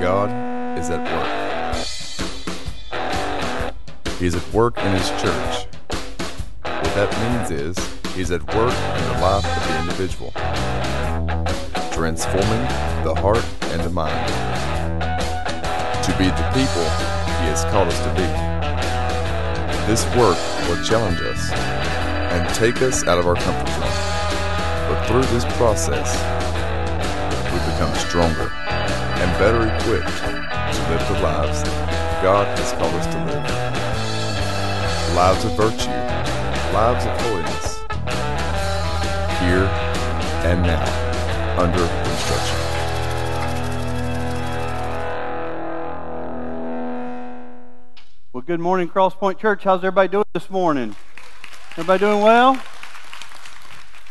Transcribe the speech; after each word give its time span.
God 0.00 0.30
is 0.78 0.90
at 0.90 1.02
work. 1.14 1.30
He 4.18 4.26
is 4.26 4.34
at 4.34 4.52
work 4.52 4.76
in 4.78 4.92
His 4.92 5.08
church. 5.10 5.66
What 6.62 6.94
that 6.94 7.10
means 7.22 7.50
is, 7.50 7.78
He's 8.14 8.30
at 8.30 8.42
work 8.54 8.74
in 8.74 9.04
the 9.12 9.18
life 9.22 9.44
of 9.44 9.68
the 9.68 9.78
individual, 9.80 10.32
transforming 11.92 12.64
the 13.04 13.14
heart 13.14 13.44
and 13.72 13.82
the 13.82 13.90
mind 13.90 14.28
to 16.04 16.12
be 16.18 16.26
the 16.26 16.50
people 16.52 16.84
He 17.40 17.46
has 17.48 17.64
called 17.66 17.88
us 17.88 17.98
to 18.00 18.10
be. 18.14 18.26
This 19.86 20.04
work 20.16 20.38
will 20.68 20.82
challenge 20.84 21.20
us 21.20 21.50
and 21.52 22.54
take 22.54 22.82
us 22.82 23.04
out 23.06 23.18
of 23.18 23.26
our 23.26 23.36
comfort 23.36 23.68
zone. 23.68 23.80
But 24.88 25.06
through 25.06 25.24
this 25.32 25.44
process, 25.56 26.16
we 27.52 27.58
become 27.72 27.94
stronger 27.94 28.63
and 29.24 29.38
better 29.38 29.62
equipped 29.74 30.18
to 30.18 30.80
live 30.90 31.08
the 31.08 31.18
lives 31.22 31.62
that 31.62 32.22
God 32.22 32.46
has 32.58 32.72
called 32.72 32.92
us 32.92 33.06
to 33.06 33.24
live. 33.24 33.44
Lives 35.16 35.44
of 35.46 35.52
virtue, 35.52 35.88
lives 36.74 37.06
of 37.06 37.18
holiness, 37.22 37.78
here 39.40 39.64
and 40.44 40.62
now, 40.62 40.84
under 41.58 41.88
construction. 42.04 42.58
Well, 48.34 48.42
good 48.42 48.60
morning, 48.60 48.90
Crosspoint 48.90 49.38
Church. 49.38 49.64
How's 49.64 49.78
everybody 49.78 50.08
doing 50.08 50.26
this 50.34 50.50
morning? 50.50 50.94
Everybody 51.70 52.00
doing 52.00 52.20
well? 52.20 52.60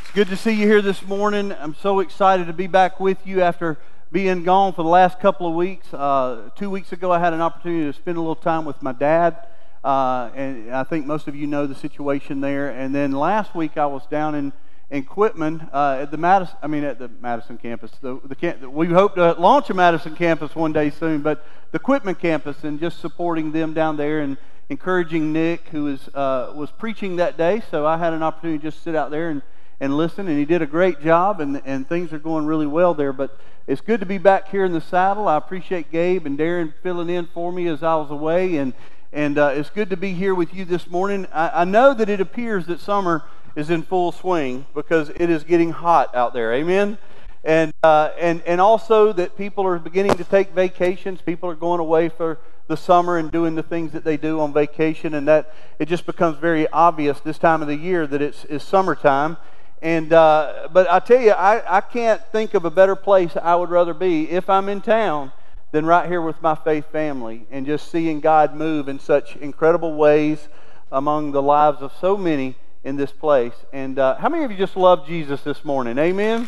It's 0.02 0.12
good 0.16 0.30
to 0.30 0.36
see 0.36 0.54
you 0.54 0.66
here 0.66 0.82
this 0.82 1.06
morning. 1.06 1.52
I'm 1.52 1.76
so 1.76 2.00
excited 2.00 2.48
to 2.48 2.54
be 2.54 2.66
back 2.66 3.00
with 3.00 3.28
you 3.28 3.44
after 3.44 3.78
being 4.14 4.44
gone 4.44 4.74
for 4.74 4.84
the 4.84 4.90
last 4.90 5.20
couple 5.20 5.48
of 5.48 5.56
weeks. 5.56 5.92
Uh, 5.92 6.52
two 6.56 6.70
weeks 6.70 6.92
ago, 6.92 7.12
I 7.12 7.18
had 7.18 7.34
an 7.34 7.42
opportunity 7.42 7.92
to 7.92 7.94
spend 7.94 8.16
a 8.16 8.22
little 8.22 8.36
time 8.36 8.64
with 8.64 8.80
my 8.84 8.92
dad, 8.92 9.48
uh, 9.84 10.30
and 10.36 10.70
I 10.70 10.84
think 10.84 11.08
most 11.08 11.28
of 11.28 11.36
you 11.36 11.48
know 11.48 11.66
the 11.66 11.74
situation 11.74 12.40
there. 12.40 12.70
And 12.70 12.94
then 12.94 13.12
last 13.12 13.56
week, 13.56 13.76
I 13.76 13.88
was 13.88 14.06
down 14.06 14.36
in 14.36 14.54
in 14.92 15.04
Quitman 15.04 15.68
uh, 15.74 15.98
at 16.02 16.12
the 16.12 16.18
Madison, 16.18 16.56
I 16.62 16.68
mean 16.68 16.84
at 16.84 17.00
the 17.00 17.10
Madison 17.22 17.58
campus. 17.58 17.90
The, 18.02 18.20
the, 18.24 18.70
we 18.70 18.86
hope 18.90 19.16
to 19.16 19.32
launch 19.34 19.72
a 19.72 19.74
Madison 19.74 20.16
campus 20.16 20.56
one 20.56 20.74
day 20.74 20.92
soon, 20.92 21.22
but 21.22 21.44
the 21.72 21.80
Quitman 21.80 22.14
campus 22.14 22.64
and 22.64 22.80
just 22.80 23.00
supporting 23.00 23.52
them 23.52 23.74
down 23.74 23.98
there 23.98 24.20
and 24.20 24.38
encouraging 24.70 25.34
Nick, 25.34 25.70
who 25.70 25.86
was 25.86 26.08
uh, 26.10 26.54
was 26.54 26.70
preaching 26.70 27.16
that 27.16 27.36
day. 27.36 27.64
So 27.72 27.88
I 27.88 27.98
had 27.98 28.14
an 28.14 28.22
opportunity 28.22 28.60
to 28.60 28.70
just 28.70 28.84
sit 28.84 28.94
out 28.96 29.10
there 29.10 29.32
and, 29.32 29.42
and 29.84 29.98
listen, 29.98 30.30
and 30.30 30.40
he 30.40 30.46
did 30.46 30.62
a 30.62 30.66
great 30.66 31.02
job, 31.02 31.42
and 31.42 31.62
and 31.66 31.88
things 31.90 32.14
are 32.14 32.20
going 32.20 32.46
really 32.46 32.66
well 32.66 32.94
there. 32.94 33.12
But 33.12 33.38
it's 33.68 33.82
good 33.82 34.00
to 34.00 34.06
be 34.06 34.18
back 34.18 34.50
here 34.50 34.64
in 34.64 34.72
the 34.72 34.80
saddle. 34.80 35.28
I 35.28 35.36
appreciate 35.36 35.92
Gabe 35.92 36.26
and 36.26 36.40
Darren 36.40 36.74
filling 36.82 37.10
in 37.10 37.28
for 37.34 37.52
me 37.52 37.68
as 37.68 37.84
I 37.84 37.96
was 37.96 38.10
away, 38.10 38.56
and 38.56 38.72
and 39.12 39.38
uh, 39.38 39.52
it's 39.54 39.70
good 39.70 39.90
to 39.90 39.98
be 39.98 40.14
here 40.14 40.34
with 40.34 40.54
you 40.54 40.64
this 40.64 40.90
morning. 40.90 41.28
I, 41.34 41.62
I 41.62 41.64
know 41.66 41.94
that 41.96 42.08
it 42.08 42.22
appears 42.22 42.66
that 42.68 42.80
summer 42.80 43.24
is 43.58 43.70
in 43.70 43.84
full 43.84 44.14
swing 44.14 44.66
because 44.74 45.10
it 45.10 45.30
is 45.30 45.44
getting 45.44 45.72
hot 45.72 46.16
out 46.16 46.34
there. 46.34 46.54
Amen. 46.54 46.98
And 47.44 47.74
uh, 47.84 48.12
and 48.18 48.42
and 48.44 48.62
also 48.62 49.12
that 49.12 49.38
people 49.38 49.68
are 49.68 49.80
beginning 49.80 50.16
to 50.16 50.24
take 50.24 50.52
vacations. 50.52 51.22
People 51.22 51.50
are 51.50 51.56
going 51.56 51.82
away 51.82 52.08
for 52.08 52.40
the 52.68 52.78
summer 52.78 53.18
and 53.18 53.30
doing 53.30 53.56
the 53.56 53.64
things 53.64 53.92
that 53.92 54.06
they 54.06 54.16
do 54.16 54.40
on 54.40 54.54
vacation, 54.54 55.14
and 55.14 55.28
that 55.28 55.54
it 55.78 55.90
just 55.90 56.06
becomes 56.06 56.38
very 56.38 56.70
obvious 56.70 57.20
this 57.20 57.38
time 57.38 57.62
of 57.62 57.68
the 57.68 57.76
year 57.76 58.08
that 58.08 58.22
it's, 58.22 58.46
it's 58.46 58.64
summertime. 58.64 59.36
And 59.84 60.14
uh, 60.14 60.70
but 60.72 60.90
I 60.90 61.00
tell 61.00 61.20
you, 61.20 61.32
I, 61.32 61.78
I 61.78 61.82
can't 61.82 62.22
think 62.32 62.54
of 62.54 62.64
a 62.64 62.72
better 62.72 62.96
place 62.96 63.36
I 63.36 63.54
would 63.54 63.70
rather 63.70 63.94
be 63.94 64.30
if 64.30 64.50
I'm 64.50 64.70
in 64.70 64.80
town 64.80 65.34
than 65.74 65.86
right 65.86 66.08
here 66.08 66.22
with 66.22 66.42
my 66.42 66.56
faith 66.56 66.86
family 66.90 67.46
and 67.52 67.66
just 67.66 67.92
seeing 67.92 68.22
God 68.22 68.56
move 68.56 68.88
in 68.88 68.98
such 68.98 69.36
incredible 69.36 69.96
ways 69.96 70.48
among 70.90 71.34
the 71.34 71.42
lives 71.42 71.82
of 71.82 71.92
so 72.00 72.16
many 72.16 72.56
in 72.86 72.96
this 72.96 73.12
place. 73.12 73.54
And 73.74 74.00
uh, 74.00 74.16
how 74.16 74.30
many 74.30 74.46
of 74.46 74.52
you 74.52 74.58
just 74.58 74.78
love 74.78 75.06
Jesus 75.06 75.42
this 75.42 75.66
morning? 75.66 75.98
Amen. 75.98 76.48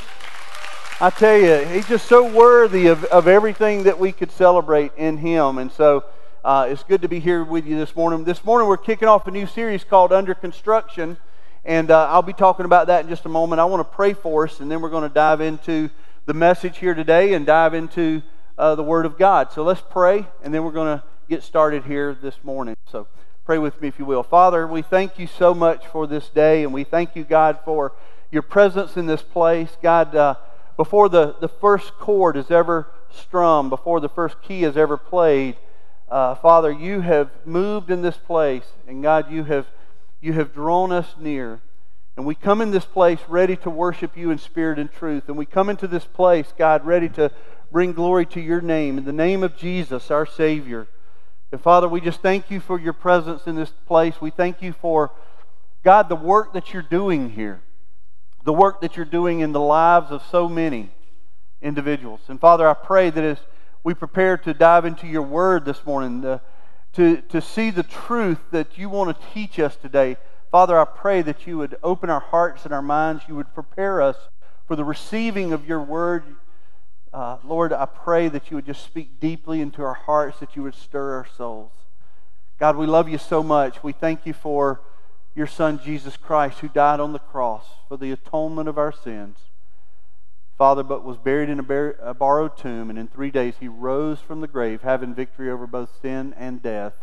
I 1.02 1.09
tell 1.09 1.38
you, 1.38 1.66
he's 1.66 1.90
just 1.90 2.07
so 2.07 2.31
worthy 2.31 2.88
of, 2.88 3.03
of 3.06 3.28
everything 3.28 3.84
that 3.84 4.00
we 4.00 4.13
could 4.13 4.31
celebrate 4.31 4.94
in 4.96 5.17
him. 5.17 5.57
And 5.57 5.69
so 5.69 6.06
uh, 6.46 6.67
it's 6.69 6.84
good 6.84 7.02
to 7.02 7.09
be 7.09 7.19
here 7.19 7.44
with 7.44 7.66
you 7.66 7.75
this 7.75 7.97
morning. 7.97 8.23
This 8.23 8.46
morning 8.46 8.69
we're 8.69 8.78
kicking 8.78 9.09
off 9.09 9.28
a 9.28 9.31
new 9.31 9.46
series 9.46 9.84
called 9.84 10.13
Under 10.13 10.34
Construction. 10.34 11.17
And 11.66 11.92
uh, 11.92 12.08
I'll 12.09 12.22
be 12.22 12.34
talking 12.34 12.66
about 12.66 12.88
that 12.88 13.03
in 13.03 13.09
just 13.09 13.26
a 13.26 13.30
moment. 13.30 13.59
I 13.59 13.66
want 13.66 13.81
to 13.81 13.96
pray 13.96 14.14
for 14.14 14.46
us, 14.46 14.59
and 14.59 14.72
then 14.72 14.81
we're 14.81 14.90
going 14.90 15.08
to 15.08 15.14
dive 15.14 15.42
into 15.42 15.90
the 16.26 16.34
message 16.34 16.78
here 16.78 16.94
today 16.94 17.34
and 17.34 17.46
dive 17.46 17.74
into 17.74 18.22
uh, 18.58 18.76
the 18.76 18.84
Word 18.84 19.06
of 19.06 19.18
God. 19.18 19.52
So 19.52 19.64
let's 19.64 19.81
pray, 19.90 20.26
and 20.44 20.53
then 20.53 20.64
we're 20.64 20.72
going 20.72 21.00
to 21.00 21.03
get 21.28 21.44
started 21.44 21.84
here 21.84 22.14
this 22.14 22.36
morning. 22.44 22.76
So 22.92 23.08
Pray 23.46 23.59
with 23.59 23.80
me 23.80 23.88
if 23.88 24.00
you 24.00 24.06
will. 24.06 24.24
Father, 24.24 24.66
we 24.66 24.81
thank 24.81 25.20
you 25.20 25.28
so 25.28 25.53
much 25.53 25.86
for 25.86 26.08
this 26.08 26.30
day, 26.30 26.64
and 26.64 26.74
we 26.74 26.84
thank 26.84 27.16
you, 27.16 27.24
God, 27.24 27.59
for 27.64 27.94
your 28.32 28.42
presence 28.42 28.97
in 28.97 29.06
this 29.06 29.22
place. 29.22 29.78
God, 29.84 30.16
uh, 30.16 30.34
before 30.78 31.09
the, 31.09 31.36
the 31.40 31.47
first 31.47 31.94
chord 32.00 32.38
is 32.38 32.50
ever 32.50 32.88
strummed, 33.12 33.70
before 33.70 34.00
the 34.00 34.09
first 34.09 34.42
key 34.42 34.64
is 34.64 34.76
ever 34.76 34.97
played, 34.97 35.58
uh, 36.09 36.34
Father, 36.34 36.72
you 36.72 37.02
have 37.02 37.30
moved 37.46 37.92
in 37.92 38.02
this 38.02 38.18
place, 38.18 38.66
and 38.88 39.03
God, 39.03 39.32
you 39.32 39.44
have, 39.44 39.68
you 40.25 40.34
have 40.34 40.53
drawn 40.53 40.91
us 40.91 41.16
near. 41.19 41.62
And 42.18 42.25
we 42.25 42.34
come 42.34 42.62
in 42.62 42.72
this 42.72 42.86
place 42.86 43.19
ready 43.28 43.56
to 43.58 43.69
worship 43.69 44.18
you 44.18 44.31
in 44.31 44.38
spirit 44.38 44.80
and 44.80 44.91
truth. 44.91 45.25
And 45.28 45.38
we 45.38 45.46
come 45.46 45.69
into 45.69 45.88
this 45.88 46.06
place, 46.06 46.52
God, 46.58 46.86
ready 46.86 47.09
to 47.09 47.31
bring 47.72 47.94
glory 47.94 48.25
to 48.28 48.41
your 48.41 48.62
name, 48.62 48.97
in 48.97 49.06
the 49.06 49.14
name 49.14 49.44
of 49.44 49.58
Jesus, 49.58 50.09
our 50.09 50.25
Savior. 50.25 50.88
And 51.52 51.62
Father, 51.62 51.88
we 51.88 52.02
just 52.02 52.22
thank 52.22 52.50
you 52.50 52.59
for 52.59 52.80
your 52.80 52.94
presence 52.94 53.47
in 53.47 53.56
this 53.56 53.72
place. 53.85 54.19
We 54.19 54.31
thank 54.31 54.62
you 54.62 54.74
for, 54.74 55.12
God, 55.84 56.09
the 56.09 56.16
work 56.16 56.53
that 56.53 56.74
you're 56.74 56.81
doing 56.81 57.31
here, 57.31 57.62
the 58.44 58.53
work 58.53 58.81
that 58.81 58.96
you're 58.96 59.06
doing 59.06 59.41
in 59.41 59.52
the 59.52 59.59
lives 59.59 60.09
of 60.09 60.24
so 60.24 60.47
many 60.47 60.90
individuals. 61.62 62.22
And 62.30 62.40
Father, 62.40 62.68
I 62.68 62.74
pray 62.74 63.09
that 63.09 63.24
as 63.24 63.38
we 63.84 63.94
prepare 63.94 64.38
to 64.38 64.53
dive 64.53 64.85
into 64.85 65.06
your 65.06 65.22
word 65.22 65.66
this 65.66 65.85
morning, 65.85 66.22
to, 66.22 66.41
to, 66.95 67.22
to 67.22 67.41
see 67.41 67.72
the 67.72 67.83
truth 67.83 68.39
that 68.51 68.78
you 68.78 68.89
want 68.89 69.16
to 69.16 69.28
teach 69.33 69.59
us 69.59 69.75
today, 69.75 70.17
Father, 70.50 70.79
I 70.79 70.85
pray 70.85 71.22
that 71.22 71.45
you 71.45 71.57
would 71.57 71.78
open 71.83 72.09
our 72.09 72.22
hearts 72.22 72.63
and 72.63 72.73
our 72.73 72.81
minds. 72.81 73.23
You 73.28 73.35
would 73.35 73.53
prepare 73.53 74.01
us 74.01 74.16
for 74.67 74.78
the 74.78 74.85
receiving 74.85 75.51
of 75.51 75.67
your 75.67 75.81
word. 75.81 76.23
Uh, 77.13 77.38
Lord, 77.44 77.73
I 77.73 77.85
pray 77.85 78.29
that 78.29 78.50
you 78.50 78.55
would 78.55 78.66
just 78.66 78.84
speak 78.84 79.19
deeply 79.19 79.59
into 79.59 79.81
our 79.84 79.94
hearts, 79.94 80.39
that 80.39 80.55
you 80.55 80.63
would 80.63 80.75
stir 80.75 81.16
our 81.16 81.28
souls. 81.38 81.72
God, 82.59 82.78
we 82.78 82.85
love 82.85 83.09
you 83.09 83.17
so 83.17 83.44
much. 83.44 83.84
We 83.84 83.91
thank 83.91 84.25
you 84.25 84.31
for 84.34 84.81
your 85.35 85.47
Son, 85.47 85.79
Jesus 85.84 86.16
Christ, 86.16 86.59
who 86.59 86.69
died 86.69 87.01
on 87.01 87.11
the 87.11 87.19
cross 87.19 87.66
for 87.89 87.97
the 87.97 88.11
atonement 88.11 88.69
of 88.69 88.78
our 88.78 88.94
sins. 88.94 89.38
Father, 90.57 90.83
but 90.83 91.03
was 91.03 91.17
buried 91.17 91.49
in 91.49 91.59
a, 91.59 91.63
bar- 91.63 91.95
a 92.01 92.13
borrowed 92.13 92.57
tomb, 92.57 92.89
and 92.89 92.97
in 92.97 93.07
three 93.07 93.31
days 93.31 93.55
he 93.59 93.67
rose 93.67 94.19
from 94.19 94.41
the 94.41 94.47
grave, 94.47 94.81
having 94.81 95.13
victory 95.13 95.49
over 95.49 95.67
both 95.67 95.89
sin 96.01 96.33
and 96.38 96.61
death. 96.61 96.93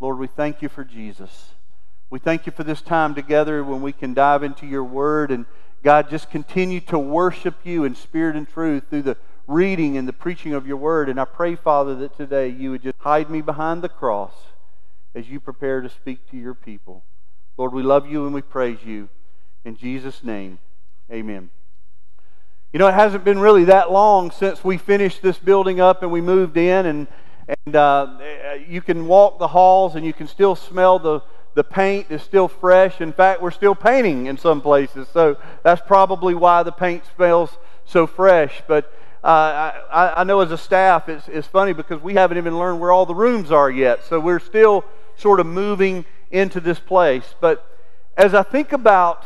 Lord, 0.00 0.18
we 0.18 0.26
thank 0.26 0.62
you 0.62 0.68
for 0.68 0.84
Jesus. 0.84 1.50
We 2.10 2.18
thank 2.18 2.46
you 2.46 2.52
for 2.52 2.64
this 2.64 2.82
time 2.82 3.14
together 3.14 3.62
when 3.62 3.82
we 3.82 3.92
can 3.92 4.14
dive 4.14 4.42
into 4.42 4.66
your 4.66 4.84
word 4.84 5.30
and 5.30 5.46
God, 5.82 6.10
just 6.10 6.30
continue 6.30 6.80
to 6.82 6.98
worship 6.98 7.54
you 7.64 7.84
in 7.84 7.94
spirit 7.94 8.36
and 8.36 8.48
truth 8.48 8.84
through 8.90 9.02
the 9.02 9.16
reading 9.46 9.96
and 9.96 10.08
the 10.08 10.12
preaching 10.12 10.52
of 10.52 10.66
your 10.66 10.76
word. 10.76 11.08
And 11.08 11.20
I 11.20 11.24
pray, 11.24 11.54
Father, 11.54 11.94
that 11.96 12.16
today 12.16 12.48
you 12.48 12.72
would 12.72 12.82
just 12.82 12.98
hide 12.98 13.30
me 13.30 13.40
behind 13.40 13.82
the 13.82 13.88
cross 13.88 14.32
as 15.14 15.28
you 15.28 15.40
prepare 15.40 15.80
to 15.80 15.88
speak 15.88 16.28
to 16.30 16.36
your 16.36 16.54
people. 16.54 17.04
Lord, 17.56 17.72
we 17.72 17.82
love 17.82 18.10
you 18.10 18.24
and 18.24 18.34
we 18.34 18.42
praise 18.42 18.78
you. 18.84 19.08
In 19.64 19.76
Jesus' 19.76 20.24
name, 20.24 20.58
amen. 21.10 21.50
You 22.72 22.78
know, 22.78 22.88
it 22.88 22.94
hasn't 22.94 23.24
been 23.24 23.38
really 23.38 23.64
that 23.64 23.90
long 23.90 24.30
since 24.30 24.62
we 24.62 24.76
finished 24.76 25.22
this 25.22 25.38
building 25.38 25.80
up 25.80 26.02
and 26.02 26.12
we 26.12 26.20
moved 26.20 26.58
in, 26.58 26.84
and, 26.84 27.06
and 27.64 27.76
uh, 27.76 28.18
you 28.68 28.82
can 28.82 29.06
walk 29.06 29.38
the 29.38 29.48
halls 29.48 29.94
and 29.94 30.04
you 30.04 30.12
can 30.12 30.26
still 30.26 30.54
smell 30.54 30.98
the 30.98 31.22
the 31.54 31.64
paint 31.64 32.06
is 32.10 32.22
still 32.22 32.46
fresh. 32.46 33.00
In 33.00 33.12
fact, 33.12 33.42
we're 33.42 33.50
still 33.50 33.74
painting 33.74 34.26
in 34.26 34.38
some 34.38 34.60
places, 34.60 35.08
so 35.08 35.36
that's 35.64 35.82
probably 35.84 36.32
why 36.32 36.62
the 36.62 36.70
paint 36.70 37.02
smells 37.16 37.56
so 37.84 38.06
fresh. 38.06 38.62
But 38.68 38.92
uh, 39.24 39.72
I, 39.90 40.12
I, 40.18 40.24
know 40.24 40.38
as 40.38 40.52
a 40.52 40.58
staff, 40.58 41.08
it's, 41.08 41.26
it's 41.26 41.48
funny 41.48 41.72
because 41.72 42.00
we 42.00 42.14
haven't 42.14 42.38
even 42.38 42.56
learned 42.56 42.78
where 42.78 42.92
all 42.92 43.06
the 43.06 43.14
rooms 43.14 43.50
are 43.50 43.70
yet, 43.70 44.04
so 44.04 44.20
we're 44.20 44.38
still 44.38 44.84
sort 45.16 45.40
of 45.40 45.46
moving 45.46 46.04
into 46.30 46.60
this 46.60 46.78
place. 46.78 47.34
But 47.40 47.66
as 48.16 48.34
I 48.34 48.44
think 48.44 48.72
about 48.72 49.24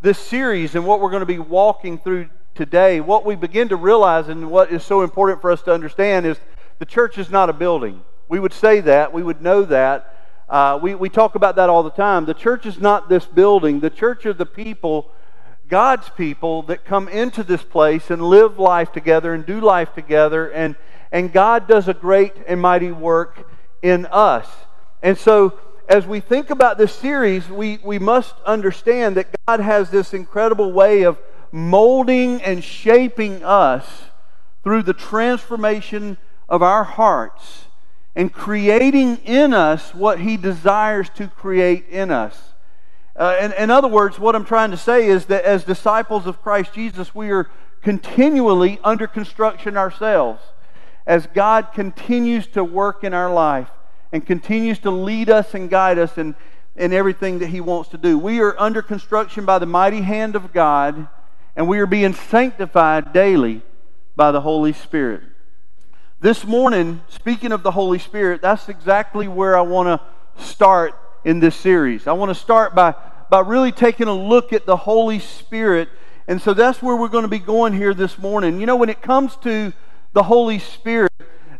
this 0.00 0.18
series 0.18 0.74
and 0.74 0.86
what 0.86 1.00
we're 1.00 1.10
going 1.10 1.20
to 1.20 1.26
be 1.26 1.38
walking 1.38 1.98
through 1.98 2.30
today, 2.54 3.00
what 3.00 3.24
we 3.24 3.34
begin 3.36 3.68
to 3.68 3.76
realize 3.76 4.28
and 4.28 4.50
what 4.50 4.70
is 4.70 4.82
so 4.82 5.02
important 5.02 5.40
for 5.40 5.50
us 5.50 5.62
to 5.62 5.72
understand 5.72 6.26
is 6.26 6.38
the 6.78 6.86
church 6.86 7.18
is 7.18 7.30
not 7.30 7.50
a 7.50 7.52
building. 7.52 8.02
We 8.28 8.40
would 8.40 8.52
say 8.52 8.80
that, 8.80 9.12
we 9.12 9.22
would 9.22 9.42
know 9.42 9.62
that, 9.64 10.10
uh, 10.48 10.78
we, 10.82 10.94
we 10.94 11.08
talk 11.08 11.34
about 11.34 11.56
that 11.56 11.68
all 11.68 11.82
the 11.82 11.90
time. 11.90 12.24
The 12.24 12.34
church 12.34 12.66
is 12.66 12.78
not 12.78 13.08
this 13.08 13.24
building, 13.24 13.80
the 13.80 13.90
church 13.90 14.26
are 14.26 14.32
the 14.32 14.46
people 14.46 15.10
God's 15.68 16.08
people 16.10 16.62
that 16.64 16.84
come 16.84 17.08
into 17.08 17.42
this 17.42 17.62
place 17.62 18.10
and 18.10 18.22
live 18.22 18.58
life 18.58 18.92
together 18.92 19.32
and 19.32 19.46
do 19.46 19.60
life 19.60 19.94
together. 19.94 20.50
And, 20.50 20.76
and 21.10 21.32
God 21.32 21.66
does 21.66 21.88
a 21.88 21.94
great 21.94 22.34
and 22.46 22.60
mighty 22.60 22.92
work 22.92 23.50
in 23.82 24.06
us. 24.06 24.46
And 25.02 25.16
so, 25.16 25.58
as 25.88 26.06
we 26.06 26.20
think 26.20 26.50
about 26.50 26.78
this 26.78 26.94
series, 26.94 27.48
we, 27.48 27.78
we 27.84 27.98
must 27.98 28.34
understand 28.46 29.16
that 29.16 29.34
God 29.46 29.60
has 29.60 29.90
this 29.90 30.14
incredible 30.14 30.72
way 30.72 31.02
of 31.02 31.18
molding 31.54 32.42
and 32.42 32.64
shaping 32.64 33.44
us 33.44 34.06
through 34.64 34.82
the 34.82 34.92
transformation 34.92 36.16
of 36.48 36.64
our 36.64 36.82
hearts 36.82 37.66
and 38.16 38.32
creating 38.32 39.18
in 39.18 39.54
us 39.54 39.94
what 39.94 40.18
He 40.18 40.36
desires 40.36 41.08
to 41.10 41.28
create 41.28 41.88
in 41.88 42.10
us. 42.10 42.54
Uh, 43.14 43.36
in, 43.40 43.52
in 43.52 43.70
other 43.70 43.86
words, 43.86 44.18
what 44.18 44.34
I'm 44.34 44.44
trying 44.44 44.72
to 44.72 44.76
say 44.76 45.06
is 45.06 45.26
that 45.26 45.44
as 45.44 45.62
disciples 45.62 46.26
of 46.26 46.42
Christ 46.42 46.74
Jesus, 46.74 47.14
we 47.14 47.30
are 47.30 47.48
continually 47.82 48.80
under 48.82 49.06
construction 49.06 49.76
ourselves 49.76 50.42
as 51.06 51.28
God 51.28 51.68
continues 51.72 52.48
to 52.48 52.64
work 52.64 53.04
in 53.04 53.14
our 53.14 53.32
life 53.32 53.70
and 54.10 54.26
continues 54.26 54.80
to 54.80 54.90
lead 54.90 55.30
us 55.30 55.54
and 55.54 55.70
guide 55.70 56.00
us 56.00 56.18
in, 56.18 56.34
in 56.74 56.92
everything 56.92 57.38
that 57.38 57.50
He 57.50 57.60
wants 57.60 57.90
to 57.90 57.98
do. 57.98 58.18
We 58.18 58.40
are 58.40 58.58
under 58.58 58.82
construction 58.82 59.44
by 59.44 59.60
the 59.60 59.66
mighty 59.66 60.00
hand 60.00 60.34
of 60.34 60.52
God, 60.52 61.06
and 61.56 61.68
we 61.68 61.78
are 61.78 61.86
being 61.86 62.14
sanctified 62.14 63.12
daily 63.12 63.62
by 64.16 64.32
the 64.32 64.40
Holy 64.40 64.72
Spirit. 64.72 65.22
This 66.20 66.44
morning, 66.44 67.02
speaking 67.08 67.52
of 67.52 67.62
the 67.62 67.70
Holy 67.70 67.98
Spirit, 67.98 68.42
that's 68.42 68.68
exactly 68.68 69.28
where 69.28 69.56
I 69.56 69.60
want 69.60 69.88
to 69.88 70.44
start 70.44 70.98
in 71.24 71.40
this 71.40 71.54
series. 71.54 72.06
I 72.06 72.12
want 72.12 72.30
to 72.30 72.34
start 72.34 72.74
by, 72.74 72.94
by 73.30 73.40
really 73.40 73.72
taking 73.72 74.08
a 74.08 74.14
look 74.14 74.52
at 74.52 74.66
the 74.66 74.76
Holy 74.76 75.18
Spirit. 75.18 75.88
And 76.26 76.40
so 76.40 76.54
that's 76.54 76.82
where 76.82 76.96
we're 76.96 77.08
going 77.08 77.22
to 77.24 77.28
be 77.28 77.38
going 77.38 77.72
here 77.72 77.94
this 77.94 78.18
morning. 78.18 78.58
You 78.58 78.66
know, 78.66 78.76
when 78.76 78.88
it 78.88 79.02
comes 79.02 79.36
to 79.36 79.72
the 80.12 80.22
Holy 80.22 80.58
Spirit, 80.58 81.12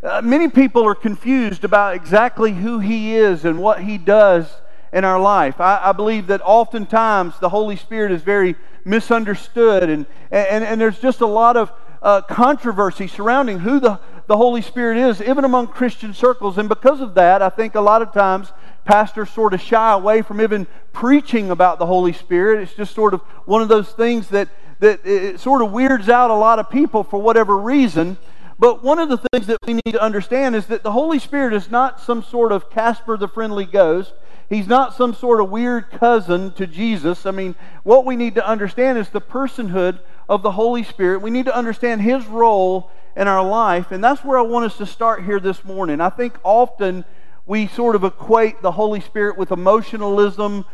uh, 0.03 0.23
many 0.23 0.49
people 0.49 0.87
are 0.87 0.95
confused 0.95 1.65
about 1.65 1.95
exactly 1.95 2.53
who 2.53 2.79
He 2.79 3.15
is 3.15 3.45
and 3.45 3.59
what 3.59 3.83
He 3.83 3.99
does 3.99 4.51
in 4.95 5.05
our 5.05 5.21
life. 5.21 5.61
I, 5.61 5.81
I 5.91 5.93
believe 5.93 6.29
that 6.29 6.41
oftentimes 6.45 7.39
the 7.41 7.49
Holy 7.51 7.77
Spirit 7.77 8.13
is 8.13 8.23
very 8.23 8.55
misunderstood, 8.85 9.91
and, 9.91 10.07
and, 10.31 10.65
and 10.65 10.81
there's 10.81 11.01
just 11.01 11.21
a 11.21 11.27
lot 11.27 11.57
of 11.57 11.73
uh, 12.01 12.21
controversy 12.23 13.09
surrounding 13.09 13.59
who 13.59 13.81
the, 13.81 13.99
the 14.29 14.37
Holy 14.37 14.63
Spirit 14.63 14.99
is, 14.99 15.21
even 15.21 15.45
among 15.45 15.67
Christian 15.67 16.15
circles. 16.15 16.59
And 16.59 16.69
because 16.69 17.01
of 17.01 17.15
that, 17.15 17.43
I 17.43 17.49
think 17.49 17.75
a 17.75 17.81
lot 17.81 18.03
of 18.03 18.13
times 18.13 18.53
pastors 18.85 19.31
sort 19.31 19.53
of 19.53 19.61
shy 19.61 19.93
away 19.93 20.23
from 20.23 20.41
even 20.41 20.67
preaching 20.93 21.51
about 21.51 21.79
the 21.79 21.87
Holy 21.87 22.13
Spirit. 22.13 22.63
It's 22.63 22.75
just 22.75 22.95
sort 22.95 23.15
of 23.15 23.21
one 23.47 23.63
of 23.63 23.69
those 23.69 23.91
things 23.91 24.29
that, 24.29 24.49
that 24.79 25.05
it 25.05 25.41
sort 25.41 25.63
of 25.63 25.73
weirds 25.73 26.09
out 26.09 26.31
a 26.31 26.35
lot 26.35 26.59
of 26.59 26.71
people 26.71 27.03
for 27.03 27.21
whatever 27.21 27.57
reason. 27.57 28.17
But 28.59 28.85
one 28.85 29.01
of 29.01 29.09
the 29.09 29.19
things 29.33 29.47
that 29.49 29.59
we 29.67 29.75
need 29.75 29.93
to 29.93 30.01
understand 30.01 30.55
is 30.55 30.67
that 30.67 30.85
the 30.85 30.93
Holy 30.93 31.19
Spirit 31.19 31.55
is 31.55 31.71
not 31.71 32.01
some 32.01 32.23
sort 32.23 32.53
of 32.53 32.71
Casper 32.71 33.17
the 33.17 33.27
Friendly 33.27 33.65
Ghost. 33.65 34.13
He's 34.49 34.67
not 34.67 34.95
some 34.95 35.15
sort 35.15 35.41
of 35.41 35.51
weird 35.51 35.91
cousin 35.91 36.53
to 36.53 36.67
Jesus. 36.67 37.27
I 37.27 37.31
mean, 37.31 37.55
what 37.83 38.05
we 38.05 38.17
need 38.17 38.35
to 38.35 38.47
understand 38.47 38.99
is 38.99 39.09
the 39.09 39.21
personhood 39.21 40.01
of 40.29 40.43
the 40.43 40.53
Holy 40.53 40.83
Spirit. 40.83 41.23
We 41.23 41.31
need 41.31 41.47
to 41.47 41.57
understand 41.57 42.03
His 42.03 42.27
role 42.27 42.91
in 43.17 43.29
our 43.29 43.47
life. 43.47 43.93
And 43.93 44.03
that's 44.03 44.25
where 44.25 44.39
I 44.39 44.43
want 44.43 44.67
us 44.67 44.77
to 44.79 44.87
start 44.87 45.25
here 45.25 45.41
this 45.41 45.65
morning. 45.65 46.01
I 46.01 46.11
think 46.11 46.35
often 46.43 47.05
we 47.47 47.67
sort 47.67 47.95
of 47.95 48.05
equate 48.05 48.63
the 48.63 48.73
Holy 48.73 49.01
Spirit 49.01 49.37
with 49.37 49.51
emotionalism 49.51 50.65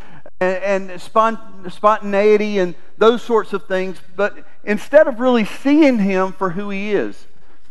and, 0.40 0.90
and 0.90 1.00
spontaneity 1.00 2.58
and 2.58 2.74
those 2.98 3.22
sorts 3.22 3.52
of 3.52 3.66
things, 3.66 3.98
but 4.16 4.44
instead 4.64 5.06
of 5.06 5.20
really 5.20 5.44
seeing 5.44 5.98
Him 5.98 6.32
for 6.32 6.50
who 6.50 6.70
He 6.70 6.92
is. 6.92 7.26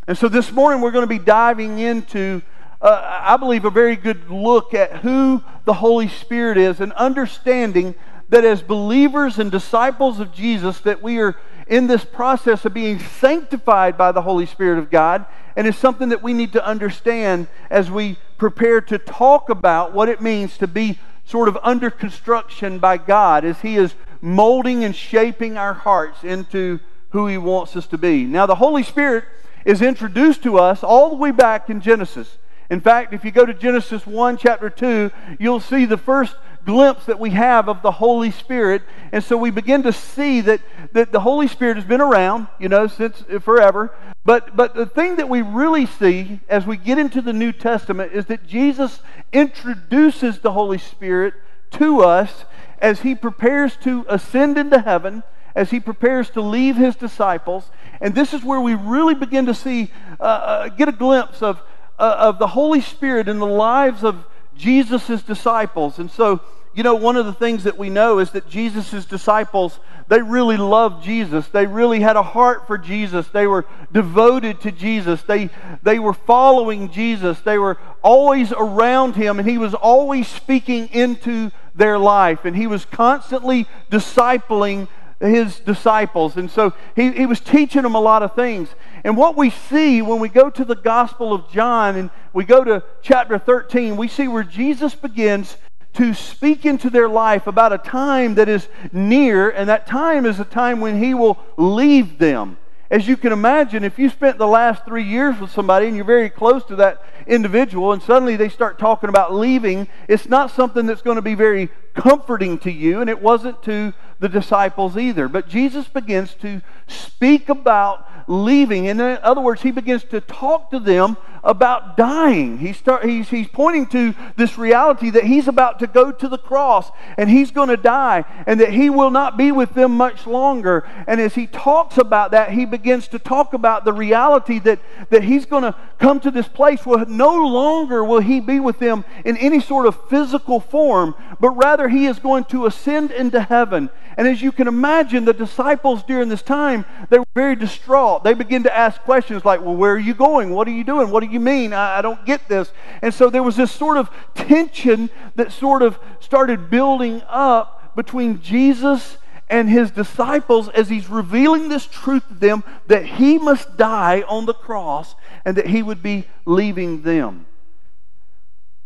And 0.07 0.17
so 0.17 0.27
this 0.27 0.51
morning 0.51 0.81
we're 0.81 0.91
going 0.91 1.03
to 1.03 1.07
be 1.07 1.19
diving 1.19 1.79
into, 1.79 2.41
uh, 2.81 3.21
I 3.23 3.37
believe, 3.37 3.65
a 3.65 3.69
very 3.69 3.95
good 3.95 4.29
look 4.29 4.73
at 4.73 4.97
who 4.97 5.43
the 5.65 5.73
Holy 5.73 6.07
Spirit 6.07 6.57
is 6.57 6.79
and 6.79 6.93
understanding 6.93 7.95
that 8.29 8.45
as 8.45 8.61
believers 8.61 9.39
and 9.39 9.51
disciples 9.51 10.19
of 10.19 10.33
Jesus 10.33 10.79
that 10.81 11.01
we 11.01 11.19
are 11.19 11.35
in 11.67 11.87
this 11.87 12.05
process 12.05 12.65
of 12.65 12.73
being 12.73 12.99
sanctified 12.99 13.97
by 13.97 14.11
the 14.11 14.21
Holy 14.21 14.45
Spirit 14.45 14.79
of 14.79 14.89
God, 14.89 15.25
and 15.55 15.67
it's 15.67 15.77
something 15.77 16.09
that 16.09 16.23
we 16.23 16.33
need 16.33 16.53
to 16.53 16.65
understand 16.65 17.47
as 17.69 17.91
we 17.91 18.17
prepare 18.37 18.81
to 18.81 18.97
talk 18.97 19.49
about 19.49 19.93
what 19.93 20.09
it 20.09 20.21
means 20.21 20.57
to 20.57 20.67
be 20.67 20.97
sort 21.25 21.47
of 21.47 21.57
under 21.61 21.91
construction 21.91 22.79
by 22.79 22.97
God 22.97 23.43
as 23.43 23.59
He 23.61 23.75
is 23.75 23.93
molding 24.21 24.83
and 24.83 24.95
shaping 24.95 25.57
our 25.57 25.73
hearts 25.73 26.23
into 26.23 26.79
who 27.09 27.27
He 27.27 27.37
wants 27.37 27.75
us 27.75 27.87
to 27.87 27.97
be. 27.97 28.23
Now, 28.25 28.45
the 28.45 28.55
Holy 28.55 28.83
Spirit 28.83 29.25
is 29.65 29.81
introduced 29.81 30.41
to 30.43 30.57
us 30.57 30.83
all 30.83 31.09
the 31.09 31.15
way 31.15 31.31
back 31.31 31.69
in 31.69 31.81
Genesis. 31.81 32.37
In 32.69 32.81
fact, 32.81 33.13
if 33.13 33.25
you 33.25 33.31
go 33.31 33.45
to 33.45 33.54
Genesis 33.54 34.06
1, 34.06 34.38
chapter 34.38 34.69
2, 34.69 35.12
you'll 35.39 35.60
see 35.60 35.86
the 35.86 35.98
first 35.98 36.36
glimpse 36.66 37.06
that 37.06 37.19
we 37.19 37.31
have 37.31 37.68
of 37.68 37.81
the 37.81 37.92
Holy 37.92 38.30
Spirit. 38.30 38.83
And 39.12 39.24
so 39.24 39.38
we 39.38 39.50
begin 39.50 39.81
to 39.83 39.94
see 39.94 40.42
that, 40.42 40.62
that 40.92 41.12
the 41.12 41.21
Holy 41.21 41.48
Spirit 41.48 41.77
has 41.77 41.86
been 41.86 42.01
around, 42.01 42.48
you 42.60 42.69
know, 42.69 42.86
since 42.86 43.24
forever. 43.42 43.92
But, 44.24 44.56
but 44.56 44.75
the 44.75 44.86
thing 44.86 45.16
that 45.16 45.30
we 45.30 45.42
really 45.42 45.88
see 45.88 46.42
as 46.48 46.68
we 46.68 46.77
get 46.77 47.00
into 47.00 47.21
the 47.21 47.33
New 47.33 47.51
Testament 47.51 48.12
is 48.13 48.25
that 48.27 48.45
Jesus 48.45 49.01
introduces 49.33 50.39
the 50.39 50.51
Holy 50.51 50.77
Spirit 50.77 51.33
to 51.71 52.01
us 52.01 52.45
as 52.80 53.01
he 53.01 53.16
prepares 53.16 53.75
to 53.77 54.06
ascend 54.07 54.57
into 54.57 54.80
heaven, 54.80 55.24
as 55.56 55.71
he 55.71 55.80
prepares 55.80 56.30
to 56.31 56.42
leave 56.42 56.75
his 56.75 56.95
disciples. 56.95 57.71
And 58.00 58.13
this 58.13 58.33
is 58.33 58.44
where 58.44 58.62
we 58.62 58.75
really 58.75 59.16
begin 59.16 59.48
to 59.48 59.54
see, 59.54 59.92
uh, 60.19 60.24
uh, 60.24 60.69
get 60.69 60.88
a 60.88 60.94
glimpse 60.94 61.42
of, 61.42 61.57
uh, 61.57 61.62
Uh, 61.99 62.15
of 62.17 62.39
the 62.39 62.47
Holy 62.47 62.79
Spirit 62.79 63.27
in 63.27 63.39
the 63.39 63.45
lives 63.45 64.05
of 64.05 64.25
Jesus' 64.55 65.21
disciples. 65.21 65.99
And 65.99 66.09
so, 66.09 66.39
you 66.73 66.81
know, 66.81 66.95
one 66.95 67.17
of 67.17 67.25
the 67.25 67.33
things 67.33 67.65
that 67.65 67.77
we 67.77 67.89
know 67.89 68.19
is 68.19 68.31
that 68.31 68.47
Jesus' 68.47 69.03
disciples, 69.03 69.79
they 70.07 70.21
really 70.21 70.55
loved 70.55 71.03
Jesus. 71.03 71.49
They 71.49 71.65
really 71.65 71.99
had 71.99 72.15
a 72.15 72.23
heart 72.23 72.67
for 72.67 72.77
Jesus. 72.77 73.27
They 73.27 73.47
were 73.47 73.65
devoted 73.91 74.61
to 74.61 74.71
Jesus. 74.71 75.21
They, 75.23 75.49
they 75.83 75.99
were 75.99 76.13
following 76.13 76.89
Jesus. 76.89 77.41
They 77.41 77.57
were 77.57 77.77
always 78.01 78.53
around 78.53 79.17
him, 79.17 79.37
and 79.37 79.49
he 79.49 79.57
was 79.57 79.73
always 79.73 80.27
speaking 80.29 80.87
into 80.93 81.51
their 81.75 81.99
life. 81.99 82.45
And 82.45 82.55
he 82.55 82.67
was 82.67 82.85
constantly 82.85 83.67
discipling 83.91 84.87
his 85.19 85.60
disciples. 85.60 86.38
And 86.38 86.50
so 86.50 86.74
he, 86.95 87.12
he 87.12 87.25
was 87.25 87.39
teaching 87.39 87.81
them 87.81 87.95
a 87.95 88.00
lot 88.00 88.24
of 88.24 88.36
things. 88.36 88.69
And 89.04 89.18
what 89.18 89.36
we 89.36 89.50
see 89.50 90.01
when 90.01 90.19
we 90.19 90.30
go 90.30 90.50
to 90.50 90.66
the 90.66 90.75
Gospel 90.75 91.33
of 91.33 91.50
John 91.51 91.95
and 91.95 92.09
we 92.33 92.45
go 92.45 92.64
to 92.64 92.83
chapter 93.02 93.38
13, 93.38 93.97
we 93.97 94.07
see 94.07 94.28
where 94.28 94.44
Jesus 94.44 94.95
begins 94.95 95.57
to 95.94 96.14
speak 96.14 96.66
into 96.66 96.90
their 96.90 97.09
life 97.09 97.47
about 97.47 97.73
a 97.73 97.78
time 97.78 98.35
that 98.35 98.47
is 98.47 98.68
near, 98.94 99.49
and 99.49 99.68
that 99.69 99.88
time 99.88 100.26
is 100.26 100.40
a 100.40 100.45
time 100.45 100.80
when 100.80 101.02
he 101.02 101.14
will 101.14 101.40
leave 101.57 102.19
them. 102.19 102.57
As 102.92 103.07
you 103.07 103.18
can 103.18 103.31
imagine, 103.31 103.83
if 103.83 103.99
you 103.99 104.09
spent 104.09 104.38
the 104.38 104.47
last 104.47 104.83
three 104.85 105.04
years 105.04 105.40
with 105.40 105.52
somebody 105.52 105.88
and 105.88 105.95
you're 105.95 106.06
very 106.06 106.30
close 106.30 106.64
to 106.66 106.76
that 106.78 107.04
individual, 107.28 107.92
and 107.94 108.02
suddenly 108.02 108.35
they 108.35 108.49
start 108.49 108.80
talking 108.80 109.09
about 109.09 109.33
leaving, 109.33 109.88
it's 110.07 110.28
not 110.28 110.52
something 110.52 110.88
that's 110.88 111.04
going 111.04 111.18
to 111.18 111.21
be 111.21 111.35
very 111.35 111.69
comforting 111.99 112.57
to 112.59 112.71
you, 112.71 113.01
and 113.01 113.09
it 113.09 113.21
wasn't 113.21 113.61
to 113.63 113.94
the 114.19 114.29
disciples 114.29 114.97
either. 114.97 115.27
But 115.27 115.47
Jesus 115.47 115.87
begins 115.87 116.33
to 116.35 116.61
speak 116.87 117.49
about 117.49 118.07
leaving. 118.29 118.87
And 118.87 119.01
in 119.01 119.18
other 119.23 119.41
words, 119.41 119.63
he 119.63 119.71
begins 119.71 120.03
to 120.06 120.21
talk 120.21 120.69
to 120.71 120.79
them 120.79 121.18
about 121.44 121.97
dying. 121.97 122.57
He 122.59 122.73
start, 122.73 123.06
he's, 123.06 123.29
he's 123.29 123.47
pointing 123.47 123.87
to 123.87 124.13
this 124.35 124.57
reality 124.57 125.09
that 125.11 125.23
he's 125.23 125.47
about 125.47 125.79
to 125.79 125.87
go 125.87 126.11
to 126.11 126.27
the 126.27 126.37
cross 126.37 126.91
and 127.18 127.29
he's 127.29 127.51
going 127.51 127.69
to 127.69 127.77
die 127.77 128.25
and 128.45 128.59
that 128.59 128.73
he 128.73 128.89
will 128.89 129.09
not 129.09 129.37
be 129.37 129.51
with 129.51 129.73
them 129.73 129.95
much 129.97 130.27
longer. 130.27 130.87
And 131.07 131.19
as 131.19 131.35
he 131.35 131.47
talks 131.47 131.97
about 131.97 132.31
that, 132.31 132.51
he 132.51 132.65
begins 132.65 133.07
to 133.09 133.19
talk 133.19 133.53
about 133.53 133.85
the 133.85 133.94
reality 133.94 134.59
that, 134.59 134.79
that 135.09 135.23
he's 135.23 135.45
going 135.45 135.63
to 135.63 135.75
come 135.97 136.19
to 136.19 136.31
this 136.31 136.47
place 136.47 136.85
where 136.85 137.06
no 137.06 137.47
longer 137.47 138.03
will 138.03 138.19
he 138.19 138.39
be 138.39 138.59
with 138.59 138.79
them 138.79 139.06
in 139.25 139.37
any 139.37 139.59
sort 139.59 139.85
of 139.85 140.09
physical 140.09 140.59
form, 140.59 141.15
but 141.39 141.51
rather 141.51 141.88
he 141.89 142.05
is 142.05 142.19
going 142.19 142.45
to 142.45 142.65
ascend 142.65 143.11
into 143.11 143.41
heaven. 143.41 143.89
And 144.17 144.27
as 144.27 144.41
you 144.41 144.51
can 144.51 144.67
imagine, 144.67 145.25
the 145.25 145.33
disciples 145.33 146.03
during 146.03 146.29
this 146.29 146.41
time, 146.41 146.85
they 147.09 147.19
were 147.19 147.25
very 147.35 147.55
distraught. 147.55 148.23
They 148.23 148.33
begin 148.33 148.63
to 148.63 148.75
ask 148.75 149.01
questions 149.01 149.45
like, 149.45 149.61
Well, 149.61 149.75
where 149.75 149.93
are 149.93 149.99
you 149.99 150.13
going? 150.13 150.51
What 150.51 150.67
are 150.67 150.71
you 150.71 150.83
doing? 150.83 151.09
What 151.09 151.23
do 151.23 151.29
you 151.29 151.39
mean? 151.39 151.73
I, 151.73 151.99
I 151.99 152.01
don't 152.01 152.25
get 152.25 152.47
this. 152.47 152.71
And 153.01 153.13
so 153.13 153.29
there 153.29 153.43
was 153.43 153.55
this 153.55 153.71
sort 153.71 153.97
of 153.97 154.09
tension 154.35 155.09
that 155.35 155.51
sort 155.51 155.81
of 155.81 155.99
started 156.19 156.69
building 156.69 157.21
up 157.27 157.95
between 157.95 158.41
Jesus 158.41 159.17
and 159.49 159.69
his 159.69 159.91
disciples 159.91 160.69
as 160.69 160.89
he's 160.89 161.09
revealing 161.09 161.69
this 161.69 161.85
truth 161.85 162.27
to 162.27 162.33
them 162.35 162.63
that 162.87 163.05
he 163.05 163.37
must 163.37 163.77
die 163.77 164.21
on 164.27 164.45
the 164.45 164.53
cross 164.53 165.15
and 165.43 165.57
that 165.57 165.67
he 165.67 165.81
would 165.81 166.03
be 166.03 166.25
leaving 166.45 167.01
them. 167.01 167.45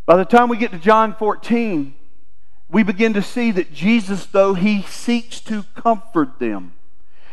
By 0.06 0.18
the 0.18 0.26
time 0.26 0.50
we 0.50 0.58
get 0.58 0.72
to 0.72 0.80
John 0.80 1.16
14, 1.16 1.94
we 2.74 2.82
begin 2.84 3.14
to 3.14 3.22
see 3.22 3.52
that 3.52 3.72
Jesus, 3.72 4.26
though, 4.26 4.56
he 4.56 4.82
seeks 4.82 5.40
to 5.42 5.64
comfort 5.76 6.40
them. 6.40 6.74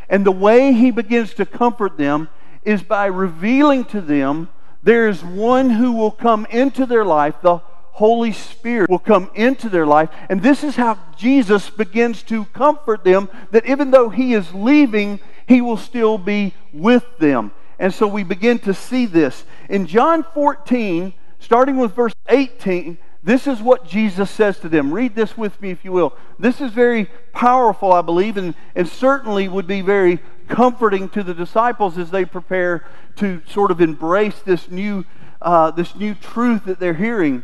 And 0.08 0.24
the 0.26 0.30
way 0.30 0.74
he 0.74 0.90
begins 0.90 1.32
to 1.34 1.46
comfort 1.46 1.96
them 1.96 2.28
is 2.62 2.82
by 2.82 3.06
revealing 3.06 3.86
to 3.86 4.02
them 4.02 4.50
there 4.82 5.08
is 5.08 5.24
one 5.24 5.70
who 5.70 5.92
will 5.92 6.10
come 6.10 6.46
into 6.50 6.84
their 6.84 7.04
life, 7.04 7.34
the 7.42 7.58
Holy 7.92 8.32
Spirit 8.32 8.88
will 8.88 8.98
come 8.98 9.30
into 9.34 9.68
their 9.68 9.86
life. 9.86 10.10
And 10.28 10.42
this 10.42 10.62
is 10.62 10.76
how 10.76 10.98
Jesus 11.16 11.70
begins 11.70 12.22
to 12.24 12.44
comfort 12.46 13.02
them 13.02 13.28
that 13.50 13.66
even 13.66 13.90
though 13.90 14.10
he 14.10 14.34
is 14.34 14.54
leaving, 14.54 15.20
he 15.46 15.60
will 15.60 15.76
still 15.76 16.18
be 16.18 16.54
with 16.72 17.04
them. 17.18 17.50
And 17.78 17.92
so 17.92 18.06
we 18.06 18.24
begin 18.24 18.58
to 18.60 18.74
see 18.74 19.06
this. 19.06 19.44
In 19.70 19.86
John 19.86 20.22
14, 20.22 21.14
starting 21.38 21.78
with 21.78 21.94
verse 21.94 22.14
18, 22.28 22.98
this 23.22 23.46
is 23.46 23.60
what 23.60 23.86
Jesus 23.86 24.30
says 24.30 24.58
to 24.60 24.68
them. 24.68 24.92
Read 24.92 25.14
this 25.14 25.36
with 25.36 25.60
me, 25.60 25.70
if 25.70 25.84
you 25.84 25.92
will. 25.92 26.16
This 26.38 26.60
is 26.60 26.72
very 26.72 27.10
powerful, 27.32 27.92
I 27.92 28.00
believe, 28.00 28.38
and, 28.38 28.54
and 28.74 28.88
certainly 28.88 29.46
would 29.46 29.66
be 29.66 29.82
very 29.82 30.20
comforting 30.48 31.08
to 31.10 31.22
the 31.22 31.34
disciples 31.34 31.98
as 31.98 32.10
they 32.10 32.24
prepare 32.24 32.84
to 33.16 33.42
sort 33.46 33.70
of 33.70 33.80
embrace 33.80 34.40
this 34.40 34.70
new, 34.70 35.04
uh, 35.42 35.70
this 35.70 35.94
new 35.94 36.14
truth 36.14 36.64
that 36.64 36.80
they're 36.80 36.94
hearing. 36.94 37.42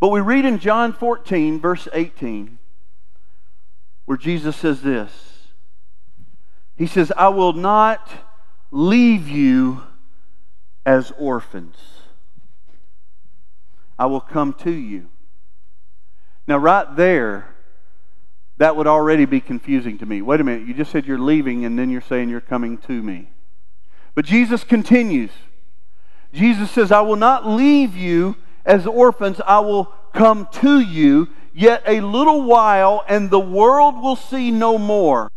But 0.00 0.08
we 0.08 0.20
read 0.22 0.46
in 0.46 0.58
John 0.58 0.94
14, 0.94 1.60
verse 1.60 1.86
18, 1.92 2.58
where 4.06 4.16
Jesus 4.16 4.56
says 4.56 4.80
this 4.80 5.12
He 6.76 6.86
says, 6.86 7.12
I 7.18 7.28
will 7.28 7.52
not 7.52 8.08
leave 8.70 9.28
you 9.28 9.82
as 10.86 11.12
orphans. 11.18 11.76
I 14.00 14.06
will 14.06 14.22
come 14.22 14.54
to 14.54 14.70
you. 14.70 15.10
Now, 16.48 16.56
right 16.56 16.96
there, 16.96 17.54
that 18.56 18.74
would 18.74 18.86
already 18.86 19.26
be 19.26 19.42
confusing 19.42 19.98
to 19.98 20.06
me. 20.06 20.22
Wait 20.22 20.40
a 20.40 20.44
minute, 20.44 20.66
you 20.66 20.72
just 20.72 20.90
said 20.90 21.04
you're 21.04 21.18
leaving 21.18 21.66
and 21.66 21.78
then 21.78 21.90
you're 21.90 22.00
saying 22.00 22.30
you're 22.30 22.40
coming 22.40 22.78
to 22.78 23.02
me. 23.02 23.28
But 24.14 24.24
Jesus 24.24 24.64
continues. 24.64 25.32
Jesus 26.32 26.70
says, 26.70 26.90
I 26.90 27.02
will 27.02 27.16
not 27.16 27.46
leave 27.46 27.94
you 27.94 28.36
as 28.64 28.86
orphans, 28.86 29.38
I 29.46 29.60
will 29.60 29.92
come 30.14 30.48
to 30.52 30.80
you. 30.80 31.28
Yet 31.52 31.82
a 31.86 32.00
little 32.00 32.44
while, 32.44 33.04
and 33.06 33.28
the 33.28 33.38
world 33.38 34.00
will 34.00 34.16
see 34.16 34.50
no 34.50 34.78
more. 34.78 35.30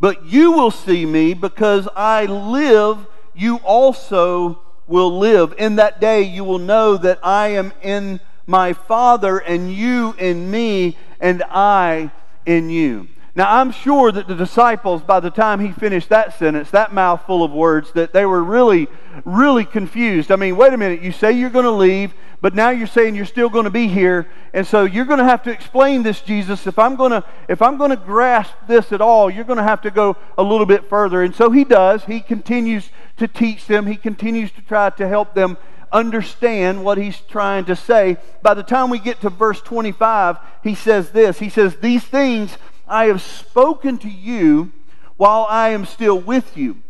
But 0.00 0.24
you 0.24 0.50
will 0.50 0.72
see 0.72 1.06
me 1.06 1.34
because 1.34 1.86
I 1.94 2.24
live, 2.24 3.06
you 3.32 3.58
also 3.58 4.61
will 4.86 5.18
live. 5.18 5.54
In 5.58 5.76
that 5.76 6.00
day, 6.00 6.22
you 6.22 6.44
will 6.44 6.58
know 6.58 6.96
that 6.96 7.18
I 7.22 7.48
am 7.48 7.72
in 7.82 8.20
my 8.46 8.72
Father, 8.72 9.38
and 9.38 9.72
you 9.72 10.14
in 10.18 10.50
me, 10.50 10.96
and 11.20 11.42
I 11.48 12.10
in 12.44 12.70
you. 12.70 13.08
Now, 13.34 13.60
I'm 13.60 13.72
sure 13.72 14.12
that 14.12 14.28
the 14.28 14.34
disciples, 14.34 15.00
by 15.00 15.18
the 15.20 15.30
time 15.30 15.60
he 15.60 15.72
finished 15.72 16.10
that 16.10 16.38
sentence, 16.38 16.70
that 16.70 16.92
mouthful 16.92 17.42
of 17.42 17.50
words, 17.50 17.90
that 17.92 18.12
they 18.12 18.26
were 18.26 18.44
really, 18.44 18.88
really 19.24 19.64
confused. 19.64 20.30
I 20.30 20.36
mean, 20.36 20.54
wait 20.56 20.74
a 20.74 20.76
minute, 20.76 21.00
you 21.00 21.12
say 21.12 21.32
you're 21.32 21.48
going 21.48 21.64
to 21.64 21.70
leave, 21.70 22.12
but 22.42 22.54
now 22.54 22.68
you're 22.68 22.86
saying 22.86 23.14
you're 23.14 23.24
still 23.24 23.48
going 23.48 23.64
to 23.64 23.70
be 23.70 23.88
here, 23.88 24.28
and 24.52 24.66
so 24.66 24.84
you're 24.84 25.06
going 25.06 25.18
to 25.18 25.24
have 25.24 25.42
to 25.44 25.50
explain 25.50 26.02
this, 26.02 26.20
Jesus. 26.20 26.66
If 26.66 26.78
I'm 26.78 26.94
going 26.94 27.12
to, 27.12 27.24
if 27.48 27.62
I'm 27.62 27.78
going 27.78 27.88
to 27.88 27.96
grasp 27.96 28.52
this 28.68 28.92
at 28.92 29.00
all, 29.00 29.30
you're 29.30 29.44
going 29.44 29.56
to 29.56 29.62
have 29.62 29.80
to 29.82 29.90
go 29.90 30.18
a 30.36 30.42
little 30.42 30.66
bit 30.66 30.90
further. 30.90 31.22
And 31.22 31.34
so 31.34 31.50
he 31.50 31.64
does. 31.64 32.04
He 32.04 32.20
continues 32.20 32.90
to 33.16 33.26
teach 33.26 33.66
them. 33.66 33.86
He 33.86 33.96
continues 33.96 34.52
to 34.52 34.60
try 34.60 34.90
to 34.90 35.08
help 35.08 35.32
them 35.32 35.56
understand 35.90 36.84
what 36.84 36.98
he's 36.98 37.20
trying 37.20 37.64
to 37.66 37.76
say. 37.76 38.18
By 38.42 38.52
the 38.52 38.62
time 38.62 38.90
we 38.90 38.98
get 38.98 39.22
to 39.22 39.30
verse 39.30 39.62
25, 39.62 40.36
he 40.62 40.74
says 40.74 41.12
this. 41.12 41.38
He 41.38 41.48
says, 41.48 41.76
"These 41.76 42.04
things." 42.04 42.58
I 42.92 43.06
have 43.06 43.22
spoken 43.22 43.96
to 43.98 44.08
you 44.10 44.70
while 45.16 45.46
I 45.48 45.70
am 45.70 45.86
still 45.86 46.20
with 46.20 46.58
you. 46.58 46.82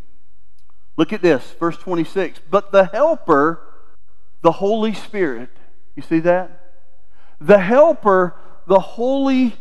Look 0.97 1.13
at 1.13 1.23
this, 1.23 1.55
verse 1.61 1.77
26. 1.77 2.41
But 2.51 2.73
the 2.73 2.87
Helper, 2.87 3.61
the 4.43 4.51
Holy 4.51 4.95
Spirit, 4.95 5.51
you 5.95 6.03
see 6.03 6.19
that? 6.19 6.61
The 7.41 7.59
Helper, 7.59 8.35
the 8.67 8.81
Holy 8.81 9.55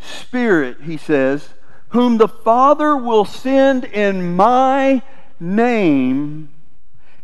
Spirit, 0.00 0.78
he 0.82 0.96
says, 0.96 1.50
whom 1.90 2.18
the 2.18 2.28
Father 2.28 2.96
will 2.96 3.24
send 3.24 3.84
in 3.84 4.34
my 4.34 5.02
name, 5.38 6.48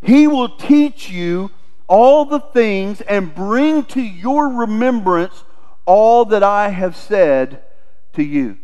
he 0.01 0.29
will 0.29 0.49
teach 0.49 1.11
you 1.11 1.51
all 1.89 2.25
the 2.25 2.41
things 2.41 3.01
and 3.01 3.35
bring 3.35 3.85
to 3.87 4.01
your 4.01 4.49
remembrance 4.49 5.43
all 5.85 6.25
that 6.27 6.45
I 6.45 6.69
have 6.69 6.97
said 6.97 7.61
to 8.15 8.23
you. 8.23 8.59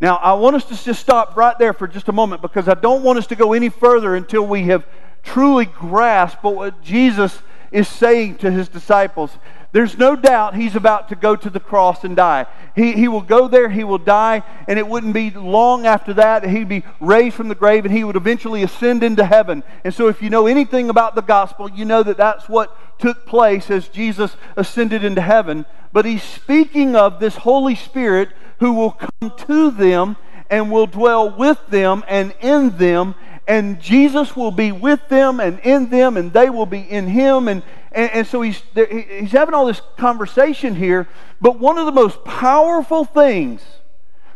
Now, 0.00 0.16
I 0.16 0.34
want 0.34 0.56
us 0.56 0.64
to 0.66 0.76
just 0.76 1.00
stop 1.00 1.36
right 1.36 1.58
there 1.58 1.72
for 1.72 1.86
just 1.86 2.08
a 2.08 2.12
moment 2.12 2.42
because 2.42 2.68
I 2.68 2.74
don't 2.74 3.02
want 3.02 3.18
us 3.18 3.26
to 3.28 3.36
go 3.36 3.52
any 3.52 3.68
further 3.68 4.16
until 4.16 4.46
we 4.46 4.64
have 4.64 4.86
truly 5.22 5.64
grasped 5.64 6.42
what 6.42 6.82
Jesus 6.82 7.38
is 7.72 7.88
saying 7.88 8.36
to 8.36 8.50
his 8.50 8.68
disciples. 8.68 9.30
There's 9.74 9.98
no 9.98 10.14
doubt 10.14 10.54
he's 10.54 10.76
about 10.76 11.08
to 11.08 11.16
go 11.16 11.34
to 11.34 11.50
the 11.50 11.58
cross 11.58 12.04
and 12.04 12.14
die. 12.14 12.46
He, 12.76 12.92
he 12.92 13.08
will 13.08 13.22
go 13.22 13.48
there, 13.48 13.68
he 13.68 13.82
will 13.82 13.98
die, 13.98 14.44
and 14.68 14.78
it 14.78 14.86
wouldn't 14.86 15.14
be 15.14 15.30
long 15.30 15.84
after 15.84 16.14
that 16.14 16.46
he'd 16.46 16.68
be 16.68 16.84
raised 17.00 17.34
from 17.34 17.48
the 17.48 17.56
grave 17.56 17.84
and 17.84 17.92
he 17.92 18.04
would 18.04 18.14
eventually 18.14 18.62
ascend 18.62 19.02
into 19.02 19.24
heaven. 19.24 19.64
And 19.82 19.92
so, 19.92 20.06
if 20.06 20.22
you 20.22 20.30
know 20.30 20.46
anything 20.46 20.90
about 20.90 21.16
the 21.16 21.22
gospel, 21.22 21.68
you 21.68 21.84
know 21.84 22.04
that 22.04 22.16
that's 22.16 22.48
what 22.48 23.00
took 23.00 23.26
place 23.26 23.68
as 23.68 23.88
Jesus 23.88 24.36
ascended 24.54 25.02
into 25.02 25.20
heaven. 25.20 25.66
But 25.92 26.04
he's 26.04 26.22
speaking 26.22 26.94
of 26.94 27.18
this 27.18 27.34
Holy 27.34 27.74
Spirit 27.74 28.28
who 28.60 28.74
will 28.74 28.92
come 28.92 29.32
to 29.48 29.72
them 29.72 30.16
and 30.50 30.70
will 30.70 30.86
dwell 30.86 31.36
with 31.36 31.58
them 31.66 32.04
and 32.06 32.32
in 32.40 32.78
them. 32.78 33.16
And 33.46 33.80
Jesus 33.80 34.34
will 34.34 34.50
be 34.50 34.72
with 34.72 35.08
them 35.08 35.38
and 35.38 35.58
in 35.60 35.90
them, 35.90 36.16
and 36.16 36.32
they 36.32 36.48
will 36.48 36.66
be 36.66 36.80
in 36.80 37.06
him. 37.08 37.48
And, 37.48 37.62
and, 37.92 38.10
and 38.10 38.26
so 38.26 38.40
he's, 38.40 38.62
he's 38.74 39.32
having 39.32 39.54
all 39.54 39.66
this 39.66 39.82
conversation 39.98 40.74
here. 40.74 41.08
But 41.40 41.58
one 41.58 41.76
of 41.76 41.86
the 41.86 41.92
most 41.92 42.24
powerful 42.24 43.04
things 43.04 43.62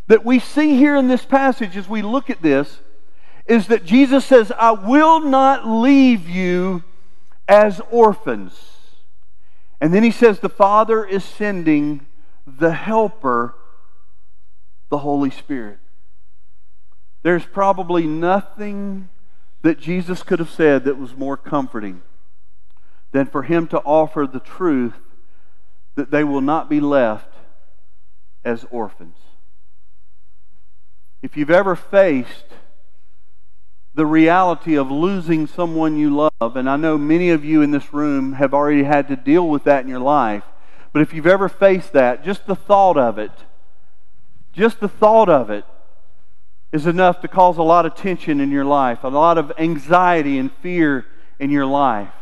that 0.08 0.24
we 0.24 0.38
see 0.38 0.76
here 0.76 0.96
in 0.96 1.08
this 1.08 1.24
passage 1.24 1.76
as 1.76 1.88
we 1.88 2.02
look 2.02 2.28
at 2.28 2.42
this 2.42 2.80
is 3.46 3.68
that 3.68 3.84
Jesus 3.84 4.26
says, 4.26 4.52
I 4.58 4.72
will 4.72 5.20
not 5.20 5.66
leave 5.66 6.28
you 6.28 6.84
as 7.48 7.80
orphans. 7.90 8.52
And 9.80 9.94
then 9.94 10.02
he 10.02 10.10
says, 10.10 10.40
The 10.40 10.50
Father 10.50 11.04
is 11.04 11.24
sending 11.24 12.06
the 12.46 12.72
Helper 12.72 13.54
the 14.90 14.98
Holy 14.98 15.30
Spirit. 15.30 15.78
There's 17.22 17.44
probably 17.44 18.06
nothing 18.06 19.08
that 19.62 19.78
Jesus 19.78 20.22
could 20.22 20.38
have 20.38 20.50
said 20.50 20.84
that 20.84 20.98
was 20.98 21.16
more 21.16 21.36
comforting 21.36 22.02
than 23.12 23.26
for 23.26 23.42
him 23.42 23.66
to 23.68 23.78
offer 23.80 24.26
the 24.26 24.40
truth 24.40 24.94
that 25.94 26.10
they 26.10 26.22
will 26.22 26.40
not 26.40 26.70
be 26.70 26.80
left 26.80 27.34
as 28.44 28.64
orphans. 28.70 29.16
If 31.22 31.36
you've 31.36 31.50
ever 31.50 31.74
faced 31.74 32.44
the 33.94 34.06
reality 34.06 34.76
of 34.76 34.90
losing 34.90 35.48
someone 35.48 35.96
you 35.96 36.14
love, 36.14 36.56
and 36.56 36.70
I 36.70 36.76
know 36.76 36.96
many 36.96 37.30
of 37.30 37.44
you 37.44 37.62
in 37.62 37.72
this 37.72 37.92
room 37.92 38.34
have 38.34 38.54
already 38.54 38.84
had 38.84 39.08
to 39.08 39.16
deal 39.16 39.48
with 39.48 39.64
that 39.64 39.82
in 39.82 39.88
your 39.88 39.98
life, 39.98 40.44
but 40.92 41.02
if 41.02 41.12
you've 41.12 41.26
ever 41.26 41.48
faced 41.48 41.92
that, 41.94 42.24
just 42.24 42.46
the 42.46 42.54
thought 42.54 42.96
of 42.96 43.18
it 43.18 43.32
just 44.58 44.80
the 44.80 44.88
thought 44.88 45.28
of 45.28 45.50
it 45.50 45.64
is 46.72 46.86
enough 46.86 47.20
to 47.20 47.28
cause 47.28 47.58
a 47.58 47.62
lot 47.62 47.86
of 47.86 47.94
tension 47.94 48.40
in 48.40 48.50
your 48.50 48.64
life, 48.64 49.04
a 49.04 49.08
lot 49.08 49.38
of 49.38 49.52
anxiety 49.58 50.38
and 50.38 50.52
fear 50.60 51.06
in 51.38 51.50
your 51.50 51.66
life. 51.66 52.12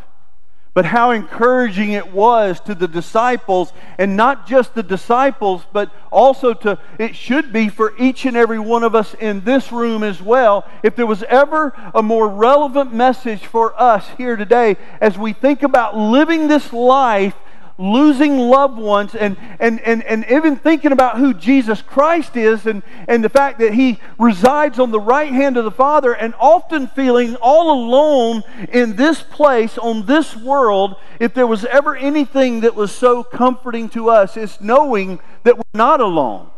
But 0.77 0.85
how 0.85 1.13
encouraging 1.13 1.93
it 1.93 2.13
was 2.13 2.61
to 2.61 2.75
the 2.75 2.87
disciples, 2.87 3.73
and 3.97 4.15
not 4.15 4.47
just 4.47 4.75
the 4.75 4.83
disciples, 4.83 5.63
but 5.73 5.91
also 6.13 6.53
to, 6.53 6.79
it 6.99 7.17
should 7.17 7.51
be 7.51 7.71
for 7.71 7.95
each 7.99 8.27
and 8.27 8.37
every 8.37 8.59
one 8.59 8.85
of 8.85 8.95
us 8.95 9.15
in 9.15 9.41
this 9.41 9.73
room 9.73 10.03
as 10.03 10.21
well. 10.21 10.67
If 10.83 10.95
there 10.95 11.07
was 11.07 11.23
ever 11.23 11.73
a 11.95 12.03
more 12.03 12.29
relevant 12.29 12.93
message 12.93 13.47
for 13.47 13.81
us 13.81 14.07
here 14.19 14.37
today 14.37 14.77
as 15.01 15.17
we 15.17 15.33
think 15.33 15.63
about 15.63 15.97
living 15.97 16.47
this 16.47 16.75
life 16.75 17.35
losing 17.79 18.39
loved 18.39 18.79
ones 18.79 19.15
and, 19.15 19.37
and, 19.61 19.81
and, 19.81 20.03
and 20.05 20.25
even 20.31 20.57
thinking 20.57 20.93
about 20.93 21.19
who 21.19 21.35
Jesus 21.35 21.83
Christ 21.83 22.37
is 22.37 22.67
and, 22.67 22.83
and 23.07 23.23
the 23.23 23.29
fact 23.29 23.59
that 23.59 23.75
he 23.75 23.99
resides 24.19 24.79
on 24.79 24.91
the 24.91 25.01
right 25.01 25.31
hand 25.31 25.57
of 25.57 25.65
the 25.65 25.71
Father 25.71 26.15
and 26.15 26.35
often 26.41 26.87
feeling 26.89 27.37
all 27.37 27.71
alone 27.71 28.43
in 28.71 28.97
this 28.97 29.23
place, 29.23 29.77
on 29.79 30.07
this 30.07 30.35
world, 30.37 30.97
if 31.21 31.35
there 31.35 31.47
was 31.47 31.65
ever 31.67 31.95
anything 31.95 32.61
that 32.61 32.75
was 32.75 32.93
so 32.93 33.23
comforting 33.23 33.89
to 33.91 34.09
us, 34.09 34.37
it's 34.37 34.61
knowing 34.61 35.21
that 35.43 35.57
we're 35.57 35.65
not 35.75 36.01
alone. 36.01 36.51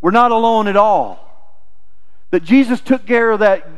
We're 0.00 0.12
not 0.12 0.30
alone 0.30 0.68
at 0.68 0.76
all. 0.76 1.26
That 2.30 2.44
Jesus 2.44 2.80
took 2.80 3.06
care 3.06 3.32
of 3.32 3.40
that 3.40 3.68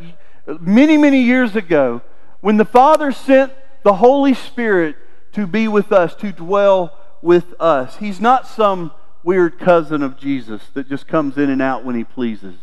many, 0.61 0.99
many 0.99 1.23
years 1.23 1.57
ago 1.57 2.02
when 2.40 2.59
the 2.59 2.64
Father 2.64 3.12
sent 3.12 3.52
the 3.83 3.95
Holy 3.95 4.35
Spirit 4.35 4.97
to 5.33 5.47
be 5.47 5.69
with 5.69 5.93
us, 5.93 6.15
to 6.17 6.33
dwell 6.33 6.99
with 7.21 7.55
us. 7.61 7.97
He's 7.97 8.21
not 8.21 8.47
some 8.47 8.93
weird 9.23 9.59
cousin 9.59 10.03
of 10.03 10.19
Jesus 10.19 10.62
that 10.75 10.89
just 10.89 11.07
comes 11.07 11.39
in 11.39 11.51
and 11.51 11.62
out 11.62 11.85
when 11.85 11.95
he 11.95 12.05
pleases. 12.05 12.57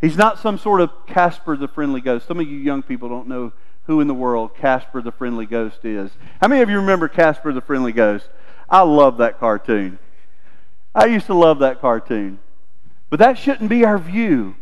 He's 0.00 0.16
not 0.16 0.38
some 0.38 0.58
sort 0.58 0.80
of 0.80 0.90
Casper 1.06 1.56
the 1.56 1.68
Friendly 1.68 2.00
Ghost. 2.00 2.26
Some 2.26 2.40
of 2.40 2.48
you 2.48 2.58
young 2.58 2.82
people 2.82 3.08
don't 3.08 3.28
know 3.28 3.52
who 3.84 4.00
in 4.00 4.08
the 4.08 4.14
world 4.14 4.54
Casper 4.54 5.00
the 5.02 5.12
Friendly 5.12 5.46
Ghost 5.46 5.84
is. 5.84 6.10
How 6.40 6.48
many 6.48 6.62
of 6.62 6.70
you 6.70 6.76
remember 6.76 7.08
Casper 7.08 7.52
the 7.52 7.60
Friendly 7.60 7.92
Ghost? 7.92 8.28
I 8.68 8.82
love 8.82 9.18
that 9.18 9.38
cartoon. 9.38 9.98
I 10.94 11.06
used 11.06 11.26
to 11.26 11.34
love 11.34 11.60
that 11.60 11.80
cartoon. 11.80 12.38
But 13.10 13.18
that 13.18 13.38
shouldn't 13.38 13.70
be 13.70 13.84
our 13.84 13.98
view 13.98 14.56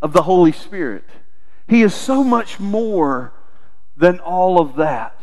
of 0.00 0.12
the 0.12 0.22
Holy 0.22 0.52
Spirit. 0.52 1.04
He 1.68 1.82
is 1.82 1.94
so 1.94 2.24
much 2.24 2.60
more 2.60 3.32
than 3.96 4.20
all 4.20 4.60
of 4.60 4.76
that. 4.76 5.18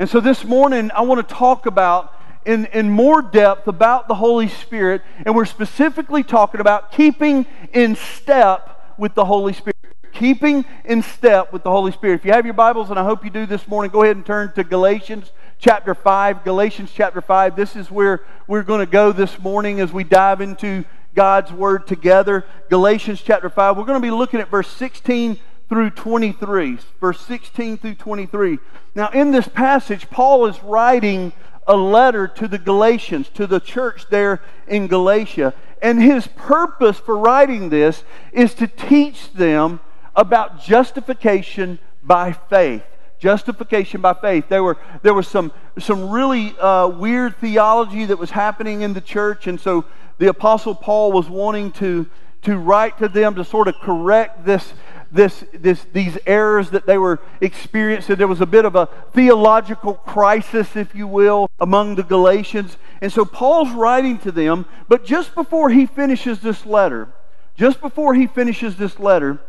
And 0.00 0.08
so 0.08 0.18
this 0.18 0.46
morning, 0.46 0.90
I 0.94 1.02
want 1.02 1.28
to 1.28 1.34
talk 1.34 1.66
about 1.66 2.14
in, 2.46 2.64
in 2.72 2.88
more 2.88 3.20
depth 3.20 3.68
about 3.68 4.08
the 4.08 4.14
Holy 4.14 4.48
Spirit, 4.48 5.02
and 5.26 5.36
we're 5.36 5.44
specifically 5.44 6.22
talking 6.22 6.58
about 6.58 6.90
keeping 6.90 7.44
in 7.74 7.96
step 7.96 8.94
with 8.96 9.14
the 9.14 9.26
Holy 9.26 9.52
Spirit. 9.52 9.76
Keeping 10.12 10.64
in 10.86 11.02
step 11.02 11.52
with 11.52 11.64
the 11.64 11.70
Holy 11.70 11.92
Spirit. 11.92 12.14
If 12.14 12.24
you 12.24 12.32
have 12.32 12.46
your 12.46 12.54
Bibles, 12.54 12.88
and 12.88 12.98
I 12.98 13.04
hope 13.04 13.26
you 13.26 13.30
do 13.30 13.44
this 13.44 13.68
morning, 13.68 13.90
go 13.90 14.02
ahead 14.02 14.16
and 14.16 14.24
turn 14.24 14.50
to 14.54 14.64
Galatians 14.64 15.32
chapter 15.58 15.94
5. 15.94 16.44
Galatians 16.44 16.90
chapter 16.94 17.20
5. 17.20 17.54
This 17.54 17.76
is 17.76 17.90
where 17.90 18.24
we're 18.46 18.62
going 18.62 18.80
to 18.80 18.90
go 18.90 19.12
this 19.12 19.38
morning 19.38 19.80
as 19.80 19.92
we 19.92 20.02
dive 20.02 20.40
into 20.40 20.86
God's 21.14 21.52
Word 21.52 21.86
together. 21.86 22.46
Galatians 22.70 23.20
chapter 23.20 23.50
5. 23.50 23.76
We're 23.76 23.84
going 23.84 24.00
to 24.00 24.06
be 24.06 24.10
looking 24.10 24.40
at 24.40 24.48
verse 24.48 24.68
16 24.68 25.38
through 25.70 25.90
23. 25.90 26.78
Verse 27.00 27.20
16 27.22 27.78
through 27.78 27.94
23. 27.94 28.58
Now, 28.94 29.08
in 29.10 29.30
this 29.30 29.48
passage, 29.48 30.10
Paul 30.10 30.44
is 30.46 30.62
writing 30.62 31.32
a 31.66 31.76
letter 31.76 32.26
to 32.26 32.48
the 32.48 32.58
Galatians, 32.58 33.28
to 33.34 33.46
the 33.46 33.60
church 33.60 34.06
there 34.10 34.42
in 34.66 34.88
Galatia. 34.88 35.54
And 35.80 36.02
his 36.02 36.26
purpose 36.26 36.98
for 36.98 37.16
writing 37.16 37.70
this 37.70 38.02
is 38.32 38.52
to 38.54 38.66
teach 38.66 39.32
them 39.32 39.80
about 40.16 40.60
justification 40.60 41.78
by 42.02 42.32
faith. 42.32 42.82
Justification 43.20 44.00
by 44.00 44.14
faith. 44.14 44.48
There 44.48 44.64
were 44.64 44.78
there 45.02 45.14
was 45.14 45.28
some 45.28 45.52
some 45.78 46.10
really 46.10 46.58
uh, 46.58 46.88
weird 46.88 47.36
theology 47.36 48.06
that 48.06 48.18
was 48.18 48.30
happening 48.30 48.80
in 48.80 48.94
the 48.94 49.00
church, 49.00 49.46
and 49.46 49.60
so 49.60 49.84
the 50.18 50.28
apostle 50.28 50.74
Paul 50.74 51.12
was 51.12 51.28
wanting 51.28 51.70
to 51.72 52.06
to 52.42 52.56
write 52.56 52.96
to 52.98 53.08
them 53.08 53.34
to 53.34 53.44
sort 53.44 53.68
of 53.68 53.74
correct 53.76 54.46
this 54.46 54.72
this, 55.10 55.44
this, 55.52 55.86
these 55.92 56.16
errors 56.26 56.70
that 56.70 56.86
they 56.86 56.98
were 56.98 57.20
experiencing. 57.40 58.16
There 58.16 58.28
was 58.28 58.40
a 58.40 58.46
bit 58.46 58.64
of 58.64 58.76
a 58.76 58.86
theological 59.12 59.94
crisis, 59.94 60.76
if 60.76 60.94
you 60.94 61.06
will, 61.06 61.50
among 61.58 61.96
the 61.96 62.02
Galatians. 62.02 62.76
And 63.00 63.12
so 63.12 63.24
Paul's 63.24 63.70
writing 63.70 64.18
to 64.20 64.32
them, 64.32 64.66
but 64.88 65.04
just 65.04 65.34
before 65.34 65.70
he 65.70 65.86
finishes 65.86 66.40
this 66.40 66.64
letter, 66.64 67.08
just 67.56 67.80
before 67.80 68.14
he 68.14 68.26
finishes 68.26 68.76
this 68.76 68.98
letter, 68.98 69.40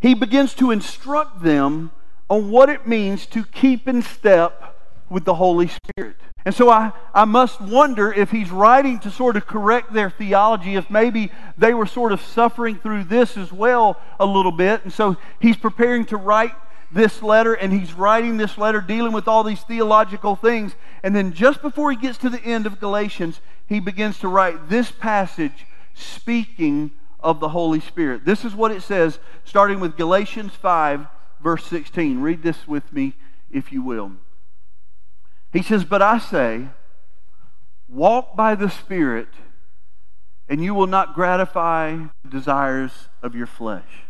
he 0.00 0.14
begins 0.14 0.54
to 0.54 0.70
instruct 0.70 1.42
them 1.42 1.90
on 2.28 2.50
what 2.50 2.68
it 2.68 2.86
means 2.86 3.26
to 3.26 3.44
keep 3.44 3.86
in 3.86 4.02
step 4.02 4.73
with 5.08 5.24
the 5.24 5.34
Holy 5.34 5.68
Spirit. 5.68 6.16
And 6.44 6.54
so 6.54 6.68
I, 6.68 6.92
I 7.14 7.24
must 7.24 7.60
wonder 7.60 8.12
if 8.12 8.30
he's 8.30 8.50
writing 8.50 8.98
to 9.00 9.10
sort 9.10 9.36
of 9.36 9.46
correct 9.46 9.92
their 9.92 10.10
theology, 10.10 10.76
if 10.76 10.90
maybe 10.90 11.32
they 11.56 11.72
were 11.72 11.86
sort 11.86 12.12
of 12.12 12.20
suffering 12.20 12.76
through 12.76 13.04
this 13.04 13.36
as 13.36 13.52
well 13.52 13.98
a 14.20 14.26
little 14.26 14.52
bit. 14.52 14.84
And 14.84 14.92
so 14.92 15.16
he's 15.40 15.56
preparing 15.56 16.04
to 16.06 16.16
write 16.16 16.52
this 16.92 17.22
letter, 17.22 17.54
and 17.54 17.72
he's 17.72 17.94
writing 17.94 18.36
this 18.36 18.58
letter 18.58 18.80
dealing 18.80 19.12
with 19.12 19.26
all 19.26 19.42
these 19.42 19.62
theological 19.62 20.36
things. 20.36 20.74
And 21.02 21.16
then 21.16 21.32
just 21.32 21.62
before 21.62 21.90
he 21.90 21.96
gets 21.96 22.18
to 22.18 22.30
the 22.30 22.42
end 22.42 22.66
of 22.66 22.78
Galatians, 22.78 23.40
he 23.66 23.80
begins 23.80 24.18
to 24.18 24.28
write 24.28 24.68
this 24.68 24.90
passage 24.90 25.66
speaking 25.94 26.90
of 27.20 27.40
the 27.40 27.48
Holy 27.48 27.80
Spirit. 27.80 28.24
This 28.26 28.44
is 28.44 28.54
what 28.54 28.70
it 28.70 28.82
says, 28.82 29.18
starting 29.44 29.80
with 29.80 29.96
Galatians 29.96 30.52
5, 30.52 31.06
verse 31.42 31.64
16. 31.66 32.20
Read 32.20 32.42
this 32.42 32.68
with 32.68 32.92
me, 32.92 33.14
if 33.50 33.72
you 33.72 33.82
will. 33.82 34.12
He 35.54 35.62
says, 35.62 35.84
But 35.84 36.02
I 36.02 36.18
say, 36.18 36.66
walk 37.88 38.34
by 38.36 38.56
the 38.56 38.68
Spirit, 38.68 39.28
and 40.48 40.62
you 40.62 40.74
will 40.74 40.88
not 40.88 41.14
gratify 41.14 41.96
the 42.24 42.28
desires 42.28 43.08
of 43.22 43.36
your 43.36 43.46
flesh. 43.46 44.02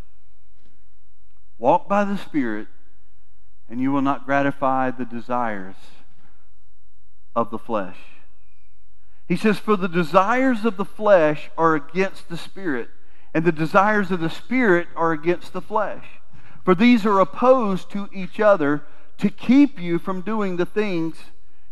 Walk 1.59 1.87
by 1.87 2.05
the 2.05 2.17
Spirit, 2.17 2.67
and 3.69 3.79
you 3.79 3.93
will 3.93 4.01
not 4.01 4.25
gratify 4.25 4.91
the 4.91 5.05
desires 5.05 5.77
of 7.37 7.51
the 7.51 7.59
flesh. 7.59 7.99
He 9.29 9.37
says, 9.37 9.59
For 9.59 9.77
the 9.77 9.87
desires 9.87 10.65
of 10.65 10.79
the 10.79 10.85
flesh 10.87 11.51
are 11.59 11.75
against 11.75 12.31
the 12.31 12.39
Spirit, 12.39 12.89
and 13.35 13.45
the 13.45 13.53
desires 13.53 14.11
of 14.11 14.21
the 14.21 14.31
Spirit 14.31 14.89
are 14.97 15.13
against 15.13 15.53
the 15.53 15.61
flesh. 15.61 16.07
For 16.65 16.75
these 16.75 17.05
are 17.05 17.21
opposed 17.21 17.91
to 17.91 18.09
each 18.15 18.41
other 18.41 18.83
to 19.19 19.31
keep 19.31 19.81
you 19.81 19.99
from 19.99 20.21
doing 20.21 20.57
the 20.57 20.67
things 20.67 21.17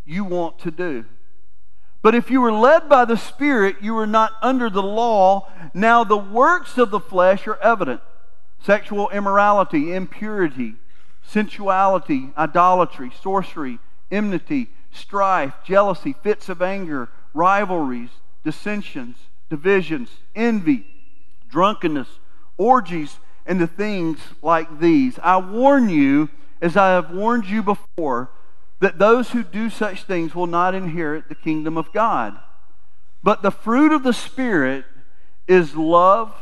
you 0.05 0.25
want 0.25 0.59
to 0.61 0.71
do. 0.71 1.05
But 2.03 2.15
if 2.15 2.31
you 2.31 2.41
were 2.41 2.53
led 2.53 2.89
by 2.89 3.05
the 3.05 3.17
Spirit, 3.17 3.77
you 3.81 3.95
were 3.95 4.07
not 4.07 4.33
under 4.43 4.69
the 4.69 4.83
law. 4.83 5.49
Now 5.73 6.03
the 6.03 6.17
works 6.17 6.77
of 6.77 6.91
the 6.91 7.01
flesh 7.01 7.47
are 7.47 7.59
evident 7.59 8.01
sexual 8.65 9.11
immorality, 9.11 9.93
impurity, 9.93 10.75
sensuality, 11.23 12.31
idolatry, 12.37 13.11
sorcery, 13.23 13.79
enmity, 14.11 14.69
strife, 14.93 15.53
jealousy, 15.65 16.15
fits 16.23 16.49
of 16.49 16.63
anger, 16.63 17.09
rivalries, 17.35 18.11
dissensions, 18.45 19.17
divisions, 19.49 20.11
envy, 20.35 20.87
drunkenness, 21.49 22.09
orgies, 22.57 23.19
and 23.47 23.61
the 23.61 23.67
things 23.67 24.19
like 24.43 24.79
these. 24.79 25.19
I 25.23 25.39
warn 25.39 25.89
you, 25.89 26.29
as 26.63 26.77
I 26.77 26.91
have 26.91 27.11
warned 27.11 27.47
you 27.47 27.63
before, 27.63 28.31
that 28.81 28.99
those 28.99 29.31
who 29.31 29.43
do 29.43 29.69
such 29.69 30.05
things 30.05 30.35
will 30.35 30.47
not 30.47 30.75
inherit 30.75 31.29
the 31.29 31.35
kingdom 31.35 31.77
of 31.77 31.93
God. 31.93 32.39
But 33.23 33.43
the 33.43 33.51
fruit 33.51 33.93
of 33.93 34.05
the 34.05 34.13
Spirit 34.13 34.85
is 35.49 35.77
love, 35.77 36.33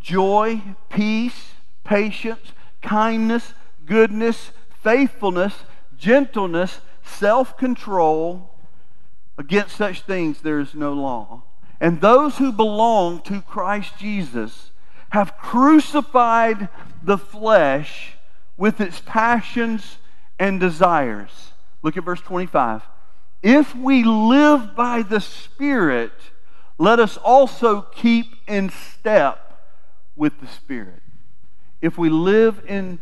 joy, 0.00 0.62
peace, 0.88 1.52
patience, 1.84 2.52
kindness, 2.82 3.52
goodness, 3.84 4.52
faithfulness, 4.82 5.54
gentleness, 5.96 6.80
self 7.04 7.56
control. 7.56 8.54
Against 9.36 9.76
such 9.76 10.00
things 10.02 10.40
there 10.40 10.58
is 10.58 10.74
no 10.74 10.92
law. 10.94 11.44
And 11.80 12.00
those 12.00 12.38
who 12.38 12.52
belong 12.52 13.20
to 13.22 13.40
Christ 13.42 13.98
Jesus 13.98 14.72
have 15.10 15.38
crucified 15.38 16.68
the 17.02 17.16
flesh 17.16 18.17
with 18.58 18.80
its 18.80 19.00
passions 19.06 19.96
and 20.38 20.60
desires. 20.60 21.52
Look 21.82 21.96
at 21.96 22.04
verse 22.04 22.20
25. 22.20 22.82
If 23.42 23.74
we 23.74 24.02
live 24.02 24.74
by 24.74 25.02
the 25.02 25.20
Spirit, 25.20 26.12
let 26.76 26.98
us 26.98 27.16
also 27.16 27.82
keep 27.82 28.34
in 28.46 28.68
step 28.68 29.62
with 30.16 30.40
the 30.40 30.48
Spirit. 30.48 31.00
If 31.80 31.96
we 31.96 32.10
live 32.10 32.60
in 32.66 32.98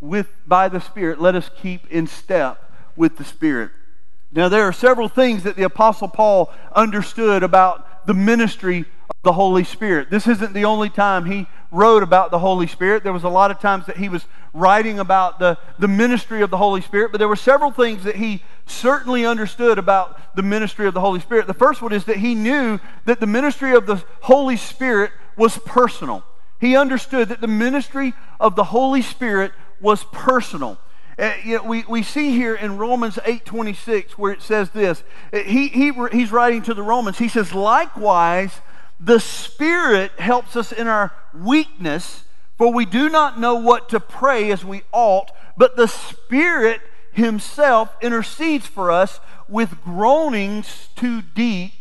with 0.00 0.28
by 0.46 0.68
the 0.68 0.80
Spirit, 0.80 1.20
let 1.20 1.36
us 1.36 1.48
keep 1.62 1.86
in 1.90 2.06
step 2.08 2.70
with 2.96 3.16
the 3.16 3.24
Spirit. 3.24 3.70
Now 4.32 4.48
there 4.48 4.64
are 4.64 4.72
several 4.72 5.08
things 5.08 5.44
that 5.44 5.56
the 5.56 5.62
apostle 5.62 6.08
Paul 6.08 6.52
understood 6.74 7.42
about 7.44 7.95
the 8.06 8.14
ministry 8.14 8.80
of 8.80 9.16
the 9.22 9.32
Holy 9.32 9.64
Spirit. 9.64 10.10
This 10.10 10.26
isn't 10.26 10.52
the 10.52 10.64
only 10.64 10.88
time 10.88 11.24
he 11.24 11.46
wrote 11.70 12.02
about 12.02 12.30
the 12.30 12.38
Holy 12.38 12.66
Spirit. 12.66 13.02
There 13.02 13.12
was 13.12 13.24
a 13.24 13.28
lot 13.28 13.50
of 13.50 13.60
times 13.60 13.86
that 13.86 13.96
he 13.96 14.08
was 14.08 14.24
writing 14.54 14.98
about 14.98 15.38
the, 15.38 15.58
the 15.78 15.88
ministry 15.88 16.42
of 16.42 16.50
the 16.50 16.56
Holy 16.56 16.80
Spirit, 16.80 17.12
but 17.12 17.18
there 17.18 17.28
were 17.28 17.36
several 17.36 17.70
things 17.70 18.04
that 18.04 18.16
he 18.16 18.42
certainly 18.66 19.26
understood 19.26 19.78
about 19.78 20.34
the 20.34 20.42
ministry 20.42 20.86
of 20.86 20.94
the 20.94 21.00
Holy 21.00 21.20
Spirit. 21.20 21.46
The 21.46 21.54
first 21.54 21.82
one 21.82 21.92
is 21.92 22.04
that 22.04 22.16
he 22.16 22.34
knew 22.34 22.80
that 23.04 23.20
the 23.20 23.26
ministry 23.26 23.74
of 23.74 23.86
the 23.86 24.02
Holy 24.22 24.56
Spirit 24.56 25.10
was 25.36 25.58
personal. 25.58 26.24
He 26.60 26.76
understood 26.76 27.28
that 27.28 27.40
the 27.40 27.48
ministry 27.48 28.14
of 28.40 28.56
the 28.56 28.64
Holy 28.64 29.02
Spirit 29.02 29.52
was 29.80 30.04
personal. 30.04 30.78
Uh, 31.18 31.32
you 31.42 31.56
know, 31.56 31.62
we, 31.62 31.82
we 31.88 32.02
see 32.02 32.32
here 32.32 32.54
in 32.54 32.76
Romans 32.76 33.16
8.26 33.16 34.12
where 34.12 34.32
it 34.32 34.42
says 34.42 34.70
this. 34.70 35.02
Uh, 35.32 35.38
he, 35.38 35.68
he, 35.68 35.92
he's 36.12 36.30
writing 36.30 36.62
to 36.62 36.74
the 36.74 36.82
Romans. 36.82 37.18
He 37.18 37.28
says, 37.28 37.54
Likewise, 37.54 38.60
the 39.00 39.18
Spirit 39.18 40.12
helps 40.18 40.56
us 40.56 40.72
in 40.72 40.86
our 40.88 41.12
weakness, 41.34 42.24
for 42.58 42.72
we 42.72 42.84
do 42.84 43.08
not 43.08 43.40
know 43.40 43.54
what 43.54 43.88
to 43.90 44.00
pray 44.00 44.50
as 44.50 44.64
we 44.64 44.82
ought, 44.92 45.30
but 45.56 45.76
the 45.76 45.88
Spirit 45.88 46.80
Himself 47.12 47.96
intercedes 48.02 48.66
for 48.66 48.90
us 48.90 49.20
with 49.48 49.82
groanings 49.82 50.88
too 50.96 51.22
deep 51.22 51.72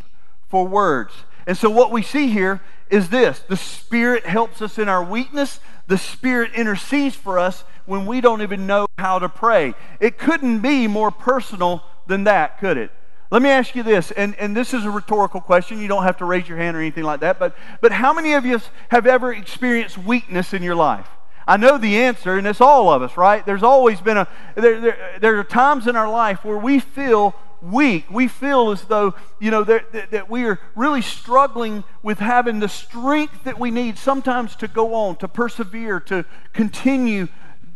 for 0.47 0.65
words. 0.65 1.13
And 1.45 1.57
so, 1.57 1.69
what 1.69 1.91
we 1.91 2.01
see 2.01 2.29
here 2.29 2.61
is 2.89 3.09
this 3.09 3.39
the 3.47 3.57
Spirit 3.57 4.25
helps 4.25 4.61
us 4.61 4.77
in 4.77 4.89
our 4.89 5.03
weakness, 5.03 5.59
the 5.87 5.97
Spirit 5.97 6.53
intercedes 6.53 7.15
for 7.15 7.39
us 7.39 7.63
when 7.85 8.05
we 8.05 8.21
don't 8.21 8.41
even 8.41 8.67
know 8.67 8.87
how 8.97 9.19
to 9.19 9.29
pray. 9.29 9.73
It 9.99 10.17
couldn't 10.17 10.59
be 10.59 10.87
more 10.87 11.11
personal 11.11 11.83
than 12.07 12.23
that, 12.25 12.59
could 12.59 12.77
it? 12.77 12.91
Let 13.31 13.41
me 13.41 13.49
ask 13.49 13.75
you 13.75 13.83
this, 13.83 14.11
and, 14.11 14.35
and 14.35 14.55
this 14.55 14.73
is 14.73 14.85
a 14.85 14.91
rhetorical 14.91 15.41
question. 15.41 15.81
You 15.81 15.87
don't 15.87 16.03
have 16.03 16.17
to 16.17 16.25
raise 16.25 16.47
your 16.47 16.57
hand 16.57 16.77
or 16.77 16.79
anything 16.79 17.03
like 17.03 17.21
that, 17.21 17.39
but, 17.39 17.55
but 17.81 17.91
how 17.91 18.13
many 18.13 18.33
of 18.33 18.45
you 18.45 18.59
have 18.89 19.07
ever 19.07 19.33
experienced 19.33 19.97
weakness 19.97 20.53
in 20.53 20.61
your 20.61 20.75
life? 20.75 21.07
I 21.47 21.57
know 21.57 21.77
the 21.77 21.97
answer, 21.97 22.37
and 22.37 22.47
it's 22.47 22.61
all 22.61 22.89
of 22.89 23.01
us, 23.01 23.17
right? 23.17 23.45
There's 23.45 23.63
always 23.63 24.01
been 24.01 24.17
a, 24.17 24.27
there, 24.55 24.79
there, 24.79 25.17
there 25.19 25.39
are 25.39 25.43
times 25.43 25.87
in 25.87 25.95
our 25.95 26.09
life 26.09 26.43
where 26.43 26.57
we 26.57 26.79
feel 26.79 27.35
weak. 27.61 28.09
We 28.09 28.27
feel 28.27 28.71
as 28.71 28.83
though, 28.83 29.15
you 29.39 29.51
know, 29.51 29.63
that, 29.63 29.91
that, 29.91 30.11
that, 30.11 30.29
we 30.29 30.45
are 30.45 30.59
really 30.75 31.01
struggling 31.01 31.83
with 32.03 32.19
having 32.19 32.59
the 32.59 32.69
strength 32.69 33.43
that 33.43 33.59
we 33.59 33.71
need 33.71 33.97
sometimes 33.97 34.55
to 34.57 34.67
go 34.67 34.93
on, 34.93 35.17
to 35.17 35.27
persevere, 35.27 35.99
to 36.01 36.25
continue 36.53 37.27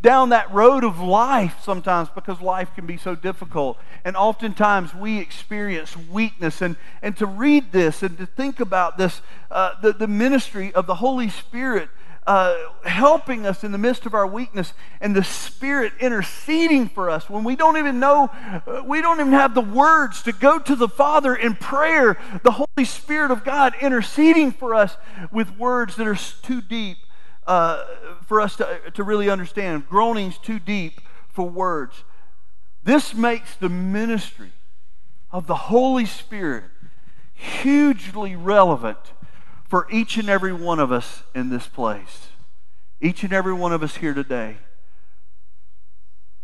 down 0.02 0.30
that 0.30 0.50
road 0.52 0.84
of 0.84 1.00
life 1.00 1.58
sometimes 1.62 2.08
because 2.10 2.40
life 2.40 2.70
can 2.76 2.86
be 2.86 2.98
so 2.98 3.16
difficult. 3.16 3.78
And 4.06 4.16
oftentimes 4.16 4.96
we 4.96 5.20
experience 5.20 5.98
weakness. 5.98 6.62
And, 6.62 6.78
and 7.02 7.18
to 7.18 7.26
read 7.26 7.72
this 7.72 8.02
and 8.02 8.18
to 8.18 8.26
think 8.26 8.60
about 8.60 8.98
this, 8.98 9.22
uh, 9.52 9.72
the, 9.82 9.92
the 9.92 10.08
ministry 10.08 10.74
of 10.74 10.88
the 10.88 10.96
Holy 10.96 11.30
Spirit 11.30 11.90
uh, 12.28 12.56
helping 12.84 13.46
us 13.46 13.64
in 13.64 13.72
the 13.72 13.78
midst 13.78 14.06
of 14.06 14.14
our 14.14 14.28
weakness 14.28 14.74
and 15.02 15.16
the 15.16 15.24
Spirit 15.24 15.94
interceding 16.00 16.88
for 16.88 17.10
us 17.10 17.30
when 17.30 17.44
we 17.44 17.56
don't 17.56 17.78
even 17.78 18.00
know, 18.00 18.30
uh, 18.68 18.84
we 18.86 19.02
don't 19.02 19.20
even 19.20 19.34
have 19.34 19.56
the 19.56 19.62
words 19.62 20.22
to 20.24 20.32
go 20.32 20.60
to 20.60 20.76
the 20.76 20.88
Father 20.88 21.34
in 21.34 21.56
prayer. 21.56 22.18
The 22.44 22.52
Holy 22.52 22.86
Spirit 22.86 23.32
of 23.32 23.44
God 23.44 23.74
interceding 23.82 24.52
for 24.52 24.76
us 24.76 24.98
with 25.32 25.58
words 25.58 25.96
that 25.96 26.08
are 26.08 26.16
too 26.16 26.62
deep 26.62 26.98
uh, 27.48 27.84
for 28.28 28.42
us 28.42 28.56
to, 28.58 28.80
to 28.94 29.04
really 29.04 29.30
understand, 29.30 29.90
groanings 29.90 30.38
too 30.38 30.60
deep 30.60 31.02
for 31.30 31.50
words. 31.50 32.04
This 32.84 33.14
makes 33.14 33.56
the 33.56 33.70
ministry 33.70 34.52
of 35.32 35.48
the 35.48 35.56
Holy 35.56 36.06
Spirit 36.06 36.66
hugely 37.34 38.36
relevant 38.36 38.98
for 39.70 39.88
each 39.92 40.18
and 40.18 40.30
every 40.30 40.52
one 40.52 40.80
of 40.80 40.92
us 40.92 41.24
in 41.36 41.50
this 41.50 41.68
place. 41.68 42.30
Each 43.00 43.24
and 43.24 43.32
every 43.32 43.54
one 43.54 43.72
of 43.72 43.84
us 43.84 43.98
here 43.98 44.14
today. 44.14 44.58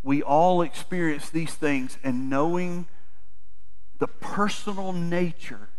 We 0.03 0.21
all 0.21 0.61
experience 0.61 1.29
these 1.29 1.55
things, 1.55 1.97
and 2.03 2.29
knowing 2.29 2.87
the 3.97 4.07
personal 4.07 4.93
nature 4.93 5.69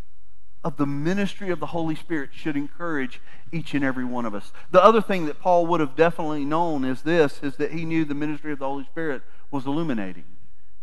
of 0.63 0.75
the 0.75 0.85
ministry 0.85 1.49
of 1.49 1.61
the 1.61 1.67
Holy 1.67 1.95
Spirit 1.95 2.31
should 2.33 2.57
encourage 2.57 3.21
each 3.53 3.73
and 3.73 3.85
every 3.85 4.03
one 4.03 4.25
of 4.25 4.35
us. 4.35 4.51
The 4.71 4.83
other 4.83 5.01
thing 5.01 5.25
that 5.27 5.39
Paul 5.39 5.65
would 5.67 5.79
have 5.79 5.95
definitely 5.95 6.43
known 6.43 6.83
is 6.83 7.03
this 7.03 7.39
is 7.41 7.55
that 7.55 7.71
he 7.71 7.85
knew 7.85 8.03
the 8.03 8.13
ministry 8.13 8.51
of 8.51 8.59
the 8.59 8.67
Holy 8.67 8.83
Spirit 8.83 9.21
was 9.49 9.65
illuminating. 9.65 10.25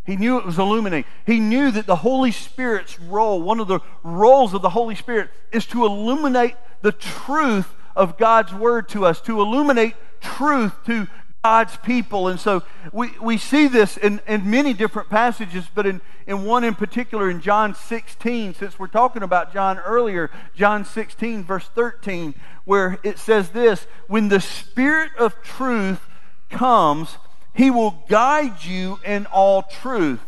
He 0.04 0.16
knew 0.16 0.38
it 0.38 0.44
was 0.44 0.58
illuminating. 0.58 1.10
He 1.26 1.40
knew 1.40 1.70
that 1.70 1.86
the 1.86 1.96
Holy 1.96 2.30
Spirit's 2.30 3.00
role, 3.00 3.40
one 3.40 3.60
of 3.60 3.68
the 3.68 3.80
roles 4.02 4.52
of 4.52 4.62
the 4.62 4.70
Holy 4.70 4.94
Spirit, 4.94 5.30
is 5.50 5.66
to 5.66 5.86
illuminate 5.86 6.56
the 6.82 6.92
truth 6.92 7.74
of 7.96 8.18
God's 8.18 8.52
word 8.52 8.88
to 8.90 9.06
us, 9.06 9.20
to 9.22 9.40
illuminate 9.40 9.94
truth 10.20 10.72
to 10.86 11.06
God's 11.42 11.76
people. 11.78 12.28
And 12.28 12.40
so 12.40 12.62
we, 12.92 13.10
we 13.20 13.36
see 13.36 13.66
this 13.68 13.96
in, 13.98 14.20
in 14.26 14.50
many 14.50 14.72
different 14.72 15.10
passages, 15.10 15.66
but 15.74 15.86
in, 15.86 16.00
in 16.26 16.44
one 16.44 16.64
in 16.64 16.74
particular, 16.74 17.30
in 17.30 17.40
John 17.40 17.74
16, 17.74 18.54
since 18.54 18.78
we're 18.78 18.86
talking 18.86 19.22
about 19.22 19.52
John 19.52 19.78
earlier, 19.78 20.30
John 20.54 20.86
16, 20.86 21.44
verse 21.44 21.68
13, 21.74 22.34
where 22.64 22.98
it 23.02 23.18
says 23.18 23.50
this 23.50 23.86
When 24.06 24.28
the 24.28 24.40
Spirit 24.40 25.12
of 25.18 25.40
truth 25.42 26.00
comes, 26.48 27.18
he 27.54 27.70
will 27.70 28.02
guide 28.08 28.64
you 28.64 28.98
in 29.04 29.26
all 29.26 29.62
truth. 29.62 30.20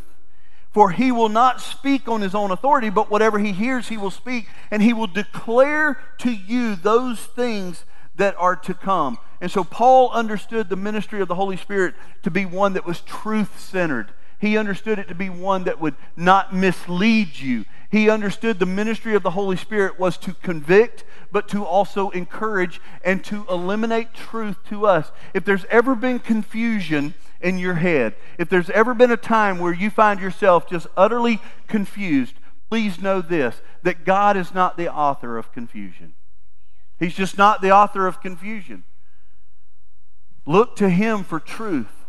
For 0.73 0.91
he 0.91 1.11
will 1.11 1.31
not 1.31 1.61
speak 1.61 2.07
on 2.07 2.21
his 2.21 2.35
own 2.35 2.51
authority, 2.51 2.91
but 2.91 3.11
whatever 3.11 3.39
he 3.39 3.53
hears, 3.53 3.89
he 3.89 3.97
will 3.97 4.11
speak, 4.11 4.47
and 4.71 4.83
he 4.83 4.93
will 4.93 5.07
declare 5.07 5.99
to 6.19 6.31
you 6.31 6.77
those 6.77 7.19
things 7.19 7.85
that 8.17 8.35
are 8.39 8.57
to 8.57 8.75
come. 8.75 9.19
And 9.41 9.51
so 9.51 9.65
Paul 9.65 10.11
understood 10.11 10.69
the 10.69 10.77
ministry 10.77 11.21
of 11.21 11.29
the 11.29 11.35
Holy 11.35 11.57
Spirit 11.57 11.95
to 12.23 12.31
be 12.31 12.45
one 12.45 12.75
that 12.75 12.87
was 12.87 13.01
truth 13.01 13.59
centered. 13.59 14.13
He 14.39 14.59
understood 14.59 14.99
it 14.99 15.09
to 15.09 15.15
be 15.15 15.31
one 15.31 15.65
that 15.65 15.81
would 15.81 15.95
not 16.15 16.55
mislead 16.55 17.39
you. 17.39 17.65
He 17.91 18.11
understood 18.11 18.59
the 18.59 18.67
ministry 18.67 19.15
of 19.15 19.23
the 19.23 19.31
Holy 19.31 19.57
Spirit 19.57 19.99
was 19.99 20.17
to 20.19 20.35
convict, 20.35 21.05
but 21.31 21.49
to 21.49 21.65
also 21.65 22.11
encourage 22.11 22.81
and 23.05 23.23
to 23.25 23.47
eliminate 23.49 24.15
truth 24.15 24.57
to 24.69 24.87
us. 24.87 25.13
If 25.35 25.45
there's 25.45 25.65
ever 25.67 25.95
been 25.95 26.19
confusion 26.19 27.15
in 27.41 27.59
your 27.59 27.75
head, 27.75 28.15
if 28.39 28.49
there's 28.49 28.71
ever 28.71 28.95
been 28.95 29.13
a 29.13 29.17
time 29.17 29.59
where 29.59 29.73
you 29.73 29.91
find 29.91 30.21
yourself 30.21 30.69
just 30.69 30.89
utterly 30.97 31.41
confused, 31.69 32.35
please 32.69 33.01
know 33.01 33.21
this 33.21 33.61
that 33.83 34.05
God 34.05 34.37
is 34.37 34.53
not 34.53 34.77
the 34.77 34.93
author 34.93 35.39
of 35.39 35.53
confusion. 35.53 36.15
He's 36.99 37.15
just 37.15 37.39
not 37.39 37.63
the 37.63 37.71
author 37.71 38.07
of 38.07 38.21
confusion. 38.21 38.83
Look 40.45 40.77
to 40.77 40.89
Him 40.89 41.23
for 41.23 41.39
truth. 41.39 42.05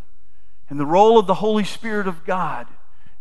And 0.70 0.80
the 0.80 0.86
role 0.86 1.18
of 1.20 1.28
the 1.28 1.36
Holy 1.36 1.64
Spirit 1.64 2.08
of 2.08 2.26
God 2.26 2.68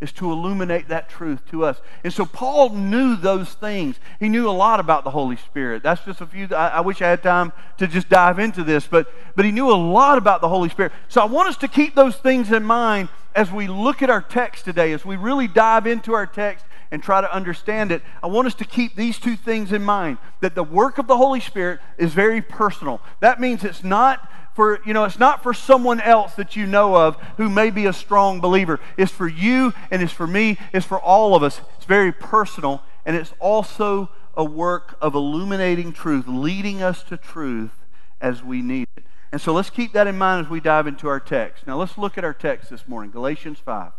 is 0.01 0.13
to 0.13 0.31
illuminate 0.31 0.89
that 0.89 1.09
truth 1.09 1.41
to 1.51 1.65
us. 1.65 1.81
And 2.05 2.13
so 2.13 2.27
Paul 2.27 2.71
knew 2.71 3.17
those 3.17 3.55
things. 3.55 3.99
He 4.21 4.29
knew 4.29 4.49
a 4.49 4.53
lot 4.53 4.79
about 4.79 5.05
the 5.05 5.11
Holy 5.11 5.37
Spirit. 5.37 5.83
That's 5.83 6.05
just 6.05 6.21
a 6.21 6.27
few. 6.27 6.49
I, 6.55 6.69
I, 6.69 6.81
wish 6.81 7.01
I 7.01 7.09
had 7.09 7.23
time 7.23 7.53
to 7.79 7.87
just 7.87 8.09
dive 8.09 8.39
into 8.39 8.63
this, 8.63 8.87
but, 8.87 9.11
but 9.35 9.45
he 9.45 9.53
knew 9.53 9.71
a 9.71 9.75
lot 9.75 10.19
about 10.19 10.43
the 10.43 10.49
Holy 10.49 10.69
Spirit. 10.69 10.93
So 11.09 11.23
I 11.23 11.25
want 11.25 11.49
us 11.49 11.57
to 11.59 11.69
keep 11.69 11.95
those 11.95 12.17
things 12.17 12.53
in 12.53 12.63
mind 12.63 13.09
as 13.35 13.51
we 13.51 13.69
look 13.69 14.03
at 14.03 14.11
our 14.11 14.23
text 14.23 14.65
today, 14.65 14.93
as 14.93 15.05
we 15.05 15.17
really 15.17 15.49
dive 15.49 15.87
into 15.87 16.13
our 16.13 16.27
text 16.27 16.67
and 16.91 17.03
try 17.03 17.21
to 17.21 17.33
understand 17.33 17.93
it, 17.93 18.03
I 18.23 18.27
want 18.27 18.47
us 18.47 18.55
to 18.55 18.65
keep 18.65 18.95
these 18.95 19.19
two 19.19 19.37
things 19.37 19.73
in 19.73 19.83
mind 19.83 20.19
that 20.41 20.55
the 20.55 20.63
work 20.63 20.99
of 20.99 21.07
the 21.07 21.17
Holy 21.17 21.41
Spirit 21.41 21.81
is 21.99 22.13
very 22.13 22.41
personal. 22.41 23.01
That 23.21 23.41
means 23.41 23.65
it's 23.65 23.85
not 23.85 24.31
for, 24.55 24.81
you 24.87 24.95
know, 24.95 25.05
it's 25.05 25.19
not 25.19 25.43
for 25.43 25.53
someone 25.53 26.01
else 26.01 26.35
that 26.35 26.57
you 26.57 26.67
know 26.67 26.97
of 26.97 27.17
who 27.37 27.51
may 27.51 27.71
be 27.71 27.87
a 27.87 27.93
strong 27.93 28.41
believer. 28.41 28.81
It's 28.97 29.13
for 29.13 29.29
you 29.29 29.75
and 29.91 30.03
it's 30.03 30.13
for 30.13 30.27
me, 30.27 30.59
it's 30.73 30.87
for 30.87 30.99
all 30.99 31.35
of 31.35 31.43
us. 31.43 31.61
It's 31.77 31.85
very 31.85 32.13
personal 32.13 32.83
and 33.05 33.15
it's 33.15 33.35
also 33.39 34.11
a 34.35 34.45
work 34.45 34.97
of 35.01 35.15
illuminating 35.15 35.93
truth, 35.93 36.27
leading 36.27 36.83
us 36.83 37.03
to 37.05 37.17
truth 37.17 37.85
as 38.21 38.43
we 38.43 38.63
need 38.63 38.89
it. 38.97 39.05
And 39.33 39.41
so 39.41 39.53
let's 39.53 39.71
keep 39.71 39.93
that 39.93 40.07
in 40.07 40.17
mind 40.17 40.47
as 40.47 40.51
we 40.51 40.61
dive 40.61 40.87
into 40.87 41.09
our 41.09 41.21
text. 41.21 41.67
Now 41.67 41.77
let's 41.77 41.99
look 41.99 42.17
at 42.17 42.25
our 42.25 42.33
text 42.33 42.71
this 42.71 42.89
morning, 42.89 43.11
Galatians 43.11 43.59
5. 43.59 43.93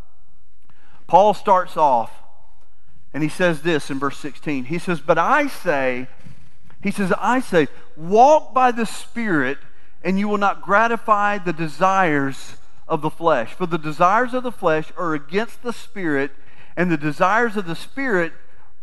Paul 1.05 1.33
starts 1.33 1.77
off 1.77 2.11
and 3.13 3.23
he 3.23 3.29
says 3.29 3.61
this 3.61 3.89
in 3.89 3.99
verse 3.99 4.17
16. 4.17 4.65
He 4.65 4.79
says, 4.79 4.99
But 4.99 5.17
I 5.17 5.47
say, 5.47 6.07
he 6.83 6.91
says, 6.91 7.13
I 7.17 7.39
say, 7.39 7.67
walk 7.95 8.53
by 8.53 8.71
the 8.71 8.85
Spirit, 8.85 9.57
and 10.03 10.19
you 10.19 10.27
will 10.27 10.37
not 10.37 10.61
gratify 10.61 11.37
the 11.37 11.53
desires 11.53 12.57
of 12.87 13.01
the 13.01 13.09
flesh. 13.09 13.53
For 13.53 13.65
the 13.65 13.77
desires 13.77 14.33
of 14.33 14.43
the 14.43 14.51
flesh 14.51 14.91
are 14.97 15.13
against 15.13 15.63
the 15.63 15.73
Spirit, 15.73 16.31
and 16.75 16.91
the 16.91 16.97
desires 16.97 17.57
of 17.57 17.65
the 17.65 17.75
Spirit 17.75 18.33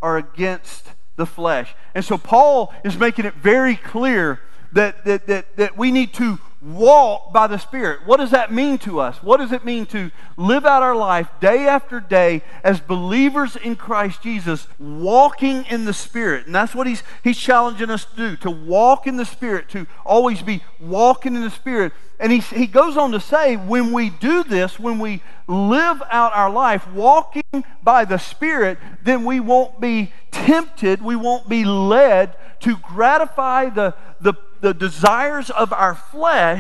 are 0.03 0.17
against 0.17 0.91
the 1.17 1.27
flesh. 1.27 1.75
And 1.95 2.05
so 2.05 2.19
Paul 2.19 2.75
is 2.85 2.99
making 2.99 3.25
it 3.25 3.35
very 3.35 3.77
clear 3.77 4.41
that, 4.73 5.05
that, 5.05 5.27
that, 5.29 5.57
that 5.57 5.79
we 5.79 5.93
need 5.93 6.13
to 6.15 6.39
walk 6.65 7.33
by 7.33 7.47
the 7.47 7.59
Spirit. 7.59 8.07
What 8.07 8.19
does 8.19 8.31
that 8.31 8.53
mean 8.53 8.79
to 8.79 8.99
us? 8.99 9.23
What 9.23 9.37
does 9.37 9.53
it 9.53 9.65
mean 9.65 9.85
to 9.87 10.11
live 10.37 10.65
out 10.65 10.83
our 10.83 10.97
life 10.97 11.29
day 11.41 11.67
after 11.69 12.01
day 12.01 12.43
as 12.63 12.81
believers 12.81 13.55
in 13.55 13.77
Christ 13.77 14.23
Jesus, 14.23 14.67
walking 14.79 15.65
in 15.67 15.85
the 15.85 15.93
Spirit? 15.93 16.47
And 16.47 16.55
that's 16.55 16.75
what 16.75 16.87
he's, 16.87 17.03
he's 17.23 17.39
challenging 17.39 17.91
us 17.91 18.07
to 18.07 18.17
do, 18.17 18.37
to 18.39 18.51
walk 18.51 19.07
in 19.07 19.17
the 19.17 19.27
Spirit, 19.27 19.69
to 19.71 19.87
always 20.07 20.41
be 20.41 20.63
walking 20.81 21.35
in 21.35 21.43
the 21.43 21.51
Spirit. 21.51 21.93
And 22.19 22.33
he, 22.33 22.39
he 22.39 22.67
goes 22.67 22.97
on 22.97 23.13
to 23.13 23.21
say, 23.21 23.57
when 23.57 23.93
we 23.93 24.09
do 24.09 24.43
this, 24.43 24.79
when 24.79 24.99
we 24.99 25.21
live 25.47 26.03
out 26.11 26.35
our 26.35 26.51
life 26.51 26.89
walking 26.93 27.65
by 27.83 28.07
the 28.07 28.19
Spirit, 28.19 28.79
then 29.03 29.25
we 29.25 29.39
won't 29.39 29.81
be 29.81 30.13
tempted, 30.31 31.03
we 31.03 31.17
won't 31.17 31.49
be 31.49 31.65
led 31.65 32.35
to 32.61 32.79
gratify 32.79 33.69
the, 33.69 33.95
the 34.21 34.35
the 34.65 34.73
desires 34.73 35.51
of 35.51 35.75
our 35.75 35.95
flesh, 35.95 36.54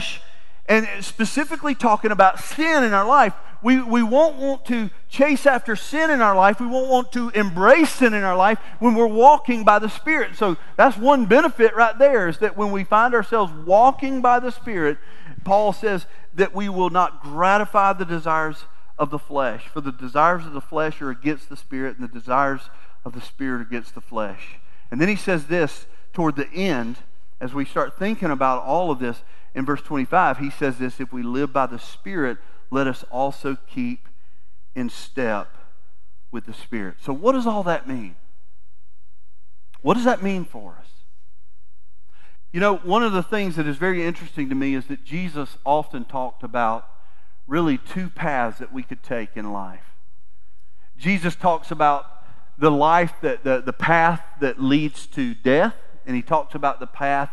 and 0.66 0.86
specifically 1.04 1.74
talking 1.74 2.10
about 2.10 2.38
sin 2.38 2.84
in 2.84 2.94
our 2.94 3.06
life, 3.06 3.34
we, 3.62 3.82
we 3.82 4.02
won't 4.02 4.36
want 4.36 4.66
to 4.66 4.90
chase 5.08 5.46
after 5.46 5.74
sin 5.74 6.10
in 6.10 6.20
our 6.20 6.36
life. 6.36 6.60
We 6.60 6.66
won't 6.66 6.90
want 6.90 7.12
to 7.12 7.30
embrace 7.30 7.90
sin 7.90 8.12
in 8.12 8.22
our 8.22 8.36
life 8.36 8.58
when 8.78 8.94
we're 8.94 9.06
walking 9.06 9.64
by 9.64 9.78
the 9.78 9.88
Spirit. 9.88 10.36
So 10.36 10.58
that's 10.76 10.98
one 10.98 11.24
benefit 11.24 11.74
right 11.74 11.98
there 11.98 12.28
is 12.28 12.38
that 12.38 12.58
when 12.58 12.72
we 12.72 12.84
find 12.84 13.14
ourselves 13.14 13.52
walking 13.66 14.20
by 14.20 14.38
the 14.38 14.52
Spirit, 14.52 14.98
Paul 15.44 15.72
says 15.72 16.06
that 16.34 16.54
we 16.54 16.68
will 16.68 16.90
not 16.90 17.22
gratify 17.22 17.94
the 17.94 18.04
desires 18.04 18.64
of 18.98 19.10
the 19.10 19.18
flesh. 19.18 19.66
For 19.68 19.80
the 19.80 19.92
desires 19.92 20.44
of 20.44 20.52
the 20.52 20.60
flesh 20.60 21.00
are 21.00 21.10
against 21.10 21.48
the 21.48 21.56
Spirit, 21.56 21.96
and 21.98 22.06
the 22.06 22.12
desires 22.12 22.68
of 23.04 23.14
the 23.14 23.20
Spirit 23.20 23.62
against 23.62 23.94
the 23.94 24.00
flesh. 24.00 24.56
And 24.90 25.00
then 25.00 25.08
he 25.08 25.16
says 25.16 25.46
this 25.46 25.86
toward 26.12 26.36
the 26.36 26.50
end 26.52 26.98
as 27.40 27.52
we 27.52 27.64
start 27.64 27.98
thinking 27.98 28.30
about 28.30 28.62
all 28.62 28.90
of 28.90 28.98
this, 28.98 29.22
in 29.54 29.64
verse 29.64 29.82
25, 29.82 30.38
he 30.38 30.50
says 30.50 30.78
this 30.78 31.00
if 31.00 31.12
we 31.12 31.22
live 31.22 31.52
by 31.52 31.66
the 31.66 31.78
Spirit, 31.78 32.38
let 32.70 32.86
us 32.86 33.04
also 33.10 33.56
keep 33.68 34.08
in 34.74 34.90
step 34.90 35.56
with 36.32 36.46
the 36.46 36.52
Spirit. 36.52 36.96
So, 37.00 37.12
what 37.12 37.32
does 37.32 37.46
all 37.46 37.62
that 37.62 37.88
mean? 37.88 38.16
What 39.82 39.94
does 39.94 40.04
that 40.04 40.22
mean 40.22 40.44
for 40.44 40.76
us? 40.80 40.88
You 42.52 42.60
know, 42.60 42.76
one 42.76 43.02
of 43.02 43.12
the 43.12 43.22
things 43.22 43.56
that 43.56 43.66
is 43.66 43.76
very 43.76 44.04
interesting 44.04 44.48
to 44.48 44.54
me 44.54 44.74
is 44.74 44.86
that 44.86 45.04
Jesus 45.04 45.58
often 45.64 46.04
talked 46.04 46.42
about 46.42 46.88
really 47.46 47.78
two 47.78 48.08
paths 48.08 48.58
that 48.58 48.72
we 48.72 48.82
could 48.82 49.02
take 49.02 49.36
in 49.36 49.52
life. 49.52 49.94
Jesus 50.96 51.36
talks 51.36 51.70
about 51.70 52.06
the 52.56 52.70
life 52.70 53.12
that 53.22 53.44
the, 53.44 53.60
the 53.60 53.72
path 53.72 54.22
that 54.40 54.60
leads 54.60 55.06
to 55.08 55.34
death, 55.34 55.74
and 56.06 56.14
he 56.14 56.22
talks 56.22 56.54
about 56.54 56.80
the 56.80 56.86
path 56.86 57.30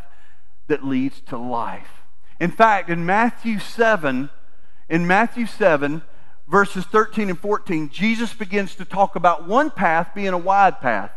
that 0.68 0.84
leads 0.84 1.22
to 1.22 1.38
life. 1.38 2.01
In 2.42 2.50
fact, 2.50 2.90
in 2.90 3.06
Matthew 3.06 3.60
7, 3.60 4.32
in 4.90 5.06
Matthew 5.06 5.46
7, 5.46 6.02
verses 6.48 6.86
13 6.86 7.30
and 7.30 7.40
14, 7.40 7.90
Jesus 7.90 8.34
begins 8.34 8.74
to 8.78 8.84
talk 8.84 9.16
about 9.16 9.48
one 9.48 9.70
path 9.70 10.10
being 10.16 10.30
a 10.30 10.40
wide 10.40 10.82
path. 10.82 11.12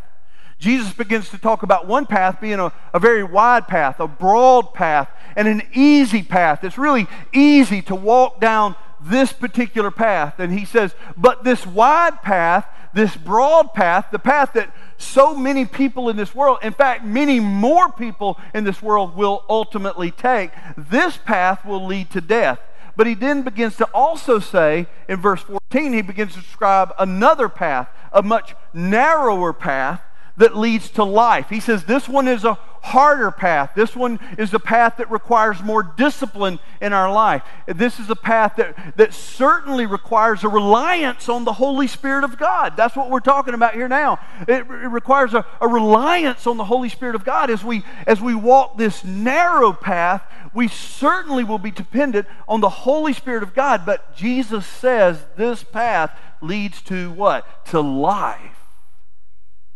Jesus 0.59 0.93
begins 0.93 1.31
to 1.31 1.39
talk 1.39 1.63
about 1.63 1.87
one 1.87 2.05
path 2.05 2.43
being 2.43 2.61
a, 2.61 2.71
a 2.93 2.99
very 2.99 3.25
wide 3.25 3.67
path, 3.67 4.01
a 4.01 4.07
broad 4.07 4.75
path, 4.75 5.09
and 5.35 5.49
an 5.49 5.63
easy 5.73 6.23
path. 6.23 6.63
It's 6.63 6.77
really 6.77 7.07
easy 7.33 7.81
to 7.81 7.95
walk 7.95 8.39
down 8.39 8.77
this 9.05 9.33
particular 9.33 9.91
path. 9.91 10.39
And 10.39 10.59
he 10.59 10.65
says, 10.65 10.95
but 11.17 11.45
this 11.45 11.67
wide 11.67 12.23
path, 12.23 12.67
this 12.95 13.17
broad 13.17 13.75
path, 13.75 14.07
the 14.11 14.19
path 14.19 14.53
that 14.55 14.75
so 14.97 15.35
many 15.35 15.65
people 15.65 16.09
in 16.09 16.17
this 16.17 16.35
world, 16.35 16.59
in 16.63 16.73
fact, 16.73 17.05
many 17.05 17.41
more 17.41 17.91
people 17.93 18.39
in 18.55 18.65
this 18.65 18.81
world 18.81 19.15
will 19.15 19.45
ultimately 19.49 20.11
take, 20.11 20.51
this 20.77 21.17
path 21.17 21.65
will 21.65 21.85
lead 21.85 22.11
to 22.11 22.21
death. 22.21 22.61
But 22.97 23.07
he 23.07 23.15
then 23.15 23.43
begins 23.43 23.77
to 23.77 23.87
also 23.93 24.39
say 24.39 24.87
in 25.09 25.21
verse 25.21 25.43
14, 25.43 25.93
he 25.93 26.03
begins 26.03 26.35
to 26.35 26.41
describe 26.41 26.93
another 26.99 27.49
path, 27.49 27.89
a 28.13 28.23
much 28.23 28.55
narrower 28.73 29.53
path 29.53 30.01
that 30.37 30.57
leads 30.57 30.91
to 30.91 31.05
life. 31.05 31.49
He 31.49 31.61
says 31.61 31.85
this 31.85 32.09
one 32.09 32.29
is 32.29 32.45
a 32.45 32.59
harder 32.85 33.31
path. 33.31 33.71
This 33.75 33.97
one 33.97 34.21
is 34.37 34.53
a 34.53 34.59
path 34.59 34.99
that 34.99 35.11
requires 35.11 35.63
more 35.63 35.83
discipline 35.83 36.59
in 36.83 36.93
our 36.93 37.11
life. 37.11 37.43
This 37.67 37.99
is 37.99 38.11
a 38.11 38.15
path 38.15 38.57
that, 38.57 38.97
that 38.99 39.15
certainly 39.15 39.87
requires 39.87 40.45
a 40.45 40.51
reliance 40.51 41.31
on 41.31 41.47
the 41.47 41.55
Holy 41.55 41.87
Spirit 41.87 42.25
of 42.25 42.37
God. 42.37 42.77
That's 42.77 42.95
what 42.95 43.09
we're 43.09 43.21
talking 43.21 43.55
about 43.55 43.73
here 43.73 43.89
now. 43.89 44.19
It, 44.43 44.67
it 44.67 44.67
requires 44.67 45.33
a, 45.33 45.47
a 45.63 45.67
reliance 45.67 46.47
on 46.47 46.59
the 46.59 46.67
Holy 46.67 46.91
Spirit 46.91 47.15
of 47.15 47.25
God. 47.25 47.49
As 47.49 47.65
we, 47.65 47.85
as 48.07 48.21
we 48.21 48.35
walk 48.35 48.77
this 48.77 49.03
narrow 49.03 49.73
path, 49.73 50.23
we 50.53 50.69
certainly 50.69 51.43
will 51.43 51.59
be 51.59 51.71
dependent 51.71 52.29
on 52.47 52.61
the 52.61 52.69
Holy 52.69 53.15
Spirit 53.15 53.43
of 53.43 53.55
God. 53.55 53.87
But 53.87 54.15
Jesus 54.15 54.67
says 54.67 55.25
this 55.39 55.65
path 55.65 56.11
leads 56.43 56.83
to 56.83 57.11
what? 57.13 57.65
To 57.69 57.81
life. 57.81 58.59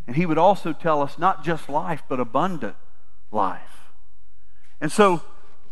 And 0.05 0.15
he 0.15 0.27
would 0.27 0.37
also 0.37 0.73
tell 0.73 1.01
us 1.01 1.17
not 1.17 1.43
just 1.43 1.69
life, 1.69 2.03
but 2.07 2.19
abundant 2.19 2.75
life. 3.31 3.91
And 4.81 4.91
so 4.91 5.21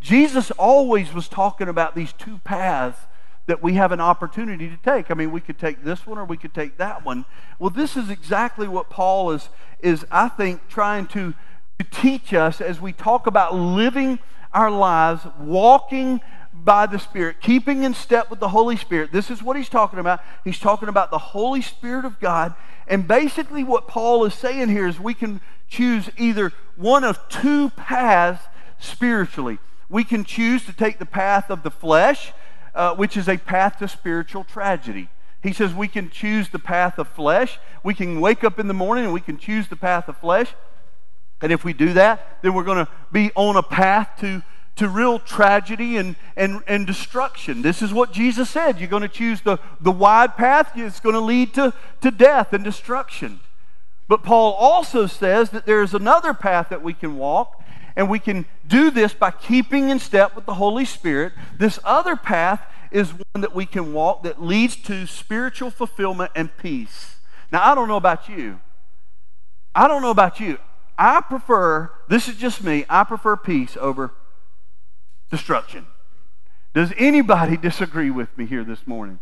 Jesus 0.00 0.50
always 0.52 1.12
was 1.12 1.28
talking 1.28 1.68
about 1.68 1.94
these 1.94 2.12
two 2.12 2.38
paths 2.38 2.98
that 3.46 3.62
we 3.62 3.74
have 3.74 3.92
an 3.92 4.00
opportunity 4.00 4.68
to 4.68 4.76
take. 4.76 5.10
I 5.10 5.14
mean, 5.14 5.32
we 5.32 5.40
could 5.40 5.58
take 5.58 5.82
this 5.82 6.06
one 6.06 6.18
or 6.18 6.24
we 6.24 6.36
could 6.36 6.52
take 6.52 6.76
that 6.76 7.04
one. 7.04 7.24
Well, 7.58 7.70
this 7.70 7.96
is 7.96 8.10
exactly 8.10 8.68
what 8.68 8.90
Paul 8.90 9.30
is, 9.32 9.48
is 9.80 10.04
I 10.10 10.28
think, 10.28 10.68
trying 10.68 11.06
to, 11.08 11.32
to 11.78 11.84
teach 11.90 12.34
us 12.34 12.60
as 12.60 12.80
we 12.80 12.92
talk 12.92 13.26
about 13.26 13.54
living 13.54 14.18
our 14.52 14.70
lives, 14.70 15.26
walking 15.40 16.20
by 16.64 16.86
the 16.86 16.98
Spirit, 16.98 17.40
keeping 17.40 17.82
in 17.82 17.94
step 17.94 18.30
with 18.30 18.40
the 18.40 18.48
Holy 18.48 18.76
Spirit. 18.76 19.12
This 19.12 19.30
is 19.30 19.42
what 19.42 19.56
he's 19.56 19.68
talking 19.68 19.98
about. 19.98 20.20
He's 20.44 20.58
talking 20.58 20.88
about 20.88 21.10
the 21.10 21.18
Holy 21.18 21.62
Spirit 21.62 22.04
of 22.04 22.20
God. 22.20 22.54
And 22.86 23.06
basically, 23.06 23.64
what 23.64 23.88
Paul 23.88 24.24
is 24.24 24.34
saying 24.34 24.68
here 24.68 24.86
is 24.86 24.98
we 24.98 25.14
can 25.14 25.40
choose 25.68 26.10
either 26.16 26.52
one 26.76 27.04
of 27.04 27.18
two 27.28 27.70
paths 27.70 28.44
spiritually. 28.78 29.58
We 29.88 30.04
can 30.04 30.24
choose 30.24 30.64
to 30.66 30.72
take 30.72 30.98
the 30.98 31.06
path 31.06 31.50
of 31.50 31.62
the 31.62 31.70
flesh, 31.70 32.32
uh, 32.74 32.94
which 32.94 33.16
is 33.16 33.28
a 33.28 33.36
path 33.36 33.78
to 33.78 33.88
spiritual 33.88 34.44
tragedy. 34.44 35.08
He 35.42 35.52
says 35.52 35.74
we 35.74 35.88
can 35.88 36.10
choose 36.10 36.48
the 36.48 36.58
path 36.58 36.98
of 36.98 37.08
flesh. 37.08 37.58
We 37.82 37.94
can 37.94 38.20
wake 38.20 38.42
up 38.42 38.58
in 38.58 38.68
the 38.68 38.74
morning 38.74 39.04
and 39.04 39.12
we 39.12 39.20
can 39.20 39.38
choose 39.38 39.68
the 39.68 39.76
path 39.76 40.08
of 40.08 40.16
flesh. 40.16 40.54
And 41.40 41.52
if 41.52 41.64
we 41.64 41.72
do 41.72 41.92
that, 41.92 42.42
then 42.42 42.54
we're 42.54 42.64
going 42.64 42.84
to 42.84 42.90
be 43.12 43.30
on 43.34 43.56
a 43.56 43.62
path 43.62 44.10
to 44.20 44.42
to 44.78 44.88
real 44.88 45.18
tragedy 45.18 45.96
and, 45.96 46.14
and, 46.36 46.62
and 46.68 46.86
destruction. 46.86 47.62
This 47.62 47.82
is 47.82 47.92
what 47.92 48.12
Jesus 48.12 48.48
said. 48.48 48.78
You're 48.78 48.88
going 48.88 49.02
to 49.02 49.08
choose 49.08 49.40
the, 49.40 49.58
the 49.80 49.90
wide 49.90 50.36
path, 50.36 50.72
it's 50.76 51.00
going 51.00 51.14
to 51.14 51.20
lead 51.20 51.52
to, 51.54 51.74
to 52.00 52.10
death 52.10 52.52
and 52.52 52.62
destruction. 52.62 53.40
But 54.06 54.22
Paul 54.22 54.54
also 54.54 55.06
says 55.06 55.50
that 55.50 55.66
there's 55.66 55.94
another 55.94 56.32
path 56.32 56.68
that 56.70 56.82
we 56.82 56.94
can 56.94 57.18
walk, 57.18 57.62
and 57.96 58.08
we 58.08 58.20
can 58.20 58.46
do 58.66 58.90
this 58.90 59.12
by 59.12 59.32
keeping 59.32 59.90
in 59.90 59.98
step 59.98 60.36
with 60.36 60.46
the 60.46 60.54
Holy 60.54 60.84
Spirit. 60.84 61.32
This 61.58 61.80
other 61.82 62.14
path 62.14 62.62
is 62.92 63.12
one 63.12 63.42
that 63.42 63.54
we 63.54 63.66
can 63.66 63.92
walk 63.92 64.22
that 64.22 64.40
leads 64.40 64.76
to 64.76 65.06
spiritual 65.06 65.70
fulfillment 65.70 66.30
and 66.36 66.56
peace. 66.56 67.16
Now, 67.50 67.68
I 67.68 67.74
don't 67.74 67.88
know 67.88 67.96
about 67.96 68.28
you. 68.28 68.60
I 69.74 69.88
don't 69.88 70.02
know 70.02 70.10
about 70.10 70.38
you. 70.38 70.58
I 70.96 71.20
prefer, 71.20 71.90
this 72.08 72.28
is 72.28 72.36
just 72.36 72.62
me, 72.62 72.84
I 72.88 73.02
prefer 73.02 73.36
peace 73.36 73.76
over 73.76 74.12
destruction. 75.30 75.86
Does 76.74 76.92
anybody 76.96 77.56
disagree 77.56 78.10
with 78.10 78.36
me 78.36 78.46
here 78.46 78.64
this 78.64 78.86
morning? 78.86 79.18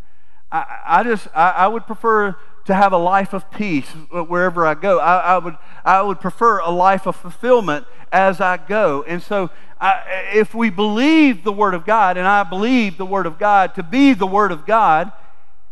I, 0.50 0.64
I 0.86 1.02
just, 1.02 1.28
I, 1.34 1.50
I, 1.50 1.68
would 1.68 1.86
prefer 1.86 2.36
to 2.66 2.74
have 2.74 2.92
a 2.92 2.98
life 2.98 3.32
of 3.32 3.50
peace 3.50 3.88
wherever 4.10 4.64
I 4.66 4.74
go. 4.74 4.98
I, 4.98 5.18
I, 5.18 5.38
would, 5.38 5.56
I 5.84 6.02
would 6.02 6.20
prefer 6.20 6.58
a 6.58 6.70
life 6.70 7.06
of 7.06 7.16
fulfillment 7.16 7.86
as 8.12 8.40
I 8.40 8.56
go. 8.56 9.04
And 9.06 9.22
so, 9.22 9.50
if 9.80 10.54
we 10.54 10.70
believe 10.70 11.44
the 11.44 11.52
Word 11.52 11.74
of 11.74 11.84
God, 11.84 12.16
and 12.16 12.26
I 12.26 12.44
believe 12.44 12.96
the 12.96 13.06
Word 13.06 13.26
of 13.26 13.38
God 13.38 13.74
to 13.74 13.82
be 13.82 14.14
the 14.14 14.26
Word 14.26 14.52
of 14.52 14.66
God, 14.66 15.12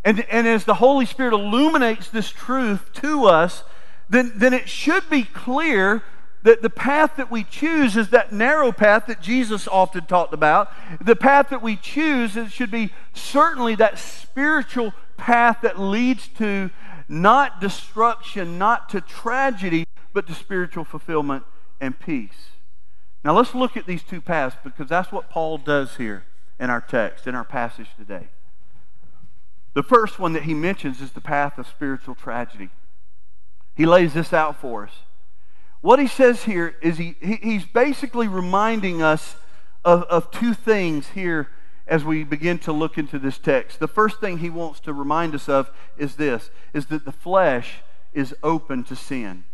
and, 0.05 0.21
and 0.29 0.47
as 0.47 0.65
the 0.65 0.75
Holy 0.75 1.07
Spirit 1.07 1.33
illuminates 1.33 2.09
this 2.09 2.29
truth 2.29 2.93
to 2.95 3.25
us, 3.25 3.65
then, 4.09 4.33
then 4.35 4.53
it 4.53 4.69
should 4.69 5.09
be 5.09 5.23
clear 5.23 6.03
that 6.45 6.61
the 6.61 6.71
path 6.71 7.17
that 7.17 7.31
we 7.31 7.43
choose 7.43 7.97
is 7.97 8.11
that 8.11 8.31
narrow 8.31 8.71
path 8.71 9.07
that 9.07 9.21
Jesus 9.21 9.67
often 9.67 10.05
talked 10.05 10.35
about. 10.35 10.71
The 11.03 11.17
path 11.17 11.49
that 11.49 11.63
we 11.63 11.75
choose 11.75 12.37
it 12.37 12.53
should 12.53 12.71
be 12.71 12.91
certainly 13.15 13.75
that 13.77 13.99
spiritual 13.99 14.93
path 15.17 15.63
that 15.63 15.81
leads 15.81 16.29
to 16.39 16.71
not 17.09 17.61
destruction, 17.61 18.59
not 18.59 18.91
to 18.91 19.01
tragedy, 19.01 19.87
but 20.13 20.27
to 20.27 20.35
spiritual 20.35 20.85
fulfillment 20.85 21.45
and 21.81 21.99
peace. 21.99 22.51
Now 23.25 23.35
let's 23.35 23.55
look 23.55 23.75
at 23.77 23.87
these 23.87 24.03
two 24.03 24.21
paths 24.21 24.57
because 24.63 24.89
that's 24.89 25.11
what 25.11 25.31
Paul 25.31 25.57
does 25.57 25.97
here 25.97 26.25
in 26.61 26.69
our 26.69 26.81
text, 26.81 27.27
in 27.27 27.35
our 27.35 27.45
passage 27.45 27.89
today. 27.97 28.29
The 29.73 29.83
first 29.83 30.19
one 30.19 30.35
that 30.35 30.43
he 30.43 30.53
mentions 30.53 31.01
is 31.01 31.13
the 31.13 31.23
path 31.23 31.59
of 31.59 31.67
spiritual 31.67 32.15
tragedy. 32.15 32.69
He 33.75 33.87
lays 33.87 34.13
this 34.13 34.35
out 34.35 34.61
for 34.61 34.85
us. 34.85 34.93
What 35.85 35.99
he 35.99 36.07
says 36.07 36.45
here 36.45 36.77
is 36.81 36.97
he, 36.97 37.15
he's 37.21 37.67
basically 37.67 38.27
reminding 38.27 39.03
us 39.03 39.37
of, 39.85 40.05
of 40.05 40.31
two 40.31 40.55
things 40.55 41.09
here 41.09 41.49
as 41.87 42.03
we 42.03 42.25
begin 42.25 42.59
to 42.61 42.73
look 42.73 42.97
into 42.97 43.19
this 43.19 43.37
text. 43.37 43.81
The 43.81 43.87
first 43.87 44.19
thing 44.19 44.39
he 44.39 44.49
wants 44.49 44.81
to 44.81 44.95
remind 44.95 45.35
us 45.35 45.47
of 45.47 45.71
is 45.99 46.17
this 46.17 46.49
is 46.73 46.87
that 46.87 47.05
the 47.05 47.13
flesh 47.13 47.83
is 48.15 48.35
open 48.43 48.85
to 48.85 48.97
sin. 48.97 49.45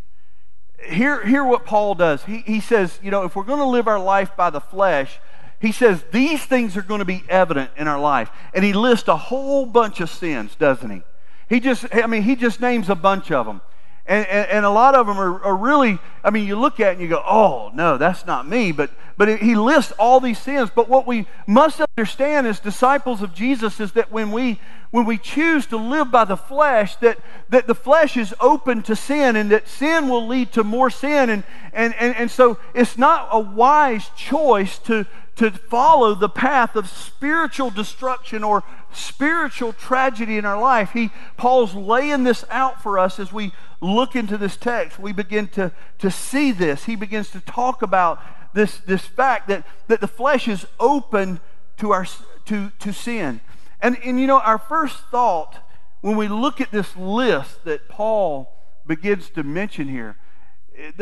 Hear, 0.86 1.26
hear 1.26 1.42
what 1.42 1.66
Paul 1.66 1.96
does. 1.96 2.22
He, 2.22 2.44
he 2.46 2.60
says, 2.60 3.00
you 3.02 3.10
know, 3.10 3.24
if 3.24 3.34
we're 3.34 3.42
going 3.42 3.58
to 3.58 3.64
live 3.64 3.88
our 3.88 3.98
life 3.98 4.36
by 4.36 4.50
the 4.50 4.60
flesh, 4.60 5.18
he 5.58 5.72
says 5.72 6.04
these 6.12 6.44
things 6.44 6.76
are 6.76 6.82
going 6.82 7.00
to 7.00 7.04
be 7.04 7.24
evident 7.28 7.72
in 7.76 7.88
our 7.88 7.98
life. 7.98 8.30
And 8.54 8.64
he 8.64 8.72
lists 8.72 9.08
a 9.08 9.16
whole 9.16 9.66
bunch 9.66 10.00
of 10.00 10.08
sins, 10.08 10.54
doesn't 10.54 10.90
he? 10.90 11.02
He 11.48 11.58
just, 11.58 11.92
I 11.92 12.06
mean, 12.06 12.22
he 12.22 12.36
just 12.36 12.60
names 12.60 12.88
a 12.88 12.94
bunch 12.94 13.32
of 13.32 13.46
them. 13.46 13.62
And, 14.10 14.26
and, 14.26 14.50
and, 14.50 14.66
a 14.66 14.70
lot 14.70 14.96
of 14.96 15.06
them 15.06 15.20
are, 15.20 15.40
are 15.44 15.54
really, 15.54 16.00
I 16.24 16.30
mean, 16.30 16.44
you 16.44 16.58
look 16.58 16.80
at 16.80 16.88
it 16.88 16.92
and 16.94 17.00
you 17.00 17.06
go, 17.06 17.22
oh, 17.24 17.70
no, 17.74 17.96
that's 17.96 18.26
not 18.26 18.44
me. 18.44 18.72
But, 18.72 18.90
but 19.16 19.40
he 19.40 19.54
lists 19.54 19.92
all 20.00 20.18
these 20.18 20.40
sins. 20.40 20.68
But 20.74 20.88
what 20.88 21.06
we 21.06 21.28
must 21.46 21.80
understand 21.96 22.48
as 22.48 22.58
disciples 22.58 23.22
of 23.22 23.32
Jesus 23.32 23.78
is 23.78 23.92
that 23.92 24.10
when 24.10 24.32
we, 24.32 24.58
when 24.90 25.04
we 25.04 25.16
choose 25.16 25.64
to 25.66 25.76
live 25.76 26.10
by 26.10 26.24
the 26.24 26.36
flesh, 26.36 26.96
that, 26.96 27.20
that 27.50 27.68
the 27.68 27.74
flesh 27.74 28.16
is 28.16 28.34
open 28.40 28.82
to 28.82 28.96
sin 28.96 29.36
and 29.36 29.48
that 29.52 29.68
sin 29.68 30.08
will 30.08 30.26
lead 30.26 30.50
to 30.54 30.64
more 30.64 30.90
sin. 30.90 31.30
And, 31.30 31.44
and, 31.72 31.94
and, 31.94 32.16
and 32.16 32.30
so 32.32 32.58
it's 32.74 32.98
not 32.98 33.28
a 33.30 33.38
wise 33.38 34.10
choice 34.16 34.76
to, 34.80 35.06
to 35.40 35.50
follow 35.50 36.14
the 36.14 36.28
path 36.28 36.76
of 36.76 36.86
spiritual 36.86 37.70
destruction 37.70 38.44
or 38.44 38.62
spiritual 38.92 39.72
tragedy 39.72 40.36
in 40.36 40.44
our 40.44 40.60
life. 40.60 40.90
He, 40.90 41.08
Paul's 41.38 41.74
laying 41.74 42.24
this 42.24 42.44
out 42.50 42.82
for 42.82 42.98
us 42.98 43.18
as 43.18 43.32
we 43.32 43.52
look 43.80 44.14
into 44.14 44.36
this 44.36 44.58
text. 44.58 44.98
We 44.98 45.14
begin 45.14 45.48
to, 45.48 45.72
to 46.00 46.10
see 46.10 46.52
this. 46.52 46.84
He 46.84 46.94
begins 46.94 47.30
to 47.30 47.40
talk 47.40 47.80
about 47.80 48.20
this, 48.52 48.80
this 48.80 49.06
fact 49.06 49.48
that, 49.48 49.66
that 49.86 50.02
the 50.02 50.06
flesh 50.06 50.46
is 50.46 50.66
open 50.78 51.40
to, 51.78 51.90
our, 51.92 52.06
to, 52.44 52.70
to 52.78 52.92
sin. 52.92 53.40
And, 53.80 53.96
and 54.04 54.20
you 54.20 54.26
know, 54.26 54.40
our 54.40 54.58
first 54.58 54.98
thought 55.10 55.66
when 56.02 56.18
we 56.18 56.28
look 56.28 56.60
at 56.60 56.70
this 56.70 56.94
list 56.98 57.64
that 57.64 57.88
Paul 57.88 58.52
begins 58.86 59.30
to 59.30 59.42
mention 59.42 59.88
here, 59.88 60.18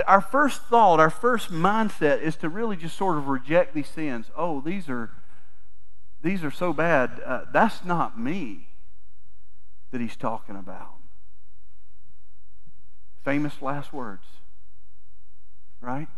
our 0.06 0.20
first 0.20 0.62
thought, 0.62 1.00
our 1.00 1.10
first 1.10 1.50
mindset 1.50 2.20
is 2.20 2.36
to 2.36 2.48
really 2.48 2.76
just 2.76 2.96
sort 2.96 3.18
of 3.18 3.28
reject 3.28 3.74
these 3.74 3.88
sins. 3.88 4.30
Oh, 4.36 4.60
these 4.60 4.88
are 4.88 5.10
these 6.22 6.42
are 6.42 6.50
so 6.50 6.72
bad. 6.72 7.20
Uh, 7.24 7.42
that's 7.52 7.84
not 7.84 8.18
me 8.18 8.68
that 9.90 10.00
he's 10.00 10.16
talking 10.16 10.56
about. 10.56 10.94
Famous 13.24 13.62
last 13.62 13.92
words, 13.92 14.24
right? 15.80 16.08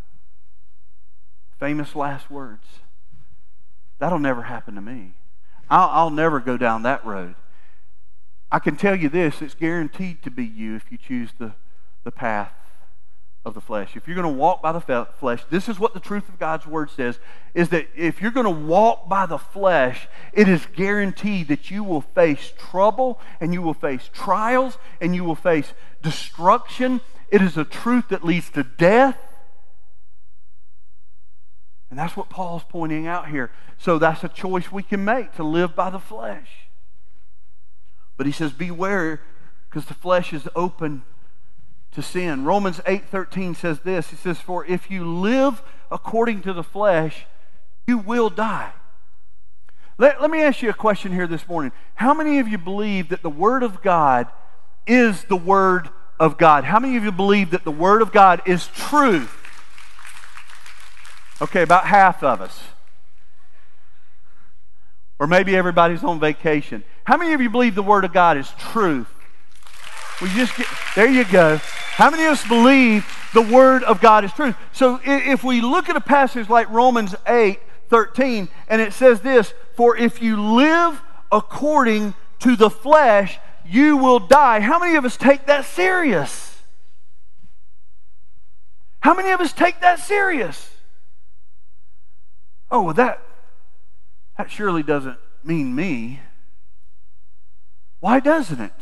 Famous 1.59 1.95
last 1.95 2.31
words. 2.31 2.67
That'll 3.99 4.19
never 4.19 4.43
happen 4.43 4.75
to 4.77 4.81
me. 4.81 5.13
I'll, 5.69 5.91
I'll 5.91 6.11
never 6.11 6.41
go 6.41 6.57
down 6.57 6.83
that 6.85 7.05
road. 7.05 7.35
I 8.51 8.59
can 8.59 8.77
tell 8.77 8.97
you 8.97 9.09
this 9.09 9.43
it's 9.43 9.55
guaranteed 9.55 10.23
to 10.23 10.31
be 10.31 10.45
you 10.45 10.75
if 10.77 10.91
you 10.91 10.97
choose 10.97 11.31
the, 11.39 11.53
the 12.05 12.11
path 12.11 12.53
of 13.45 13.55
the 13.55 13.61
flesh. 13.61 13.97
If 13.97 14.07
you're 14.07 14.17
going 14.17 14.33
to 14.33 14.39
walk 14.39 14.61
by 14.61 14.73
the 14.73 15.07
flesh, 15.19 15.43
this 15.49 15.69
is 15.69 15.79
what 15.79 15.95
the 15.95 16.01
truth 16.01 16.29
of 16.29 16.39
God's 16.39 16.67
word 16.67 16.91
says 16.91 17.19
is 17.55 17.71
that 17.71 17.89
if 17.97 18.21
you're 18.21 18.31
going 18.31 18.45
to 18.45 18.51
walk 18.51 19.09
by 19.09 19.27
the 19.27 19.39
flesh, 19.39 20.09
it 20.33 20.49
is 20.49 20.67
guaranteed 20.77 21.49
that 21.49 21.71
you 21.71 21.83
will 21.83 22.03
face 22.03 22.53
trouble 22.59 23.19
and 23.41 23.55
you 23.55 23.63
will 23.63 23.75
face 23.75 24.11
trials 24.13 24.77
and 25.01 25.15
you 25.15 25.25
will 25.25 25.35
face 25.35 25.73
destruction. 26.03 27.01
It 27.31 27.41
is 27.41 27.57
a 27.57 27.65
truth 27.65 28.09
that 28.09 28.25
leads 28.25 28.51
to 28.51 28.63
death. 28.63 29.17
And 31.89 31.99
that's 31.99 32.17
what 32.17 32.29
Paul's 32.29 32.65
pointing 32.69 33.07
out 33.07 33.29
here. 33.31 33.51
So 33.79 33.99
that's 33.99 34.23
a 34.23 34.29
choice 34.29 34.71
we 34.71 34.83
can 34.83 35.05
make 35.05 35.35
to 35.37 35.43
live 35.43 35.75
by 35.75 35.89
the 35.89 35.99
flesh. 35.99 36.69
But 38.19 38.27
he 38.27 38.33
says, 38.33 38.53
Beware, 38.53 39.23
because 39.69 39.87
the 39.87 39.95
flesh 39.95 40.33
is 40.35 40.47
open 40.55 41.03
to 41.93 42.03
sin. 42.03 42.45
Romans 42.45 42.81
8:13 42.87 43.55
says 43.55 43.81
this. 43.81 44.11
He 44.11 44.17
says, 44.17 44.41
"For 44.41 44.65
if 44.65 44.91
you 44.91 45.05
live 45.05 45.63
according 45.91 46.43
to 46.43 46.53
the 46.53 46.63
flesh, 46.63 47.27
you 47.87 47.99
will 47.99 48.31
die." 48.31 48.73
Let, 49.99 50.23
let 50.23 50.31
me 50.31 50.41
ask 50.41 50.63
you 50.63 50.71
a 50.71 50.75
question 50.75 51.13
here 51.13 51.27
this 51.27 51.47
morning. 51.47 51.73
How 51.95 52.15
many 52.15 52.39
of 52.39 52.49
you 52.49 52.57
believe 52.57 53.11
that 53.11 53.23
the 53.23 53.29
Word 53.29 53.63
of 53.63 53.83
God 53.83 54.29
is 54.87 55.25
the 55.25 55.37
Word 55.37 55.91
of 56.19 56.39
God? 56.39 56.65
How 56.65 56.79
many 56.79 56.97
of 56.97 57.05
you 57.05 57.13
believe 57.13 57.51
that 57.51 57.65
the 57.65 57.71
Word 57.71 58.01
of 58.01 58.11
God 58.11 58.41
is 58.47 58.69
truth? 58.69 59.37
Okay, 61.43 61.63
about 61.63 61.85
half 61.85 62.23
of 62.23 62.41
us. 62.41 62.63
Or 65.19 65.27
maybe 65.27 65.55
everybody's 65.55 66.03
on 66.03 66.19
vacation. 66.19 66.83
How 67.05 67.19
many 67.19 67.35
of 67.35 67.43
you 67.43 67.51
believe 67.51 67.75
the 67.75 67.83
Word 67.83 68.07
of 68.07 68.13
God 68.15 68.39
is 68.39 68.51
truth? 68.59 69.09
We 70.23 70.29
just 70.31 70.57
get, 70.57 70.67
there 70.95 71.11
you 71.11 71.25
go. 71.25 71.61
How 72.01 72.09
many 72.09 72.25
of 72.25 72.33
us 72.33 72.49
believe 72.49 73.05
the 73.35 73.43
Word 73.43 73.83
of 73.83 74.01
God 74.01 74.25
is 74.25 74.33
truth? 74.33 74.57
So 74.73 74.99
if 75.05 75.45
we 75.45 75.61
look 75.61 75.91
at 75.91 75.97
a 75.97 76.01
passage 76.01 76.49
like 76.49 76.71
Romans 76.71 77.15
8 77.27 77.61
13, 77.91 78.49
and 78.69 78.81
it 78.81 78.95
says 78.95 79.21
this 79.21 79.53
For 79.77 79.95
if 79.99 80.23
you 80.23 80.41
live 80.41 80.99
according 81.31 82.15
to 82.39 82.57
the 82.57 82.71
flesh, 82.71 83.39
you 83.67 83.99
will 83.99 84.19
die. 84.19 84.61
How 84.61 84.79
many 84.79 84.97
of 84.97 85.05
us 85.05 85.19
take 85.19 85.45
that 85.45 85.67
serious? 85.67 86.63
How 89.01 89.13
many 89.13 89.33
of 89.33 89.43
us 89.43 89.53
take 89.53 89.83
that 89.83 89.99
serious? 89.99 90.71
Oh, 92.71 92.81
well, 92.81 92.95
that, 92.95 93.21
that 94.39 94.51
surely 94.51 94.83
doesn't 94.83 95.19
mean 95.45 95.75
me. 95.75 96.21
Why 97.99 98.21
doesn't 98.21 98.59
it? 98.59 98.73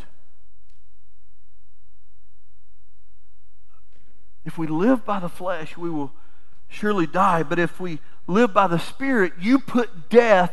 If 4.44 4.56
we 4.58 4.66
live 4.66 5.04
by 5.04 5.20
the 5.20 5.28
flesh, 5.28 5.76
we 5.76 5.90
will 5.90 6.12
surely 6.68 7.06
die. 7.06 7.42
But 7.42 7.58
if 7.58 7.80
we 7.80 7.98
live 8.26 8.52
by 8.52 8.66
the 8.66 8.78
Spirit, 8.78 9.32
you 9.40 9.58
put 9.58 10.08
death, 10.08 10.52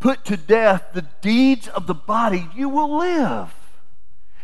put 0.00 0.24
to 0.26 0.36
death 0.36 0.88
the 0.92 1.06
deeds 1.20 1.68
of 1.68 1.86
the 1.86 1.94
body, 1.94 2.48
you 2.54 2.68
will 2.68 2.98
live. 2.98 3.54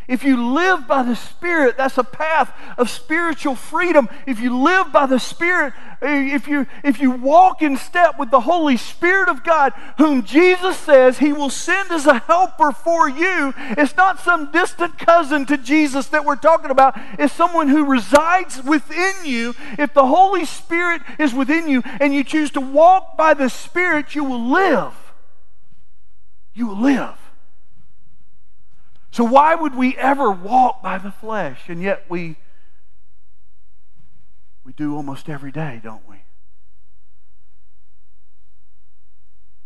If 0.09 0.23
you 0.23 0.53
live 0.55 0.87
by 0.87 1.03
the 1.03 1.15
Spirit, 1.15 1.77
that's 1.77 1.99
a 1.99 2.03
path 2.03 2.51
of 2.79 2.89
spiritual 2.89 3.53
freedom. 3.53 4.09
If 4.25 4.39
you 4.39 4.57
live 4.57 4.91
by 4.91 5.05
the 5.05 5.19
Spirit, 5.19 5.75
eh, 6.01 6.33
if 6.33 6.47
you, 6.47 6.65
if 6.83 6.99
you 6.99 7.11
walk 7.11 7.61
in 7.61 7.77
step 7.77 8.17
with 8.17 8.31
the 8.31 8.39
Holy 8.39 8.75
Spirit 8.75 9.29
of 9.29 9.43
God, 9.43 9.71
whom 9.99 10.23
Jesus 10.23 10.77
says 10.77 11.19
He 11.19 11.31
will 11.31 11.51
send 11.51 11.91
as 11.91 12.07
a 12.07 12.17
helper 12.17 12.71
for 12.71 13.07
you, 13.07 13.53
it's 13.55 13.95
not 13.95 14.19
some 14.19 14.51
distant 14.51 14.97
cousin 14.97 15.45
to 15.45 15.57
Jesus 15.57 16.07
that 16.07 16.25
we're 16.25 16.37
talking 16.37 16.71
about. 16.71 16.99
It's 17.19 17.31
someone 17.31 17.67
who 17.67 17.85
resides 17.85 18.63
within 18.63 19.13
you. 19.25 19.53
If 19.77 19.93
the 19.93 20.07
Holy 20.07 20.45
Spirit 20.45 21.03
is 21.19 21.35
within 21.35 21.69
you 21.69 21.83
and 22.01 22.15
you 22.15 22.23
choose 22.23 22.49
to 22.51 22.61
walk 22.61 23.15
by 23.15 23.35
the 23.35 23.47
Spirit, 23.47 24.15
you 24.15 24.23
will 24.23 24.49
live. 24.49 24.93
You 26.55 26.65
will 26.65 26.81
live. 26.81 27.28
So, 29.11 29.23
why 29.23 29.55
would 29.55 29.75
we 29.75 29.97
ever 29.97 30.31
walk 30.31 30.83
by 30.83 30.97
the 30.97 31.11
flesh? 31.11 31.63
And 31.67 31.81
yet 31.81 32.05
we, 32.09 32.37
we 34.63 34.73
do 34.73 34.95
almost 34.95 35.29
every 35.29 35.51
day, 35.51 35.81
don't 35.83 36.07
we? 36.07 36.17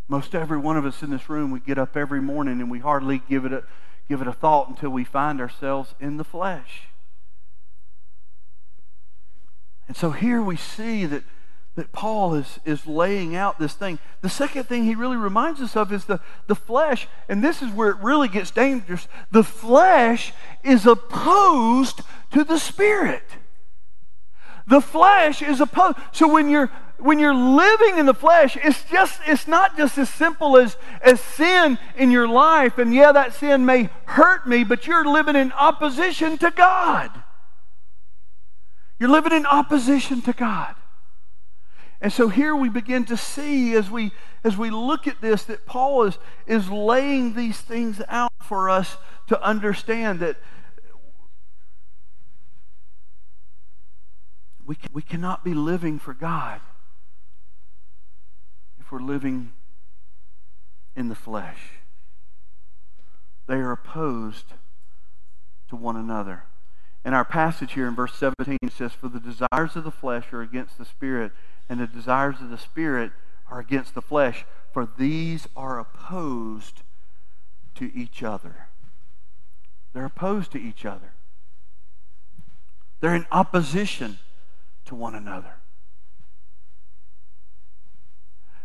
Most 0.08 0.36
every 0.36 0.58
one 0.58 0.78
of 0.78 0.86
us 0.86 1.02
in 1.02 1.10
this 1.10 1.30
room, 1.30 1.52
we 1.52 1.60
get 1.60 1.78
up 1.78 1.98
every 1.98 2.22
morning 2.22 2.62
and 2.62 2.70
we 2.70 2.80
hardly 2.80 3.22
give 3.30 3.46
it 3.46 3.54
a, 3.54 3.64
give 4.08 4.22
it 4.22 4.28
a 4.28 4.34
thought 4.34 4.70
until 4.70 4.90
we 4.90 5.04
find 5.04 5.42
ourselves 5.42 5.96
in 6.00 6.18
the 6.18 6.24
flesh. 6.24 6.84
And 9.88 9.98
so 9.98 10.12
here 10.12 10.42
we 10.42 10.56
see 10.56 11.06
that 11.06 11.24
that 11.76 11.92
Paul 11.92 12.36
is, 12.36 12.60
is 12.66 12.86
laying 12.86 13.36
out 13.36 13.60
this 13.60 13.74
thing. 13.74 13.98
The 14.22 14.30
second 14.30 14.66
thing 14.66 14.84
he 14.84 14.94
really 14.94 15.18
reminds 15.18 15.60
us 15.60 15.76
of 15.76 15.92
is 15.92 16.06
the, 16.06 16.20
the 16.48 16.56
flesh, 16.56 17.08
and 17.28 17.44
this 17.44 17.62
is 17.62 17.72
where 17.72 17.90
it 17.90 17.98
really 17.98 18.28
gets 18.28 18.52
dangerous. 18.52 19.08
The 19.32 19.44
flesh 19.44 20.34
is 20.64 20.86
opposed 20.86 22.02
to 22.32 22.44
the 22.44 22.60
spirit. 22.60 23.24
The 24.68 24.82
flesh 24.82 25.42
is 25.42 25.60
opposed. 25.60 25.98
So 26.12 26.32
when 26.32 26.50
you're 26.50 26.72
when 27.00 27.20
you're 27.20 27.36
living 27.36 27.98
in 27.98 28.06
the 28.06 28.14
flesh, 28.14 28.58
it's 28.64 28.84
just 28.90 29.20
it's 29.26 29.46
not 29.46 29.76
just 29.76 29.98
as 29.98 30.10
simple 30.10 30.56
as, 30.58 30.78
as 31.02 31.20
sin 31.20 31.78
in 31.98 32.12
your 32.12 32.30
life, 32.30 32.78
and 32.78 32.94
yeah, 32.94 33.12
that 33.12 33.34
sin 33.34 33.66
may 33.66 33.90
hurt 34.06 34.48
me, 34.48 34.64
but 34.64 34.88
you're 34.88 35.04
living 35.04 35.36
in 35.36 35.52
opposition 35.52 36.38
to 36.38 36.50
God. 36.52 37.12
You're 39.00 39.10
living 39.10 39.34
in 39.34 39.46
opposition 39.46 40.22
to 40.22 40.32
God. 40.32 40.76
And 42.04 42.12
so 42.12 42.28
here 42.28 42.54
we 42.54 42.68
begin 42.68 43.06
to 43.06 43.16
see 43.16 43.76
as 43.76 43.90
we 43.90 44.12
as 44.44 44.58
we 44.58 44.70
look 44.70 45.08
at 45.08 45.22
this 45.22 45.46
that 45.46 45.66
Paul 45.66 46.04
is 46.04 46.18
is 46.46 46.70
laying 46.70 47.34
these 47.34 47.62
things 47.62 48.02
out 48.10 48.34
for 48.42 48.70
us 48.70 48.98
to 49.28 49.42
understand 49.42 50.20
that 50.20 50.36
we, 54.66 54.76
we 54.92 55.02
cannot 55.02 55.46
be 55.46 55.54
living 55.54 55.98
for 55.98 56.14
God 56.14 56.60
if 58.82 58.92
we're 58.92 59.00
living 59.00 59.54
in 60.98 61.08
the 61.08 61.16
flesh. 61.16 61.80
They 63.48 63.56
are 63.56 63.72
opposed 63.72 64.56
to 65.70 65.78
one 65.78 65.96
another. 65.96 66.44
In 67.06 67.14
our 67.14 67.26
passage 67.26 67.74
here 67.74 67.88
in 67.88 67.96
verse 67.96 68.14
17, 68.16 68.58
it 68.62 68.74
says, 68.74 68.92
For 68.92 69.08
the 69.08 69.20
desires 69.20 69.78
of 69.78 69.86
the 69.86 69.92
flesh 69.92 70.32
are 70.34 70.42
against 70.42 70.78
the 70.78 70.86
spirit 70.86 71.32
and 71.70 71.80
the 71.80 71.88
desires 71.88 72.42
of 72.42 72.50
the 72.50 72.58
Spirit 72.58 73.12
are 73.50 73.60
against 73.60 73.96
the 73.96 74.02
flesh, 74.02 74.46
for 74.72 74.88
these 74.98 75.48
are 75.56 75.80
opposed 75.80 76.82
to 77.76 77.92
each 77.96 78.24
other. 78.24 78.68
They're 79.94 80.06
opposed 80.06 80.52
to 80.54 80.62
each 80.62 80.86
other. 80.86 81.14
They're 83.00 83.16
in 83.16 83.28
opposition 83.32 84.20
to 84.86 84.96
one 84.96 85.16
another. 85.16 85.56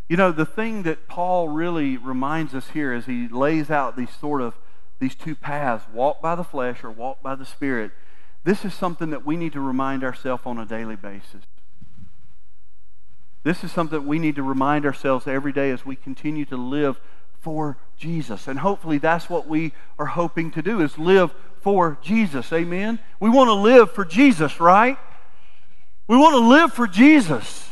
You 0.08 0.16
know, 0.16 0.32
the 0.32 0.46
thing 0.46 0.84
that 0.84 1.06
Paul 1.06 1.48
really 1.48 1.96
reminds 1.96 2.54
us 2.54 2.70
here 2.70 2.94
as 2.94 3.06
he 3.06 3.28
lays 3.28 3.70
out 3.70 3.96
these 3.96 4.14
sort 4.14 4.40
of 4.40 4.54
these 5.00 5.14
two 5.14 5.34
paths, 5.34 5.84
walk 5.92 6.20
by 6.22 6.34
the 6.34 6.44
flesh 6.44 6.82
or 6.82 6.90
walk 6.90 7.22
by 7.22 7.34
the 7.34 7.44
spirit, 7.44 7.92
this 8.44 8.64
is 8.64 8.74
something 8.74 9.10
that 9.10 9.26
we 9.26 9.36
need 9.36 9.52
to 9.52 9.60
remind 9.60 10.02
ourselves 10.02 10.42
on 10.46 10.58
a 10.58 10.64
daily 10.64 10.96
basis. 10.96 11.42
This 13.48 13.64
is 13.64 13.72
something 13.72 14.06
we 14.06 14.18
need 14.18 14.36
to 14.36 14.42
remind 14.42 14.84
ourselves 14.84 15.26
every 15.26 15.52
day 15.54 15.70
as 15.70 15.86
we 15.86 15.96
continue 15.96 16.44
to 16.44 16.56
live 16.58 17.00
for 17.40 17.78
Jesus. 17.96 18.46
And 18.46 18.58
hopefully 18.58 18.98
that's 18.98 19.30
what 19.30 19.48
we 19.48 19.72
are 19.98 20.04
hoping 20.04 20.50
to 20.50 20.60
do 20.60 20.82
is 20.82 20.98
live 20.98 21.32
for 21.62 21.96
Jesus. 22.02 22.52
Amen. 22.52 22.98
We 23.18 23.30
want 23.30 23.48
to 23.48 23.54
live 23.54 23.90
for 23.90 24.04
Jesus, 24.04 24.60
right? 24.60 24.98
We 26.08 26.18
want 26.18 26.34
to 26.34 26.46
live 26.46 26.74
for 26.74 26.86
Jesus. 26.86 27.70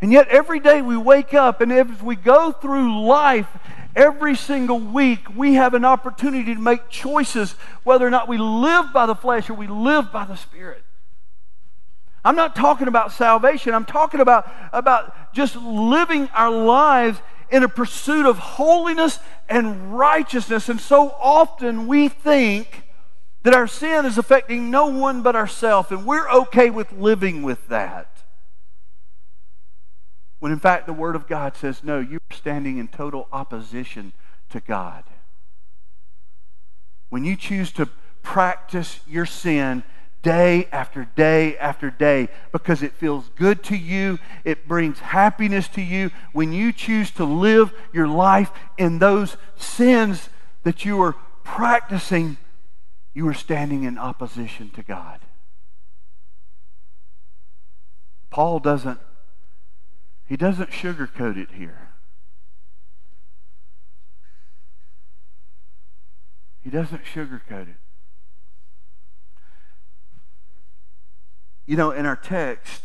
And 0.00 0.10
yet, 0.10 0.26
every 0.26 0.58
day 0.58 0.82
we 0.82 0.96
wake 0.96 1.34
up, 1.34 1.60
and 1.60 1.72
as 1.72 2.02
we 2.02 2.16
go 2.16 2.50
through 2.50 3.00
life, 3.06 3.46
every 3.94 4.34
single 4.34 4.80
week, 4.80 5.20
we 5.36 5.54
have 5.54 5.74
an 5.74 5.84
opportunity 5.84 6.52
to 6.52 6.60
make 6.60 6.88
choices 6.88 7.52
whether 7.84 8.04
or 8.04 8.10
not 8.10 8.26
we 8.26 8.38
live 8.38 8.92
by 8.92 9.06
the 9.06 9.14
flesh 9.14 9.48
or 9.48 9.54
we 9.54 9.68
live 9.68 10.10
by 10.10 10.24
the 10.24 10.34
Spirit. 10.34 10.82
I'm 12.26 12.34
not 12.34 12.56
talking 12.56 12.88
about 12.88 13.12
salvation, 13.12 13.72
I'm 13.72 13.84
talking 13.84 14.18
about, 14.18 14.52
about 14.72 15.32
just 15.32 15.54
living 15.54 16.28
our 16.34 16.50
lives 16.50 17.20
in 17.52 17.62
a 17.62 17.68
pursuit 17.68 18.26
of 18.26 18.36
holiness 18.36 19.20
and 19.48 19.96
righteousness. 19.96 20.68
And 20.68 20.80
so 20.80 21.14
often 21.20 21.86
we 21.86 22.08
think 22.08 22.82
that 23.44 23.54
our 23.54 23.68
sin 23.68 24.04
is 24.04 24.18
affecting 24.18 24.72
no 24.72 24.86
one 24.86 25.22
but 25.22 25.36
ourselves, 25.36 25.92
and 25.92 26.04
we're 26.04 26.28
okay 26.28 26.68
with 26.68 26.90
living 26.90 27.44
with 27.44 27.68
that. 27.68 28.24
When 30.40 30.50
in 30.50 30.58
fact, 30.58 30.86
the 30.86 30.92
Word 30.92 31.14
of 31.14 31.28
God 31.28 31.56
says, 31.56 31.84
no, 31.84 32.00
you're 32.00 32.20
standing 32.32 32.78
in 32.78 32.88
total 32.88 33.28
opposition 33.32 34.12
to 34.50 34.58
God. 34.58 35.04
When 37.08 37.24
you 37.24 37.36
choose 37.36 37.70
to 37.72 37.86
practice 38.24 38.98
your 39.06 39.26
sin 39.26 39.84
day 40.26 40.66
after 40.72 41.04
day 41.14 41.56
after 41.58 41.88
day 41.88 42.26
because 42.50 42.82
it 42.82 42.92
feels 42.92 43.28
good 43.36 43.62
to 43.62 43.76
you, 43.76 44.18
it 44.42 44.66
brings 44.66 44.98
happiness 44.98 45.68
to 45.68 45.80
you, 45.80 46.10
when 46.32 46.52
you 46.52 46.72
choose 46.72 47.12
to 47.12 47.24
live 47.24 47.72
your 47.92 48.08
life 48.08 48.50
in 48.76 48.98
those 48.98 49.36
sins 49.54 50.28
that 50.64 50.84
you 50.84 51.00
are 51.00 51.14
practicing, 51.44 52.38
you 53.14 53.28
are 53.28 53.34
standing 53.34 53.84
in 53.84 53.96
opposition 53.96 54.68
to 54.70 54.82
God. 54.82 55.20
Paul 58.28 58.58
doesn't 58.58 58.98
he 60.26 60.36
doesn't 60.36 60.70
sugarcoat 60.70 61.36
it 61.36 61.52
here. 61.52 61.90
He 66.64 66.68
doesn't 66.68 67.04
sugarcoat 67.04 67.68
it. 67.68 67.85
You 71.66 71.76
know, 71.76 71.90
in 71.90 72.06
our 72.06 72.16
text, 72.16 72.84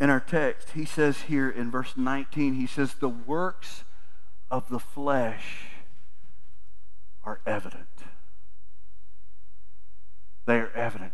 in 0.00 0.08
our 0.08 0.20
text, 0.20 0.70
he 0.70 0.86
says 0.86 1.22
here 1.22 1.48
in 1.48 1.70
verse 1.70 1.92
19, 1.94 2.54
he 2.54 2.66
says, 2.66 2.94
the 2.94 3.08
works 3.08 3.84
of 4.50 4.68
the 4.70 4.78
flesh 4.78 5.66
are 7.22 7.40
evident. 7.46 7.86
They 10.46 10.56
are 10.56 10.72
evident. 10.74 11.12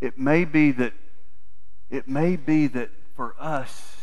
It 0.00 0.18
may 0.18 0.44
be 0.44 0.72
that 0.72 0.92
it 1.88 2.08
may 2.08 2.34
be 2.34 2.66
that 2.66 2.90
for 3.14 3.36
us, 3.38 3.96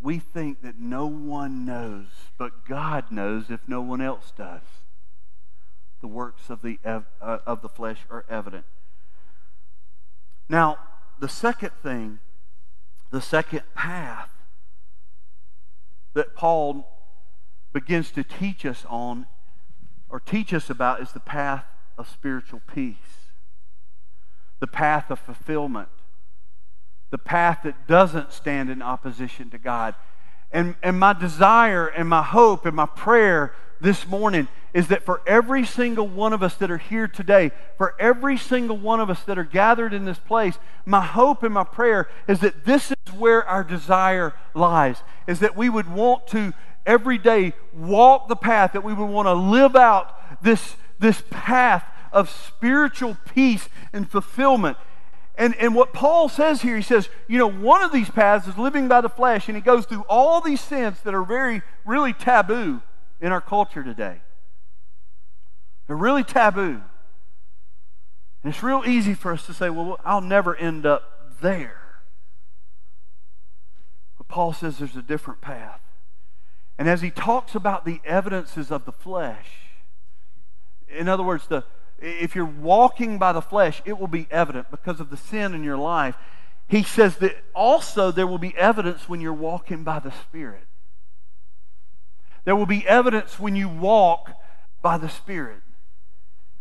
we 0.00 0.18
think 0.18 0.60
that 0.62 0.78
no 0.78 1.06
one 1.06 1.64
knows, 1.64 2.06
but 2.36 2.66
God 2.66 3.10
knows 3.10 3.50
if 3.50 3.60
no 3.66 3.80
one 3.80 4.00
else 4.02 4.32
does. 4.36 4.62
The 6.00 6.06
works 6.06 6.50
of 6.50 6.62
the, 6.62 6.78
uh, 6.84 7.00
of 7.20 7.62
the 7.62 7.68
flesh 7.68 8.00
are 8.10 8.26
evident. 8.28 8.66
Now, 10.48 10.78
the 11.18 11.28
second 11.28 11.72
thing, 11.82 12.20
the 13.10 13.20
second 13.20 13.62
path 13.74 14.30
that 16.14 16.34
Paul 16.34 16.88
begins 17.72 18.10
to 18.12 18.24
teach 18.24 18.64
us 18.64 18.84
on 18.88 19.26
or 20.08 20.20
teach 20.20 20.54
us 20.54 20.70
about 20.70 21.00
is 21.00 21.12
the 21.12 21.20
path 21.20 21.64
of 21.96 22.08
spiritual 22.08 22.62
peace, 22.66 23.30
the 24.60 24.66
path 24.66 25.10
of 25.10 25.18
fulfillment 25.18 25.88
the 27.10 27.18
path 27.18 27.60
that 27.64 27.86
doesn't 27.86 28.32
stand 28.32 28.70
in 28.70 28.82
opposition 28.82 29.50
to 29.50 29.58
God. 29.58 29.94
And, 30.50 30.76
and 30.82 30.98
my 30.98 31.12
desire 31.12 31.86
and 31.86 32.08
my 32.08 32.22
hope 32.22 32.64
and 32.64 32.74
my 32.74 32.86
prayer 32.86 33.52
this 33.80 34.06
morning 34.06 34.48
is 34.74 34.88
that 34.88 35.02
for 35.02 35.22
every 35.26 35.64
single 35.64 36.06
one 36.06 36.32
of 36.32 36.42
us 36.42 36.54
that 36.56 36.70
are 36.70 36.78
here 36.78 37.08
today, 37.08 37.50
for 37.76 37.94
every 37.98 38.36
single 38.36 38.76
one 38.76 39.00
of 39.00 39.10
us 39.10 39.22
that 39.24 39.38
are 39.38 39.44
gathered 39.44 39.94
in 39.94 40.04
this 40.04 40.18
place, 40.18 40.58
my 40.84 41.00
hope 41.00 41.42
and 41.42 41.54
my 41.54 41.64
prayer 41.64 42.08
is 42.26 42.40
that 42.40 42.64
this 42.64 42.90
is 42.90 43.14
where 43.14 43.44
our 43.44 43.64
desire 43.64 44.34
lies, 44.54 45.02
is 45.26 45.40
that 45.40 45.56
we 45.56 45.68
would 45.68 45.92
want 45.92 46.26
to 46.28 46.52
every 46.86 47.18
day 47.18 47.52
walk 47.72 48.28
the 48.28 48.36
path, 48.36 48.72
that 48.72 48.84
we 48.84 48.94
would 48.94 49.06
want 49.06 49.26
to 49.26 49.34
live 49.34 49.76
out 49.76 50.42
this, 50.42 50.76
this 50.98 51.22
path 51.30 51.84
of 52.12 52.30
spiritual 52.30 53.16
peace 53.34 53.68
and 53.92 54.10
fulfillment 54.10 54.76
and, 55.38 55.54
and 55.54 55.72
what 55.72 55.92
Paul 55.92 56.28
says 56.28 56.62
here, 56.62 56.76
he 56.76 56.82
says, 56.82 57.08
you 57.28 57.38
know, 57.38 57.48
one 57.48 57.82
of 57.82 57.92
these 57.92 58.10
paths 58.10 58.48
is 58.48 58.58
living 58.58 58.88
by 58.88 59.00
the 59.00 59.08
flesh, 59.08 59.48
and 59.48 59.56
he 59.56 59.62
goes 59.62 59.86
through 59.86 60.04
all 60.08 60.40
these 60.40 60.60
sins 60.60 61.00
that 61.02 61.14
are 61.14 61.22
very, 61.22 61.62
really 61.86 62.12
taboo 62.12 62.82
in 63.20 63.30
our 63.30 63.40
culture 63.40 63.84
today. 63.84 64.20
They're 65.86 65.96
really 65.96 66.24
taboo. 66.24 66.82
And 68.42 68.52
it's 68.52 68.64
real 68.64 68.82
easy 68.84 69.14
for 69.14 69.32
us 69.32 69.46
to 69.46 69.54
say, 69.54 69.70
well, 69.70 70.00
I'll 70.04 70.20
never 70.20 70.56
end 70.56 70.84
up 70.84 71.38
there. 71.40 72.00
But 74.16 74.26
Paul 74.26 74.52
says 74.52 74.78
there's 74.78 74.96
a 74.96 75.02
different 75.02 75.40
path. 75.40 75.80
And 76.76 76.88
as 76.88 77.00
he 77.00 77.10
talks 77.10 77.54
about 77.54 77.84
the 77.84 78.00
evidences 78.04 78.72
of 78.72 78.86
the 78.86 78.92
flesh, 78.92 79.50
in 80.88 81.08
other 81.08 81.22
words, 81.22 81.46
the, 81.46 81.62
if 82.00 82.34
you're 82.34 82.44
walking 82.44 83.18
by 83.18 83.32
the 83.32 83.42
flesh, 83.42 83.82
it 83.84 83.98
will 83.98 84.08
be 84.08 84.26
evident 84.30 84.70
because 84.70 85.00
of 85.00 85.10
the 85.10 85.16
sin 85.16 85.54
in 85.54 85.64
your 85.64 85.76
life. 85.76 86.16
He 86.68 86.82
says 86.82 87.16
that 87.16 87.36
also 87.54 88.10
there 88.10 88.26
will 88.26 88.38
be 88.38 88.56
evidence 88.56 89.08
when 89.08 89.20
you're 89.20 89.32
walking 89.32 89.84
by 89.84 89.98
the 89.98 90.12
Spirit. 90.12 90.66
There 92.44 92.56
will 92.56 92.66
be 92.66 92.86
evidence 92.86 93.38
when 93.38 93.56
you 93.56 93.68
walk 93.68 94.32
by 94.80 94.98
the 94.98 95.08
Spirit. 95.08 95.60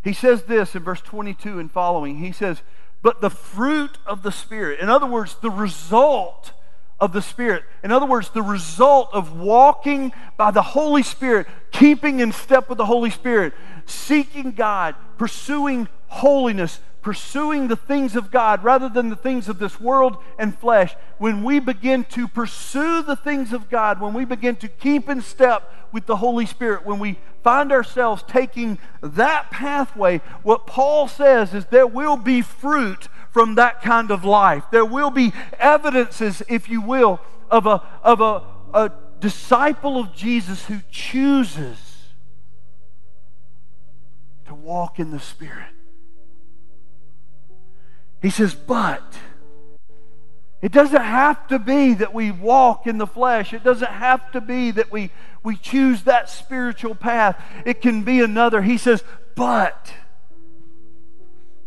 He 0.03 0.13
says 0.13 0.43
this 0.43 0.75
in 0.75 0.83
verse 0.83 1.01
22 1.01 1.59
and 1.59 1.71
following. 1.71 2.17
He 2.17 2.31
says, 2.31 2.61
But 3.01 3.21
the 3.21 3.29
fruit 3.29 3.97
of 4.05 4.23
the 4.23 4.31
Spirit, 4.31 4.79
in 4.79 4.89
other 4.89 5.05
words, 5.05 5.35
the 5.41 5.51
result 5.51 6.53
of 6.99 7.13
the 7.13 7.21
Spirit. 7.21 7.63
In 7.83 7.91
other 7.91 8.05
words, 8.05 8.29
the 8.29 8.41
result 8.41 9.09
of 9.13 9.39
walking 9.39 10.13
by 10.35 10.51
the 10.51 10.61
Holy 10.61 11.03
Spirit, 11.03 11.47
keeping 11.71 12.19
in 12.19 12.31
step 12.31 12.69
with 12.69 12.77
the 12.77 12.85
Holy 12.85 13.09
Spirit, 13.09 13.53
seeking 13.85 14.51
God, 14.51 14.95
pursuing 15.17 15.87
holiness, 16.07 16.79
pursuing 17.07 17.69
the 17.69 17.75
things 17.77 18.17
of 18.17 18.29
God 18.31 18.65
rather 18.65 18.89
than 18.89 19.07
the 19.07 19.15
things 19.15 19.47
of 19.47 19.59
this 19.59 19.79
world 19.79 20.17
and 20.37 20.53
flesh, 20.59 20.93
when 21.17 21.41
we 21.41 21.57
begin 21.57 22.03
to 22.03 22.27
pursue 22.27 23.01
the 23.01 23.15
things 23.15 23.53
of 23.53 23.69
God, 23.69 24.01
when 24.01 24.13
we 24.13 24.25
begin 24.25 24.57
to 24.57 24.67
keep 24.67 25.07
in 25.07 25.21
step 25.21 25.73
with 25.93 26.05
the 26.05 26.17
Holy 26.17 26.45
Spirit, 26.45 26.85
when 26.85 26.99
we 26.99 27.17
find 27.45 27.71
ourselves 27.71 28.25
taking 28.27 28.77
that 29.01 29.49
pathway, 29.51 30.17
what 30.43 30.67
Paul 30.67 31.07
says 31.07 31.53
is 31.53 31.67
there 31.67 31.87
will 31.87 32.17
be 32.17 32.41
fruit 32.41 33.07
from 33.31 33.55
that 33.55 33.81
kind 33.81 34.11
of 34.11 34.25
life. 34.25 34.65
There 34.69 34.83
will 34.83 35.09
be 35.09 35.31
evidences, 35.59 36.43
if 36.49 36.67
you 36.67 36.81
will, 36.81 37.21
of 37.49 37.65
a, 37.65 37.81
of 38.03 38.19
a, 38.19 38.43
a 38.73 38.91
disciple 39.21 39.97
of 39.97 40.13
Jesus 40.13 40.65
who 40.65 40.81
chooses 40.91 42.09
to 44.47 44.53
walk 44.53 44.99
in 44.99 45.11
the 45.11 45.21
Spirit. 45.21 45.76
He 48.21 48.29
says, 48.29 48.55
but 48.55 49.17
it 50.61 50.71
doesn't 50.71 51.01
have 51.01 51.47
to 51.49 51.59
be 51.59 51.93
that 51.95 52.13
we 52.13 52.31
walk 52.31 52.87
in 52.87 52.97
the 52.97 53.05
flesh. 53.05 53.53
It 53.53 53.63
doesn't 53.63 53.91
have 53.91 54.31
to 54.31 54.41
be 54.41 54.71
that 54.71 54.91
we, 54.91 55.11
we 55.43 55.55
choose 55.55 56.03
that 56.03 56.29
spiritual 56.29 56.95
path. 56.95 57.39
It 57.65 57.81
can 57.81 58.03
be 58.03 58.21
another. 58.21 58.61
He 58.61 58.77
says, 58.77 59.03
but 59.35 59.93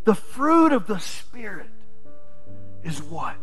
the 0.05 0.15
fruit 0.15 0.73
of 0.73 0.87
the 0.89 0.99
Spirit 0.99 1.71
is 2.83 3.01
what? 3.01 3.37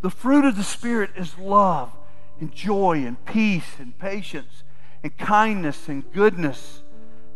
The 0.00 0.10
fruit 0.10 0.44
of 0.44 0.56
the 0.56 0.64
Spirit 0.64 1.10
is 1.16 1.36
love 1.38 1.92
and 2.40 2.52
joy 2.52 3.04
and 3.04 3.22
peace 3.24 3.76
and 3.78 3.98
patience 3.98 4.62
and 5.02 5.16
kindness 5.18 5.88
and 5.88 6.04
goodness, 6.12 6.82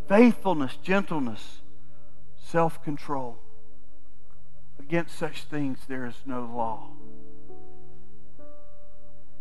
faithfulness, 0.08 0.76
gentleness, 0.82 1.58
self 2.38 2.82
control. 2.84 3.38
Against 4.88 5.18
such 5.18 5.42
things 5.42 5.80
there 5.88 6.06
is 6.06 6.14
no 6.24 6.42
law. 6.42 6.90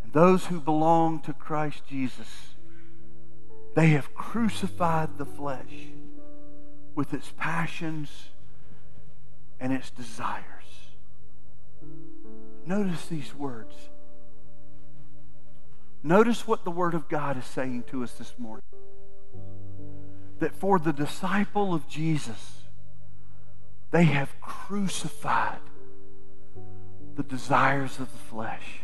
And 0.03 0.11
those 0.11 0.47
who 0.47 0.59
belong 0.59 1.19
to 1.21 1.33
Christ 1.33 1.83
Jesus, 1.87 2.55
they 3.75 3.89
have 3.89 4.15
crucified 4.15 5.19
the 5.19 5.25
flesh 5.25 5.89
with 6.95 7.13
its 7.13 7.31
passions 7.37 8.29
and 9.59 9.71
its 9.71 9.91
desires. 9.91 10.43
Notice 12.65 13.05
these 13.05 13.35
words. 13.35 13.75
Notice 16.01 16.47
what 16.47 16.63
the 16.63 16.71
Word 16.71 16.95
of 16.95 17.07
God 17.07 17.37
is 17.37 17.45
saying 17.45 17.83
to 17.91 18.03
us 18.03 18.13
this 18.13 18.33
morning. 18.39 18.65
That 20.39 20.55
for 20.55 20.79
the 20.79 20.93
disciple 20.93 21.75
of 21.75 21.87
Jesus, 21.87 22.64
they 23.95 24.03
have 24.03 24.41
crucified 24.41 25.61
the 27.15 27.23
desires 27.23 27.97
of 27.97 28.11
the 28.11 28.17
flesh. 28.17 28.81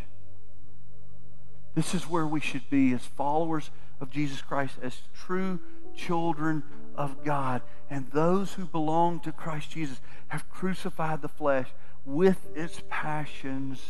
This 1.76 1.94
is 1.94 2.08
where 2.08 2.26
we 2.26 2.40
should 2.40 2.70
be 2.70 2.94
as 2.94 3.02
followers 3.02 3.72
of 4.00 4.10
Jesus 4.10 4.42
Christ, 4.42 4.76
as 4.82 5.02
true 5.14 5.60
children 5.94 6.64
of 6.96 7.26
God. 7.26 7.62
And 7.90 8.10
those 8.12 8.54
who 8.54 8.64
belong 8.64 9.20
to 9.22 9.34
Christ 9.34 9.72
Jesus 9.72 10.00
have 10.30 10.50
crucified 10.50 11.22
the 11.22 11.28
flesh 11.28 11.68
with 12.06 12.48
its 12.56 12.82
passions 12.88 13.84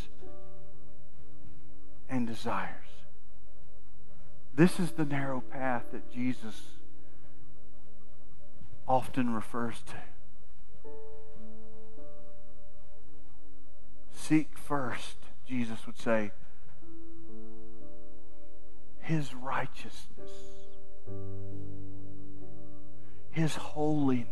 and 2.09 2.25
desires. 2.25 3.05
This 4.55 4.79
is 4.79 4.93
the 4.93 5.05
narrow 5.05 5.41
path 5.41 5.83
that 5.91 6.11
Jesus 6.11 6.63
often 8.87 9.35
refers 9.35 9.83
to. 9.83 10.10
Seek 14.21 14.55
first, 14.55 15.17
Jesus 15.47 15.87
would 15.87 15.97
say, 15.97 16.31
his 18.99 19.33
righteousness, 19.33 20.29
his 23.31 23.55
holiness. 23.55 24.27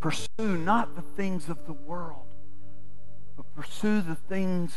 Pursue 0.00 0.58
not 0.58 0.96
the 0.96 1.02
things 1.02 1.48
of 1.48 1.64
the 1.66 1.72
world, 1.72 2.26
but 3.36 3.54
pursue 3.54 4.02
the 4.02 4.16
things 4.16 4.74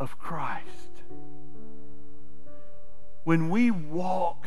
of 0.00 0.18
Christ. 0.18 1.02
When 3.24 3.50
we 3.50 3.70
walk 3.70 4.46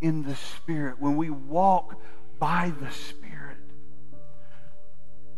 in 0.00 0.22
the 0.22 0.36
Spirit, 0.36 1.00
when 1.00 1.16
we 1.16 1.30
walk 1.30 2.00
by 2.38 2.72
the 2.80 2.92
Spirit, 2.92 3.43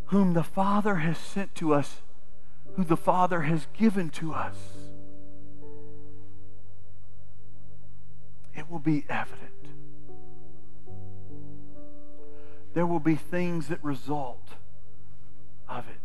whom 0.06 0.34
the 0.34 0.44
Father 0.44 0.96
has 0.96 1.18
sent 1.18 1.54
to 1.56 1.74
us, 1.74 2.02
who 2.74 2.84
the 2.84 2.96
Father 2.96 3.42
has 3.42 3.66
given 3.76 4.10
to 4.10 4.32
us, 4.32 4.56
it 8.54 8.70
will 8.70 8.78
be 8.78 9.04
evident. 9.08 9.42
There 12.74 12.86
will 12.86 13.00
be 13.00 13.16
things 13.16 13.68
that 13.68 13.82
result 13.82 14.48
of 15.68 15.86
it. 15.88 16.00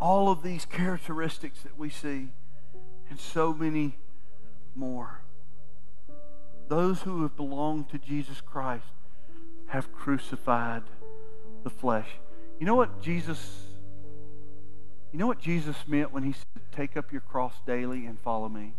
All 0.00 0.30
of 0.30 0.42
these 0.42 0.64
characteristics 0.64 1.60
that 1.60 1.78
we 1.78 1.90
see, 1.90 2.28
and 3.10 3.18
so 3.18 3.52
many 3.52 3.98
more. 4.74 5.20
Those 6.68 7.02
who 7.02 7.22
have 7.22 7.36
belonged 7.36 7.88
to 7.90 7.98
Jesus 7.98 8.40
Christ 8.40 8.84
have 9.68 9.92
crucified 9.92 10.82
the 11.68 11.74
flesh. 11.74 12.08
You 12.58 12.66
know 12.66 12.74
what 12.74 13.02
Jesus 13.02 13.64
you 15.12 15.18
know 15.18 15.26
what 15.26 15.38
Jesus 15.38 15.76
meant 15.86 16.12
when 16.12 16.22
he 16.22 16.32
said, 16.32 16.62
Take 16.72 16.96
up 16.96 17.12
your 17.12 17.20
cross 17.22 17.54
daily 17.66 18.06
and 18.06 18.18
follow 18.20 18.48
me? 18.48 18.72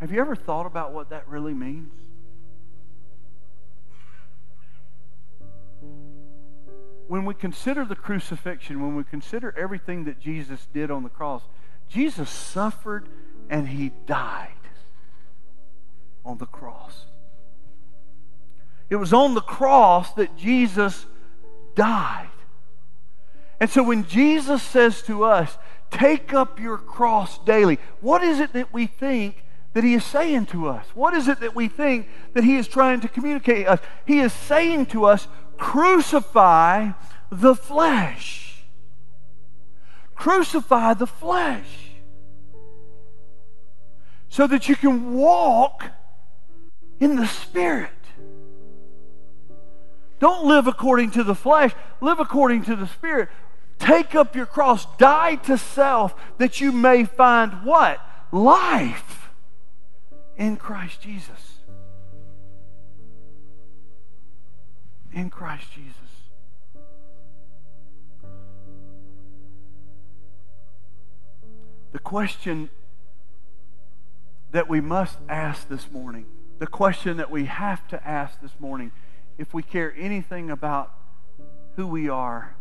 Have 0.00 0.10
you 0.10 0.20
ever 0.20 0.34
thought 0.34 0.66
about 0.66 0.92
what 0.92 1.10
that 1.10 1.28
really 1.28 1.54
means? 1.54 1.92
When 7.06 7.24
we 7.24 7.34
consider 7.34 7.84
the 7.84 7.94
crucifixion, 7.94 8.80
when 8.80 8.96
we 8.96 9.04
consider 9.04 9.54
everything 9.56 10.04
that 10.04 10.18
Jesus 10.18 10.66
did 10.72 10.90
on 10.90 11.02
the 11.02 11.08
cross, 11.08 11.42
Jesus 11.88 12.30
suffered 12.30 13.08
and 13.48 13.68
he 13.68 13.92
died 14.06 14.48
on 16.24 16.38
the 16.38 16.46
cross. 16.46 17.06
It 18.92 18.96
was 18.96 19.14
on 19.14 19.32
the 19.32 19.40
cross 19.40 20.12
that 20.16 20.36
Jesus 20.36 21.06
died. 21.74 22.28
And 23.58 23.70
so 23.70 23.82
when 23.82 24.04
Jesus 24.04 24.62
says 24.62 25.00
to 25.04 25.24
us, 25.24 25.56
take 25.90 26.34
up 26.34 26.60
your 26.60 26.76
cross 26.76 27.38
daily, 27.46 27.78
what 28.02 28.22
is 28.22 28.38
it 28.38 28.52
that 28.52 28.70
we 28.70 28.86
think 28.86 29.44
that 29.72 29.82
he 29.82 29.94
is 29.94 30.04
saying 30.04 30.44
to 30.48 30.68
us? 30.68 30.84
What 30.92 31.14
is 31.14 31.26
it 31.26 31.40
that 31.40 31.54
we 31.54 31.68
think 31.68 32.06
that 32.34 32.44
he 32.44 32.56
is 32.56 32.68
trying 32.68 33.00
to 33.00 33.08
communicate 33.08 33.64
to 33.64 33.72
us? 33.72 33.80
He 34.04 34.18
is 34.18 34.30
saying 34.30 34.86
to 34.88 35.06
us, 35.06 35.26
crucify 35.56 36.90
the 37.30 37.54
flesh. 37.54 38.62
Crucify 40.14 40.92
the 40.92 41.06
flesh. 41.06 41.92
So 44.28 44.46
that 44.46 44.68
you 44.68 44.76
can 44.76 45.14
walk 45.14 45.86
in 47.00 47.16
the 47.16 47.26
Spirit. 47.26 47.88
Don't 50.22 50.46
live 50.46 50.68
according 50.68 51.10
to 51.12 51.24
the 51.24 51.34
flesh, 51.34 51.72
live 52.00 52.20
according 52.20 52.62
to 52.66 52.76
the 52.76 52.86
Spirit. 52.86 53.28
Take 53.80 54.14
up 54.14 54.36
your 54.36 54.46
cross, 54.46 54.86
die 54.96 55.34
to 55.34 55.58
self, 55.58 56.14
that 56.38 56.60
you 56.60 56.70
may 56.70 57.04
find 57.04 57.64
what? 57.64 57.98
Life 58.30 59.30
in 60.36 60.58
Christ 60.58 61.00
Jesus. 61.00 61.58
In 65.12 65.28
Christ 65.28 65.66
Jesus. 65.74 65.96
The 71.90 71.98
question 71.98 72.70
that 74.52 74.68
we 74.68 74.80
must 74.80 75.18
ask 75.28 75.68
this 75.68 75.90
morning, 75.90 76.26
the 76.60 76.68
question 76.68 77.16
that 77.16 77.32
we 77.32 77.46
have 77.46 77.88
to 77.88 78.08
ask 78.08 78.40
this 78.40 78.54
morning, 78.60 78.92
if 79.38 79.54
we 79.54 79.62
care 79.62 79.94
anything 79.96 80.50
about 80.50 80.92
who 81.76 81.86
we 81.86 82.08
are, 82.08 82.54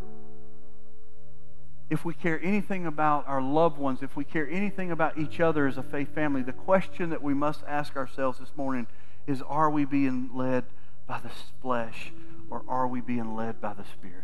if 1.89 2.05
we 2.05 2.13
care 2.13 2.39
anything 2.41 2.85
about 2.85 3.27
our 3.27 3.41
loved 3.41 3.77
ones, 3.77 4.01
if 4.01 4.15
we 4.15 4.23
care 4.23 4.49
anything 4.49 4.91
about 4.91 5.17
each 5.17 5.41
other 5.41 5.67
as 5.67 5.77
a 5.77 5.83
faith 5.83 6.15
family, 6.15 6.41
the 6.41 6.53
question 6.53 7.09
that 7.09 7.21
we 7.21 7.33
must 7.33 7.63
ask 7.67 7.97
ourselves 7.97 8.39
this 8.39 8.51
morning 8.55 8.87
is 9.27 9.41
are 9.41 9.69
we 9.69 9.83
being 9.83 10.29
led 10.33 10.63
by 11.05 11.19
the 11.19 11.29
flesh 11.61 12.13
or 12.49 12.63
are 12.67 12.87
we 12.87 13.01
being 13.01 13.35
led 13.35 13.59
by 13.59 13.73
the 13.73 13.83
Spirit? 13.83 14.23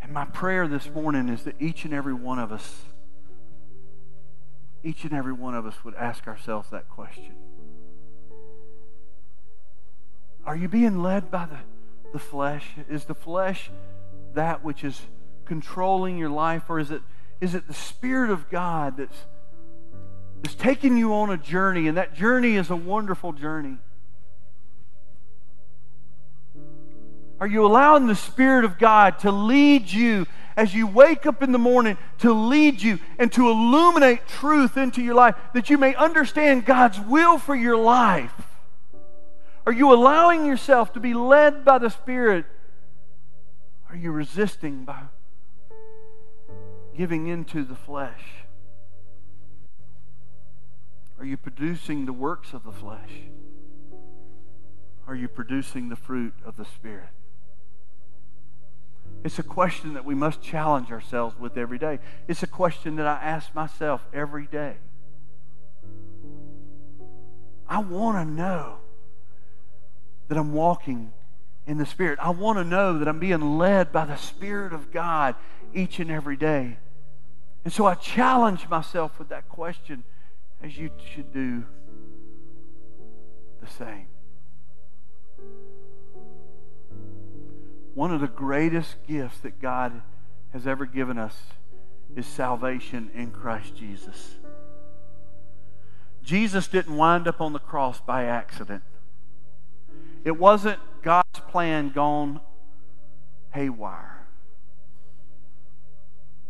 And 0.00 0.12
my 0.12 0.26
prayer 0.26 0.68
this 0.68 0.88
morning 0.90 1.28
is 1.28 1.42
that 1.44 1.60
each 1.60 1.84
and 1.84 1.92
every 1.92 2.14
one 2.14 2.38
of 2.38 2.52
us, 2.52 2.82
each 4.84 5.02
and 5.04 5.12
every 5.12 5.32
one 5.32 5.54
of 5.54 5.66
us 5.66 5.82
would 5.82 5.94
ask 5.94 6.28
ourselves 6.28 6.68
that 6.70 6.88
question. 6.88 7.34
Are 10.46 10.56
you 10.56 10.68
being 10.68 11.02
led 11.02 11.30
by 11.30 11.46
the, 11.46 11.58
the 12.12 12.18
flesh? 12.18 12.66
Is 12.88 13.04
the 13.04 13.14
flesh 13.14 13.70
that 14.34 14.64
which 14.64 14.84
is 14.84 15.00
controlling 15.44 16.18
your 16.18 16.30
life, 16.30 16.64
or 16.68 16.78
is 16.78 16.90
it, 16.90 17.02
is 17.40 17.54
it 17.54 17.66
the 17.66 17.74
Spirit 17.74 18.30
of 18.30 18.50
God 18.50 18.96
that's, 18.96 19.16
that's 20.42 20.54
taking 20.54 20.96
you 20.96 21.14
on 21.14 21.30
a 21.30 21.36
journey, 21.36 21.88
and 21.88 21.96
that 21.96 22.14
journey 22.14 22.56
is 22.56 22.70
a 22.70 22.76
wonderful 22.76 23.32
journey? 23.32 23.78
Are 27.40 27.46
you 27.46 27.66
allowing 27.66 28.06
the 28.06 28.14
Spirit 28.14 28.64
of 28.64 28.78
God 28.78 29.18
to 29.20 29.30
lead 29.30 29.90
you 29.90 30.26
as 30.56 30.74
you 30.74 30.86
wake 30.86 31.26
up 31.26 31.42
in 31.42 31.52
the 31.52 31.58
morning, 31.58 31.98
to 32.18 32.32
lead 32.32 32.80
you 32.80 32.98
and 33.18 33.32
to 33.32 33.50
illuminate 33.50 34.26
truth 34.28 34.76
into 34.76 35.02
your 35.02 35.14
life 35.14 35.34
that 35.52 35.68
you 35.68 35.76
may 35.76 35.94
understand 35.94 36.64
God's 36.64 37.00
will 37.00 37.38
for 37.38 37.54
your 37.54 37.76
life? 37.76 38.53
Are 39.66 39.72
you 39.72 39.92
allowing 39.92 40.44
yourself 40.44 40.92
to 40.92 41.00
be 41.00 41.14
led 41.14 41.64
by 41.64 41.78
the 41.78 41.90
Spirit 41.90 42.46
are 43.94 43.96
you 43.96 44.10
resisting 44.10 44.84
by 44.84 45.02
giving 46.96 47.28
into 47.28 47.62
the 47.62 47.76
flesh? 47.76 48.42
Are 51.16 51.24
you 51.24 51.36
producing 51.36 52.04
the 52.04 52.12
works 52.12 52.52
of 52.52 52.64
the 52.64 52.72
flesh? 52.72 53.10
Are 55.06 55.14
you 55.14 55.28
producing 55.28 55.90
the 55.90 55.96
fruit 55.96 56.34
of 56.44 56.56
the 56.56 56.64
Spirit? 56.64 57.10
It's 59.22 59.38
a 59.38 59.44
question 59.44 59.94
that 59.94 60.04
we 60.04 60.16
must 60.16 60.42
challenge 60.42 60.90
ourselves 60.90 61.38
with 61.38 61.56
every 61.56 61.78
day. 61.78 62.00
It's 62.26 62.42
a 62.42 62.48
question 62.48 62.96
that 62.96 63.06
I 63.06 63.22
ask 63.22 63.54
myself 63.54 64.04
every 64.12 64.48
day. 64.48 64.78
I 67.68 67.78
want 67.78 68.18
to 68.18 68.24
know 68.24 68.78
that 70.28 70.38
I'm 70.38 70.52
walking 70.52 71.12
in 71.66 71.78
the 71.78 71.86
Spirit. 71.86 72.18
I 72.20 72.30
want 72.30 72.58
to 72.58 72.64
know 72.64 72.98
that 72.98 73.08
I'm 73.08 73.18
being 73.18 73.58
led 73.58 73.92
by 73.92 74.04
the 74.04 74.16
Spirit 74.16 74.72
of 74.72 74.92
God 74.92 75.34
each 75.72 75.98
and 75.98 76.10
every 76.10 76.36
day. 76.36 76.78
And 77.64 77.72
so 77.72 77.86
I 77.86 77.94
challenge 77.94 78.68
myself 78.68 79.18
with 79.18 79.30
that 79.30 79.48
question 79.48 80.04
as 80.62 80.76
you 80.76 80.90
should 81.14 81.32
do 81.32 81.64
the 83.60 83.70
same. 83.70 84.06
One 87.94 88.12
of 88.12 88.20
the 88.20 88.28
greatest 88.28 88.96
gifts 89.06 89.38
that 89.40 89.60
God 89.60 90.02
has 90.52 90.66
ever 90.66 90.84
given 90.84 91.16
us 91.16 91.36
is 92.16 92.26
salvation 92.26 93.10
in 93.14 93.30
Christ 93.30 93.76
Jesus. 93.76 94.34
Jesus 96.22 96.68
didn't 96.68 96.96
wind 96.96 97.28
up 97.28 97.40
on 97.40 97.52
the 97.52 97.58
cross 97.58 98.00
by 98.00 98.24
accident. 98.24 98.82
It 100.24 100.38
wasn't 100.38 100.78
God's 101.02 101.40
plan 101.48 101.90
gone 101.90 102.40
haywire. 103.52 104.26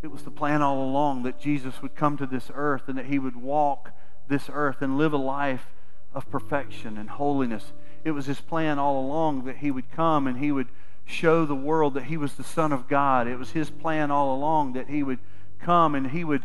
It 0.03 0.13
was 0.13 0.23
the 0.23 0.31
plan 0.31 0.63
all 0.63 0.83
along 0.83 1.23
that 1.25 1.41
Jesus 1.41 1.83
would 1.83 1.95
come 1.95 2.17
to 2.19 2.27
this 2.27 2.51
earth 2.55 2.89
and 2.89 2.99
that 2.99 3.07
he 3.07 3.19
would 3.19 3.37
walk 3.37 3.91
this 4.29 4.51
earth 4.53 4.81
and 4.81 4.99
live 4.99 5.13
a 5.13 5.19
life 5.19 5.67
of 6.13 6.31
perfection 6.31 6.97
and 6.97 7.11
holiness. 7.11 7.73
It 8.05 8.13
was 8.13 8.27
his 8.27 8.41
plan 8.41 8.79
all 8.79 9.01
along 9.01 9.45
that 9.45 9.57
he 9.57 9.71
would 9.71 9.91
come 9.91 10.27
and 10.27 10.39
he 10.39 10.53
would 10.53 10.69
show 11.05 11.45
the 11.45 11.55
world 11.55 11.95
that 11.95 12.05
he 12.05 12.17
was 12.17 12.35
the 12.35 12.45
Son 12.45 12.73
of 12.73 12.89
God. 12.89 13.27
It 13.27 13.39
was 13.39 13.51
his 13.51 13.71
plan 13.71 14.11
all 14.11 14.35
along 14.35 14.75
that 14.75 14.89
he 14.89 15.03
would 15.03 15.19
come 15.59 15.95
and 15.95 16.11
he 16.11 16.23
would 16.23 16.45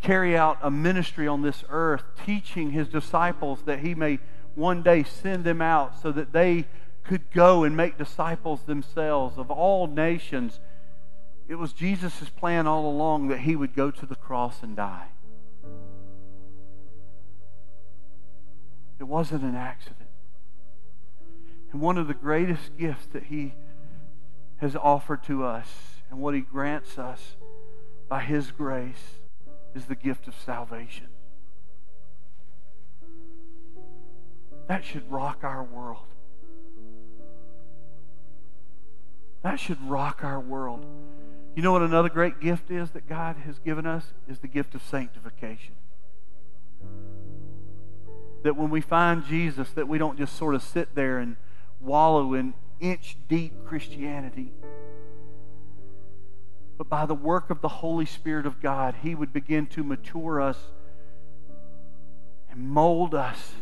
carry 0.00 0.36
out 0.36 0.58
a 0.62 0.70
ministry 0.70 1.26
on 1.26 1.42
this 1.42 1.64
earth, 1.68 2.04
teaching 2.24 2.70
his 2.70 2.88
disciples 2.88 3.62
that 3.64 3.80
he 3.80 3.94
may 3.94 4.18
one 4.58 4.82
day 4.82 5.02
send 5.02 5.44
them 5.44 5.62
out 5.62 6.00
so 6.00 6.12
that 6.12 6.32
they 6.32 6.66
could 7.04 7.30
go 7.30 7.64
and 7.64 7.76
make 7.76 7.96
disciples 7.96 8.62
themselves 8.62 9.38
of 9.38 9.50
all 9.50 9.86
nations 9.86 10.60
it 11.48 11.54
was 11.54 11.72
Jesus' 11.72 12.28
plan 12.28 12.66
all 12.66 12.86
along 12.86 13.28
that 13.28 13.40
he 13.40 13.56
would 13.56 13.74
go 13.74 13.90
to 13.90 14.04
the 14.04 14.14
cross 14.14 14.62
and 14.62 14.76
die. 14.76 15.08
It 19.00 19.04
wasn't 19.04 19.42
an 19.42 19.54
accident. 19.54 20.10
And 21.72 21.80
one 21.80 21.96
of 21.96 22.06
the 22.06 22.14
greatest 22.14 22.76
gifts 22.76 23.06
that 23.12 23.24
he 23.24 23.54
has 24.58 24.76
offered 24.76 25.24
to 25.24 25.44
us 25.44 25.68
and 26.10 26.20
what 26.20 26.34
he 26.34 26.40
grants 26.40 26.98
us 26.98 27.36
by 28.08 28.20
his 28.20 28.50
grace 28.50 29.20
is 29.74 29.86
the 29.86 29.94
gift 29.94 30.28
of 30.28 30.34
salvation. 30.34 31.06
That 34.68 34.84
should 34.84 35.10
rock 35.10 35.40
our 35.42 35.64
world. 35.64 36.06
That 39.42 39.58
should 39.58 39.80
rock 39.82 40.20
our 40.22 40.38
world. 40.38 40.84
You 41.56 41.62
know 41.62 41.72
what 41.72 41.82
another 41.82 42.10
great 42.10 42.38
gift 42.38 42.70
is 42.70 42.90
that 42.90 43.08
God 43.08 43.36
has 43.46 43.58
given 43.58 43.86
us? 43.86 44.12
Is 44.28 44.40
the 44.40 44.46
gift 44.46 44.74
of 44.74 44.82
sanctification. 44.82 45.74
That 48.42 48.56
when 48.56 48.68
we 48.70 48.80
find 48.82 49.24
Jesus, 49.24 49.70
that 49.70 49.88
we 49.88 49.98
don't 49.98 50.18
just 50.18 50.36
sort 50.36 50.54
of 50.54 50.62
sit 50.62 50.94
there 50.94 51.18
and 51.18 51.36
wallow 51.80 52.34
in 52.34 52.52
inch 52.78 53.16
deep 53.26 53.64
Christianity. 53.64 54.52
But 56.76 56.88
by 56.88 57.06
the 57.06 57.14
work 57.14 57.50
of 57.50 57.62
the 57.62 57.68
Holy 57.68 58.06
Spirit 58.06 58.46
of 58.46 58.60
God, 58.60 58.96
He 59.02 59.14
would 59.14 59.32
begin 59.32 59.66
to 59.68 59.82
mature 59.82 60.40
us 60.40 60.58
and 62.50 62.68
mold 62.68 63.14
us 63.14 63.54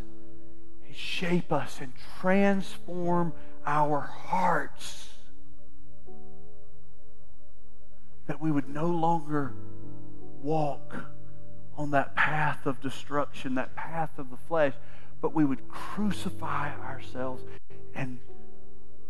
shape 0.97 1.53
us 1.53 1.79
and 1.81 1.93
transform 2.21 3.33
our 3.67 4.01
hearts 4.01 5.11
that 8.27 8.41
we 8.41 8.51
would 8.51 8.69
no 8.69 8.87
longer 8.87 9.53
walk 10.43 10.97
on 11.77 11.91
that 11.91 12.15
path 12.17 12.65
of 12.65 12.81
destruction, 12.81 13.55
that 13.57 13.77
path 13.77 14.19
of 14.19 14.31
the 14.31 14.37
flesh, 14.49 14.73
but 15.21 15.35
we 15.35 15.45
would 15.45 15.69
crucify 15.69 16.75
ourselves 16.81 17.45
and 17.95 18.19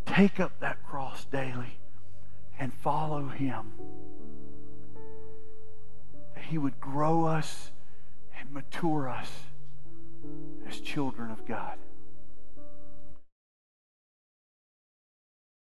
take 0.04 0.40
up 0.40 0.58
that 0.60 0.82
cross 0.84 1.24
daily 1.26 1.78
and 2.58 2.74
follow 2.74 3.28
Him. 3.28 3.72
That 6.34 6.44
He 6.44 6.58
would 6.58 6.80
grow 6.80 7.26
us 7.26 7.70
and 8.38 8.50
mature 8.50 9.08
us 9.08 9.30
as 10.68 10.80
children 10.80 11.30
of 11.30 11.46
God. 11.46 11.78